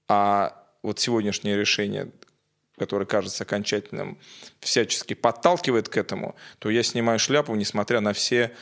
а 0.08 0.62
вот 0.82 1.00
сегодняшнее 1.00 1.56
решение, 1.56 2.10
которое 2.78 3.06
кажется 3.06 3.44
окончательным, 3.44 4.18
всячески 4.60 5.14
подталкивает 5.14 5.88
к 5.88 5.96
этому, 5.96 6.36
то 6.58 6.70
я 6.70 6.82
снимаю 6.82 7.18
шляпу, 7.18 7.54
несмотря 7.54 8.00
на 8.00 8.12
все 8.12 8.52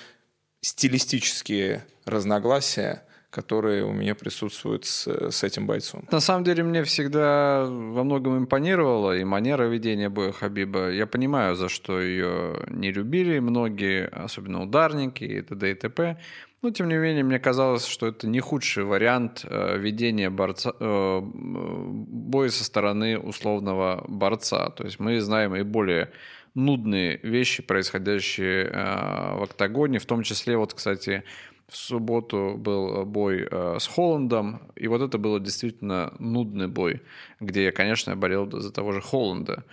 стилистические 0.61 1.85
разногласия, 2.05 3.03
которые 3.35 3.85
у 3.85 3.93
меня 3.93 4.15
присутствуют 4.15 4.85
с, 4.85 5.09
с 5.09 5.43
этим 5.43 5.67
бойцом. 5.67 6.07
На 6.13 6.21
самом 6.21 6.45
деле 6.45 6.63
мне 6.63 6.85
всегда 6.85 7.65
во 7.67 8.05
многом 8.05 8.39
импонировала 8.39 9.17
и 9.17 9.25
манера 9.25 9.65
ведения 9.65 10.09
боя 10.09 10.31
Хабиба. 10.31 10.91
Я 10.91 11.07
понимаю, 11.07 11.57
за 11.57 11.69
что 11.69 12.01
ее 12.01 12.65
не 12.69 12.93
любили 12.93 13.41
многие, 13.41 14.07
особенно 14.07 14.63
ударники 14.63 15.25
и 15.25 15.43
т.д. 15.43 15.71
и 15.73 15.75
т.п. 15.75 16.17
Но, 16.65 16.71
тем 16.71 16.89
не 16.89 16.97
менее, 16.97 17.23
мне 17.23 17.39
казалось, 17.39 17.85
что 17.85 18.07
это 18.07 18.27
не 18.27 18.41
худший 18.41 18.85
вариант 18.85 19.45
э, 19.45 19.77
ведения 19.77 20.31
борца, 20.31 20.73
э, 20.81 21.21
боя 21.23 22.49
со 22.49 22.65
стороны 22.65 23.19
условного 23.19 24.03
борца. 24.09 24.71
То 24.71 24.85
есть 24.85 24.99
мы 24.99 25.21
знаем 25.21 25.55
и 25.55 25.63
более 25.63 26.11
нудные 26.55 27.21
вещи, 27.23 27.63
происходящие 27.63 28.65
э, 28.65 29.37
в 29.37 29.43
октагоне, 29.43 29.99
в 29.99 30.07
том 30.07 30.23
числе, 30.23 30.57
вот, 30.57 30.73
кстати, 30.73 31.25
в 31.69 31.77
субботу 31.77 32.55
был 32.57 33.05
бой 33.05 33.47
э, 33.51 33.77
с 33.79 33.87
Холландом, 33.87 34.63
и 34.75 34.89
вот 34.89 35.03
это 35.03 35.19
было 35.19 35.41
действительно 35.41 36.15
нудный 36.19 36.69
бой, 36.69 37.03
где 37.41 37.65
я, 37.65 37.73
конечно, 37.73 38.17
болел 38.17 38.51
за 38.51 38.73
того 38.73 38.93
же 38.93 39.03
Холланда. 39.03 39.65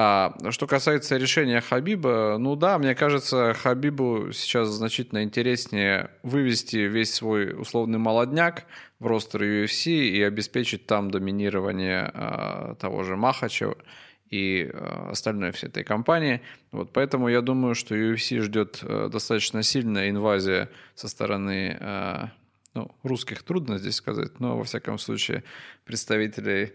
А 0.00 0.32
что 0.50 0.68
касается 0.68 1.16
решения 1.16 1.60
Хабиба, 1.60 2.36
ну 2.38 2.54
да, 2.54 2.78
мне 2.78 2.94
кажется, 2.94 3.52
Хабибу 3.52 4.30
сейчас 4.32 4.68
значительно 4.68 5.24
интереснее 5.24 6.12
вывести 6.22 6.76
весь 6.76 7.12
свой 7.12 7.60
условный 7.60 7.98
молодняк 7.98 8.66
в 9.00 9.08
ростер 9.08 9.42
UFC 9.42 9.90
и 9.90 10.22
обеспечить 10.22 10.86
там 10.86 11.10
доминирование 11.10 12.12
а, 12.14 12.76
того 12.76 13.02
же 13.02 13.16
Махачева 13.16 13.76
и 14.30 14.70
а, 14.72 15.08
остальной 15.10 15.50
всей 15.50 15.66
этой 15.66 15.82
компании. 15.82 16.42
Вот 16.70 16.92
поэтому 16.92 17.26
я 17.26 17.40
думаю, 17.40 17.74
что 17.74 17.96
UFC 17.96 18.40
ждет 18.40 18.78
а, 18.82 19.08
достаточно 19.08 19.64
сильная 19.64 20.10
инвазия 20.10 20.70
со 20.94 21.08
стороны 21.08 21.76
а, 21.80 22.30
ну, 22.72 22.88
русских, 23.02 23.42
трудно 23.42 23.78
здесь 23.78 23.96
сказать, 23.96 24.38
но 24.38 24.56
во 24.56 24.62
всяком 24.62 24.98
случае 24.98 25.42
представителей 25.84 26.74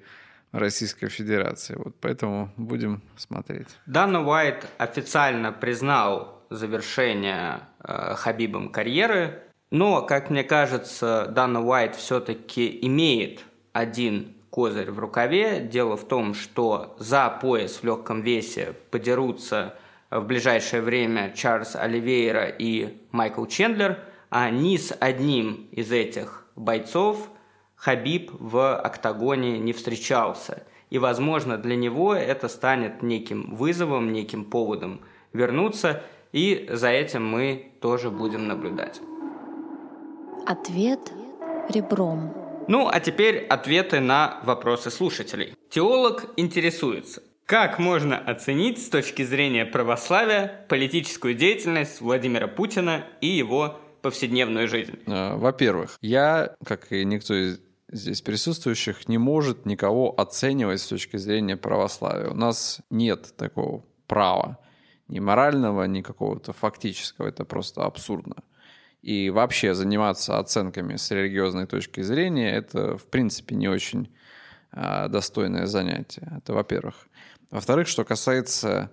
Российской 0.53 1.09
Федерации. 1.09 1.75
Вот 1.75 1.95
поэтому 1.99 2.49
будем 2.55 3.01
смотреть. 3.17 3.67
Дана 3.85 4.21
Уайт 4.21 4.65
официально 4.77 5.51
признал 5.51 6.43
завершение 6.49 7.61
э, 7.83 8.13
Хабибом 8.15 8.69
карьеры, 8.69 9.41
но, 9.71 10.03
как 10.03 10.29
мне 10.29 10.43
кажется, 10.43 11.27
Дана 11.29 11.59
Уайт 11.61 11.95
все-таки 11.95 12.79
имеет 12.83 13.43
один 13.73 14.35
козырь 14.51 14.91
в 14.91 14.99
рукаве. 14.99 15.59
Дело 15.59 15.97
в 15.97 16.07
том, 16.07 16.35
что 16.35 16.95
за 16.99 17.27
пояс 17.29 17.77
в 17.77 17.83
легком 17.83 18.21
весе 18.21 18.75
подерутся 18.91 19.73
в 20.11 20.21
ближайшее 20.21 20.83
время 20.83 21.33
Чарльз 21.35 21.75
Оливейра 21.75 22.45
и 22.45 23.01
Майкл 23.11 23.45
Чендлер, 23.47 23.97
а 24.29 24.51
ни 24.51 24.77
с 24.77 24.95
одним 24.99 25.67
из 25.71 25.91
этих 25.91 26.45
бойцов 26.55 27.29
Хабиб 27.84 28.31
в 28.39 28.77
октагоне 28.77 29.59
не 29.59 29.73
встречался. 29.73 30.63
И, 30.89 30.99
возможно, 30.99 31.57
для 31.57 31.75
него 31.75 32.15
это 32.15 32.47
станет 32.47 33.03
неким 33.03 33.53
вызовом, 33.53 34.13
неким 34.13 34.45
поводом 34.45 35.01
вернуться, 35.34 36.01
и 36.31 36.69
за 36.71 36.88
этим 36.88 37.27
мы 37.27 37.73
тоже 37.81 38.09
будем 38.09 38.47
наблюдать. 38.47 39.01
Ответ 40.45 41.11
ребром. 41.67 42.34
Ну, 42.69 42.88
а 42.88 43.01
теперь 43.01 43.45
ответы 43.47 43.99
на 43.99 44.39
вопросы 44.45 44.89
слушателей. 44.89 45.53
Теолог 45.69 46.27
интересуется, 46.38 47.21
как 47.45 47.79
можно 47.79 48.17
оценить 48.17 48.81
с 48.81 48.88
точки 48.88 49.23
зрения 49.23 49.65
православия 49.65 50.65
политическую 50.69 51.34
деятельность 51.34 51.99
Владимира 51.99 52.47
Путина 52.47 53.03
и 53.19 53.27
его 53.27 53.77
повседневную 54.01 54.69
жизнь? 54.69 54.99
А, 55.05 55.36
во-первых, 55.36 55.97
я, 55.99 56.55
как 56.63 56.93
и 56.93 57.03
никто 57.03 57.34
из 57.34 57.59
здесь 57.93 58.21
присутствующих 58.21 59.07
не 59.07 59.17
может 59.17 59.65
никого 59.65 60.13
оценивать 60.19 60.81
с 60.81 60.87
точки 60.87 61.17
зрения 61.17 61.55
православия. 61.55 62.29
У 62.29 62.35
нас 62.35 62.81
нет 62.89 63.33
такого 63.37 63.83
права, 64.07 64.57
ни 65.07 65.19
морального, 65.19 65.83
ни 65.83 66.01
какого-то 66.01 66.53
фактического. 66.53 67.27
Это 67.27 67.45
просто 67.45 67.83
абсурдно. 67.83 68.35
И 69.01 69.29
вообще 69.29 69.73
заниматься 69.73 70.39
оценками 70.39 70.95
с 70.95 71.11
религиозной 71.11 71.67
точки 71.67 72.01
зрения– 72.01 72.51
это, 72.55 72.97
в 72.97 73.05
принципе, 73.05 73.55
не 73.55 73.67
очень 73.67 74.13
э, 74.71 75.07
достойное 75.09 75.65
занятие. 75.65 76.31
Это 76.37 76.53
во-первых. 76.53 77.07
Во-вторых, 77.51 77.87
что 77.87 78.05
касается 78.05 78.91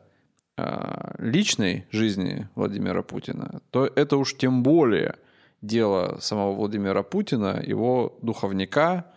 э, 0.57 1.15
личной 1.19 1.87
жизни 1.93 2.49
Владимира 2.57 3.03
Путина, 3.03 3.63
то 3.71 3.87
это 3.87 4.17
уж 4.17 4.37
тем 4.37 4.63
более– 4.63 5.17
дело 5.63 6.19
самого 6.21 6.55
Владимира 6.55 7.03
Путина, 7.03 7.63
его 7.65 8.19
духовника, 8.23 9.13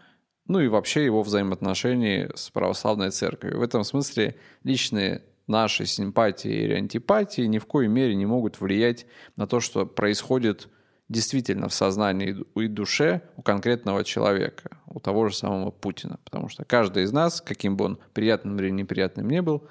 ну 0.47 0.59
и 0.59 0.67
вообще 0.67 1.05
его 1.05 1.23
взаимоотношений 1.23 2.29
с 2.35 2.49
православной 2.49 3.11
церковью. 3.11 3.59
В 3.59 3.63
этом 3.63 3.83
смысле 3.83 4.35
личные 4.63 5.23
наши 5.47 5.85
симпатии 5.85 6.51
или 6.51 6.73
антипатии 6.73 7.43
ни 7.43 7.59
в 7.59 7.65
коей 7.65 7.87
мере 7.87 8.15
не 8.15 8.25
могут 8.25 8.59
влиять 8.59 9.05
на 9.35 9.47
то, 9.47 9.59
что 9.59 9.85
происходит 9.85 10.69
действительно 11.09 11.69
в 11.69 11.73
сознании 11.73 12.35
и 12.55 12.67
душе 12.67 13.21
у 13.35 13.41
конкретного 13.41 14.03
человека, 14.03 14.77
у 14.87 14.99
того 14.99 15.27
же 15.27 15.35
самого 15.35 15.71
Путина. 15.71 16.19
Потому 16.23 16.49
что 16.49 16.65
каждый 16.65 17.03
из 17.03 17.11
нас, 17.11 17.41
каким 17.41 17.77
бы 17.77 17.85
он 17.85 17.99
приятным 18.13 18.57
или 18.59 18.69
неприятным 18.69 19.29
ни 19.29 19.39
был, 19.39 19.67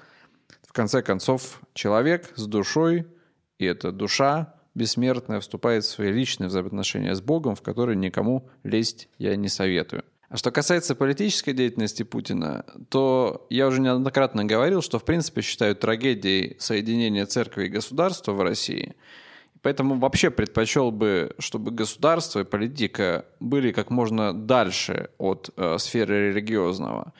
в 0.67 0.73
конце 0.73 1.01
концов 1.01 1.61
человек 1.73 2.31
с 2.35 2.45
душой, 2.45 3.07
и 3.57 3.65
эта 3.65 3.91
душа 3.91 4.55
бессмертная 4.75 5.39
вступает 5.39 5.83
в 5.83 5.89
свои 5.89 6.11
личные 6.11 6.47
взаимоотношения 6.47 7.15
с 7.15 7.21
Богом, 7.21 7.55
в 7.55 7.61
которые 7.61 7.95
никому 7.95 8.49
лезть 8.63 9.09
я 9.17 9.35
не 9.35 9.47
советую. 9.47 10.03
А 10.29 10.37
что 10.37 10.49
касается 10.49 10.95
политической 10.95 11.53
деятельности 11.53 12.01
Путина, 12.01 12.65
то 12.89 13.45
я 13.51 13.67
уже 13.67 13.79
неоднократно 13.79 14.45
говорил, 14.45 14.81
что 14.81 14.97
в 14.97 15.05
принципе 15.05 15.41
считаю 15.41 15.75
трагедией 15.75 16.55
соединения 16.59 17.27
церкви 17.27 17.65
и 17.65 17.69
государства 17.69 18.31
в 18.31 18.41
России. 18.41 18.95
Поэтому 19.61 19.99
вообще 19.99 20.31
предпочел 20.31 20.91
бы, 20.91 21.35
чтобы 21.37 21.69
государство 21.69 22.39
и 22.39 22.45
политика 22.45 23.25
были 23.39 23.71
как 23.71 23.91
можно 23.91 24.33
дальше 24.33 25.09
от 25.19 25.51
э, 25.55 25.77
сферы 25.77 26.29
религиозного. 26.29 27.13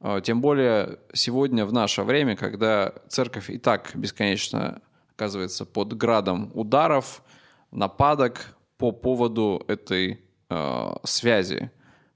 Э, 0.00 0.20
тем 0.24 0.40
более 0.40 0.98
сегодня 1.12 1.66
в 1.66 1.72
наше 1.72 2.02
время, 2.02 2.34
когда 2.34 2.94
церковь 3.08 3.50
и 3.50 3.58
так 3.58 3.90
бесконечно 3.94 4.80
оказывается 5.14 5.64
под 5.64 5.96
градом 5.96 6.50
ударов, 6.54 7.22
нападок, 7.70 8.56
по 8.76 8.90
поводу 8.90 9.64
этой 9.68 10.20
э, 10.50 10.90
связи, 11.04 11.70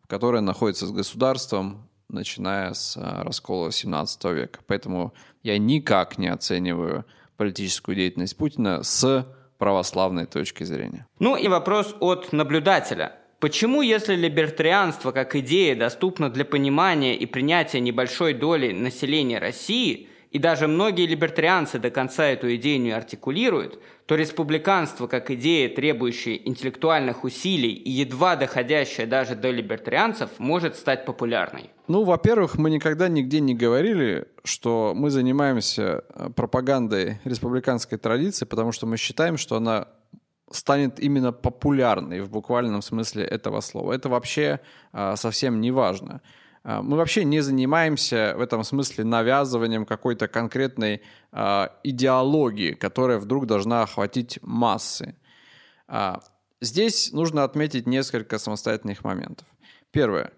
которая 0.07 0.43
находится 0.43 0.87
с 0.87 0.91
государством, 0.91 1.89
начиная 2.09 2.73
с 2.73 2.97
э, 2.97 3.23
раскола 3.23 3.71
17 3.71 4.25
века. 4.25 4.61
Поэтому 4.67 5.15
я 5.43 5.57
никак 5.59 6.19
не 6.19 6.29
оцениваю 6.29 7.05
политическую 7.37 7.95
деятельность 7.95 8.37
Путина 8.37 8.83
с 8.83 9.27
православной 9.59 10.27
точки 10.27 10.65
зрения. 10.65 11.07
Ну 11.21 11.37
и 11.37 11.47
вопрос 11.47 11.95
от 12.01 12.33
наблюдателя. 12.33 13.13
Почему, 13.39 13.83
если 13.83 14.17
либертарианство 14.17 15.13
как 15.13 15.37
идея 15.37 15.77
доступно 15.77 16.29
для 16.29 16.45
понимания 16.45 17.17
и 17.17 17.25
принятия 17.27 17.79
небольшой 17.79 18.35
доли 18.35 18.73
населения 18.73 19.39
России– 19.39 20.08
и 20.31 20.39
даже 20.39 20.67
многие 20.67 21.07
либертарианцы 21.07 21.79
до 21.79 21.91
конца 21.91 22.27
эту 22.27 22.55
идею 22.57 22.81
не 22.81 22.91
артикулируют, 22.91 23.81
то 24.07 24.15
республиканство 24.15 25.07
как 25.07 25.31
идея, 25.31 25.69
требующая 25.69 26.37
интеллектуальных 26.37 27.25
усилий 27.25 27.73
и 27.73 27.91
едва 27.91 28.37
доходящая 28.37 29.07
даже 29.07 29.35
до 29.35 29.51
либертарианцев, 29.51 30.31
может 30.39 30.77
стать 30.77 31.05
популярной? 31.05 31.71
Ну, 31.89 32.05
во-первых, 32.05 32.59
мы 32.59 32.71
никогда 32.71 33.09
нигде 33.09 33.41
не 33.41 33.55
говорили, 33.55 34.29
что 34.45 34.93
мы 34.95 35.11
занимаемся 35.11 36.05
э, 36.15 36.31
пропагандой 36.35 37.21
республиканской 37.25 37.97
традиции, 37.97 38.45
потому 38.45 38.73
что 38.73 38.87
мы 38.87 38.99
считаем, 38.99 39.39
что 39.39 39.57
она 39.57 39.89
станет 40.51 41.01
именно 41.01 41.33
популярной 41.33 42.21
в 42.21 42.31
буквальном 42.31 42.83
смысле 42.83 43.25
этого 43.25 43.61
слова. 43.61 43.93
Это 43.93 44.09
вообще 44.09 44.61
а, 44.93 45.17
совсем 45.17 45.61
не 45.61 45.71
важно. 45.71 46.21
А, 46.63 46.83
мы 46.83 46.97
вообще 46.97 47.25
не 47.25 47.41
занимаемся 47.41 48.35
в 48.37 48.41
этом 48.41 48.65
смысле 48.65 49.05
навязыванием 49.05 49.87
какой-то 49.87 50.29
конкретной 50.29 51.03
э, 51.33 51.69
идеологии, 51.85 52.73
которая 52.73 53.19
вдруг 53.19 53.47
должна 53.47 53.83
охватить 53.83 54.39
массы. 54.43 55.17
Э, 55.89 56.17
здесь 56.61 57.13
нужно 57.13 57.45
отметить 57.45 57.87
несколько 57.87 58.39
самостоятельных 58.39 59.05
моментов. 59.05 59.47
Первое. 59.91 60.33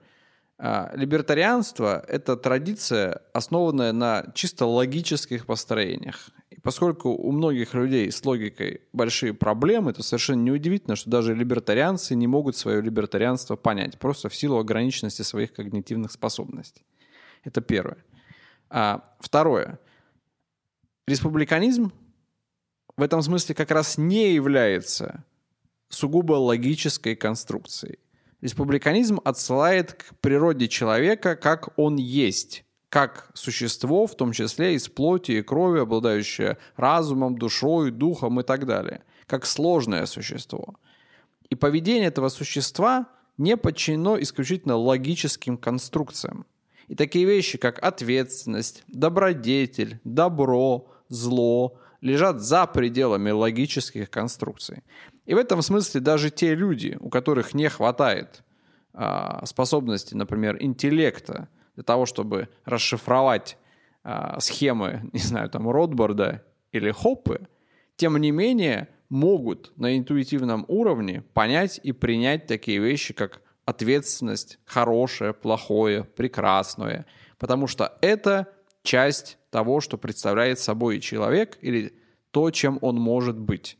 Либертарианство– 0.92 2.04
это 2.08 2.36
традиция, 2.36 3.22
основанная 3.32 3.92
на 3.92 4.26
чисто 4.34 4.66
логических 4.66 5.46
построениях 5.46 6.28
поскольку 6.62 7.10
у 7.10 7.32
многих 7.32 7.74
людей 7.74 8.10
с 8.10 8.24
логикой 8.24 8.82
большие 8.92 9.34
проблемы, 9.34 9.92
то 9.92 10.02
совершенно 10.02 10.42
неудивительно, 10.42 10.96
что 10.96 11.10
даже 11.10 11.34
либертарианцы 11.34 12.14
не 12.14 12.26
могут 12.26 12.56
свое 12.56 12.80
либертарианство 12.80 13.56
понять, 13.56 13.98
просто 13.98 14.28
в 14.28 14.34
силу 14.34 14.58
ограниченности 14.58 15.22
своих 15.22 15.52
когнитивных 15.52 16.12
способностей. 16.12 16.84
Это 17.44 17.60
первое. 17.60 18.04
А, 18.68 19.04
второе. 19.20 19.78
Республиканизм 21.06 21.92
в 22.96 23.02
этом 23.02 23.22
смысле 23.22 23.54
как 23.54 23.70
раз 23.70 23.98
не 23.98 24.34
является 24.34 25.24
сугубо 25.88 26.34
логической 26.34 27.16
конструкцией. 27.16 27.98
Республиканизм 28.40 29.20
отсылает 29.24 29.94
к 29.94 30.14
природе 30.20 30.68
человека, 30.68 31.36
как 31.36 31.78
он 31.78 31.96
есть 31.96 32.64
как 32.90 33.30
существо, 33.34 34.06
в 34.06 34.16
том 34.16 34.32
числе 34.32 34.74
из 34.74 34.88
плоти 34.88 35.32
и 35.32 35.42
крови, 35.42 35.80
обладающее 35.80 36.58
разумом, 36.76 37.38
душой, 37.38 37.92
духом 37.92 38.40
и 38.40 38.42
так 38.42 38.66
далее, 38.66 39.02
как 39.26 39.46
сложное 39.46 40.06
существо. 40.06 40.74
И 41.48 41.54
поведение 41.54 42.08
этого 42.08 42.28
существа 42.28 43.06
не 43.38 43.56
подчинено 43.56 44.20
исключительно 44.20 44.76
логическим 44.76 45.56
конструкциям. 45.56 46.46
И 46.88 46.96
такие 46.96 47.24
вещи, 47.24 47.58
как 47.58 47.82
ответственность, 47.82 48.82
добродетель, 48.88 50.00
добро, 50.02 50.90
зло, 51.08 51.78
лежат 52.00 52.40
за 52.40 52.66
пределами 52.66 53.30
логических 53.30 54.10
конструкций. 54.10 54.82
И 55.26 55.34
в 55.34 55.38
этом 55.38 55.62
смысле 55.62 56.00
даже 56.00 56.30
те 56.30 56.56
люди, 56.56 56.98
у 57.00 57.08
которых 57.08 57.54
не 57.54 57.68
хватает 57.68 58.42
а, 58.92 59.46
способности, 59.46 60.16
например, 60.16 60.56
интеллекта, 60.60 61.48
для 61.80 61.84
того, 61.84 62.04
чтобы 62.04 62.50
расшифровать 62.66 63.56
э, 64.04 64.36
схемы, 64.38 65.08
не 65.14 65.20
знаю, 65.20 65.48
там, 65.48 65.66
Ротбарда 65.66 66.44
или 66.72 66.90
Хоппы, 66.90 67.48
тем 67.96 68.18
не 68.18 68.32
менее 68.32 68.88
могут 69.08 69.72
на 69.78 69.96
интуитивном 69.96 70.66
уровне 70.68 71.24
понять 71.32 71.80
и 71.82 71.92
принять 71.92 72.46
такие 72.46 72.80
вещи, 72.80 73.14
как 73.14 73.40
ответственность, 73.64 74.58
хорошее, 74.66 75.32
плохое, 75.32 76.04
прекрасное, 76.04 77.06
потому 77.38 77.66
что 77.66 77.96
это 78.02 78.48
часть 78.82 79.38
того, 79.48 79.80
что 79.80 79.96
представляет 79.96 80.58
собой 80.58 81.00
человек 81.00 81.56
или 81.62 81.94
то, 82.30 82.50
чем 82.50 82.78
он 82.82 82.96
может 82.96 83.38
быть. 83.38 83.78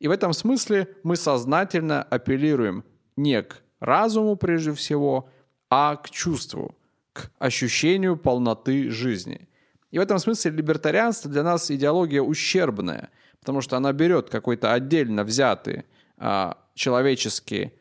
И 0.00 0.08
в 0.08 0.10
этом 0.10 0.32
смысле 0.32 0.88
мы 1.02 1.16
сознательно 1.16 2.02
апеллируем 2.02 2.82
не 3.16 3.42
к 3.42 3.62
разуму 3.78 4.36
прежде 4.36 4.72
всего, 4.72 5.28
а 5.68 5.96
к 5.96 6.08
чувству 6.08 6.74
к 7.12 7.30
ощущению 7.38 8.16
полноты 8.16 8.90
жизни. 8.90 9.48
И 9.90 9.98
в 9.98 10.00
этом 10.00 10.18
смысле 10.18 10.52
либертарианство 10.52 11.30
для 11.30 11.42
нас 11.42 11.70
идеология 11.70 12.22
ущербная, 12.22 13.10
потому 13.40 13.60
что 13.60 13.76
она 13.76 13.92
берет 13.92 14.30
какой-то 14.30 14.72
отдельно 14.72 15.22
взятый 15.24 15.84
а, 16.16 16.56
человеческий 16.74 17.72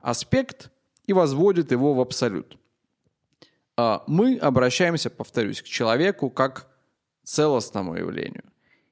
аспект 0.00 0.70
и 1.06 1.12
возводит 1.12 1.70
его 1.70 1.94
в 1.94 2.00
абсолют. 2.00 2.58
А, 3.76 4.02
мы 4.06 4.36
обращаемся, 4.36 5.10
повторюсь, 5.10 5.62
к 5.62 5.66
человеку 5.66 6.30
как 6.30 6.68
целостному 7.22 7.94
явлению. 7.94 8.44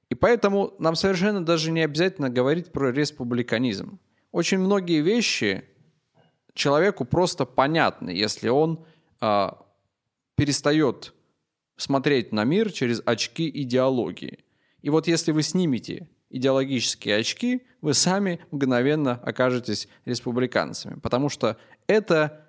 И 0.08 0.14
поэтому 0.14 0.74
нам 0.78 0.94
совершенно 0.94 1.44
даже 1.44 1.70
не 1.70 1.82
обязательно 1.82 2.30
говорить 2.30 2.72
про 2.72 2.90
республиканизм. 2.92 3.98
Очень 4.30 4.58
многие 4.58 5.00
вещи 5.00 5.64
человеку 6.54 7.04
просто 7.04 7.44
понятны, 7.44 8.10
если 8.10 8.48
он 8.48 8.84
а, 9.20 9.58
перестает 10.38 11.14
смотреть 11.76 12.32
на 12.32 12.44
мир 12.44 12.70
через 12.70 13.02
очки 13.04 13.50
идеологии. 13.62 14.44
И 14.82 14.88
вот 14.88 15.08
если 15.08 15.32
вы 15.32 15.42
снимете 15.42 16.08
идеологические 16.30 17.16
очки, 17.16 17.62
вы 17.80 17.92
сами 17.92 18.38
мгновенно 18.52 19.20
окажетесь 19.24 19.88
республиканцами. 20.04 21.00
Потому 21.00 21.28
что 21.28 21.56
это 21.88 22.46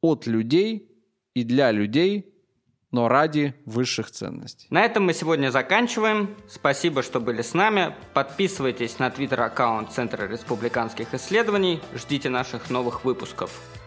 от 0.00 0.28
людей 0.28 0.92
и 1.34 1.42
для 1.42 1.72
людей, 1.72 2.32
но 2.92 3.08
ради 3.08 3.54
высших 3.64 4.12
ценностей. 4.12 4.68
На 4.70 4.84
этом 4.84 5.04
мы 5.04 5.14
сегодня 5.14 5.50
заканчиваем. 5.50 6.36
Спасибо, 6.48 7.02
что 7.02 7.18
были 7.18 7.42
с 7.42 7.52
нами. 7.52 7.96
Подписывайтесь 8.14 9.00
на 9.00 9.10
твиттер-аккаунт 9.10 9.90
Центра 9.90 10.28
республиканских 10.28 11.14
исследований. 11.14 11.80
Ждите 11.94 12.28
наших 12.28 12.70
новых 12.70 13.04
выпусков. 13.04 13.81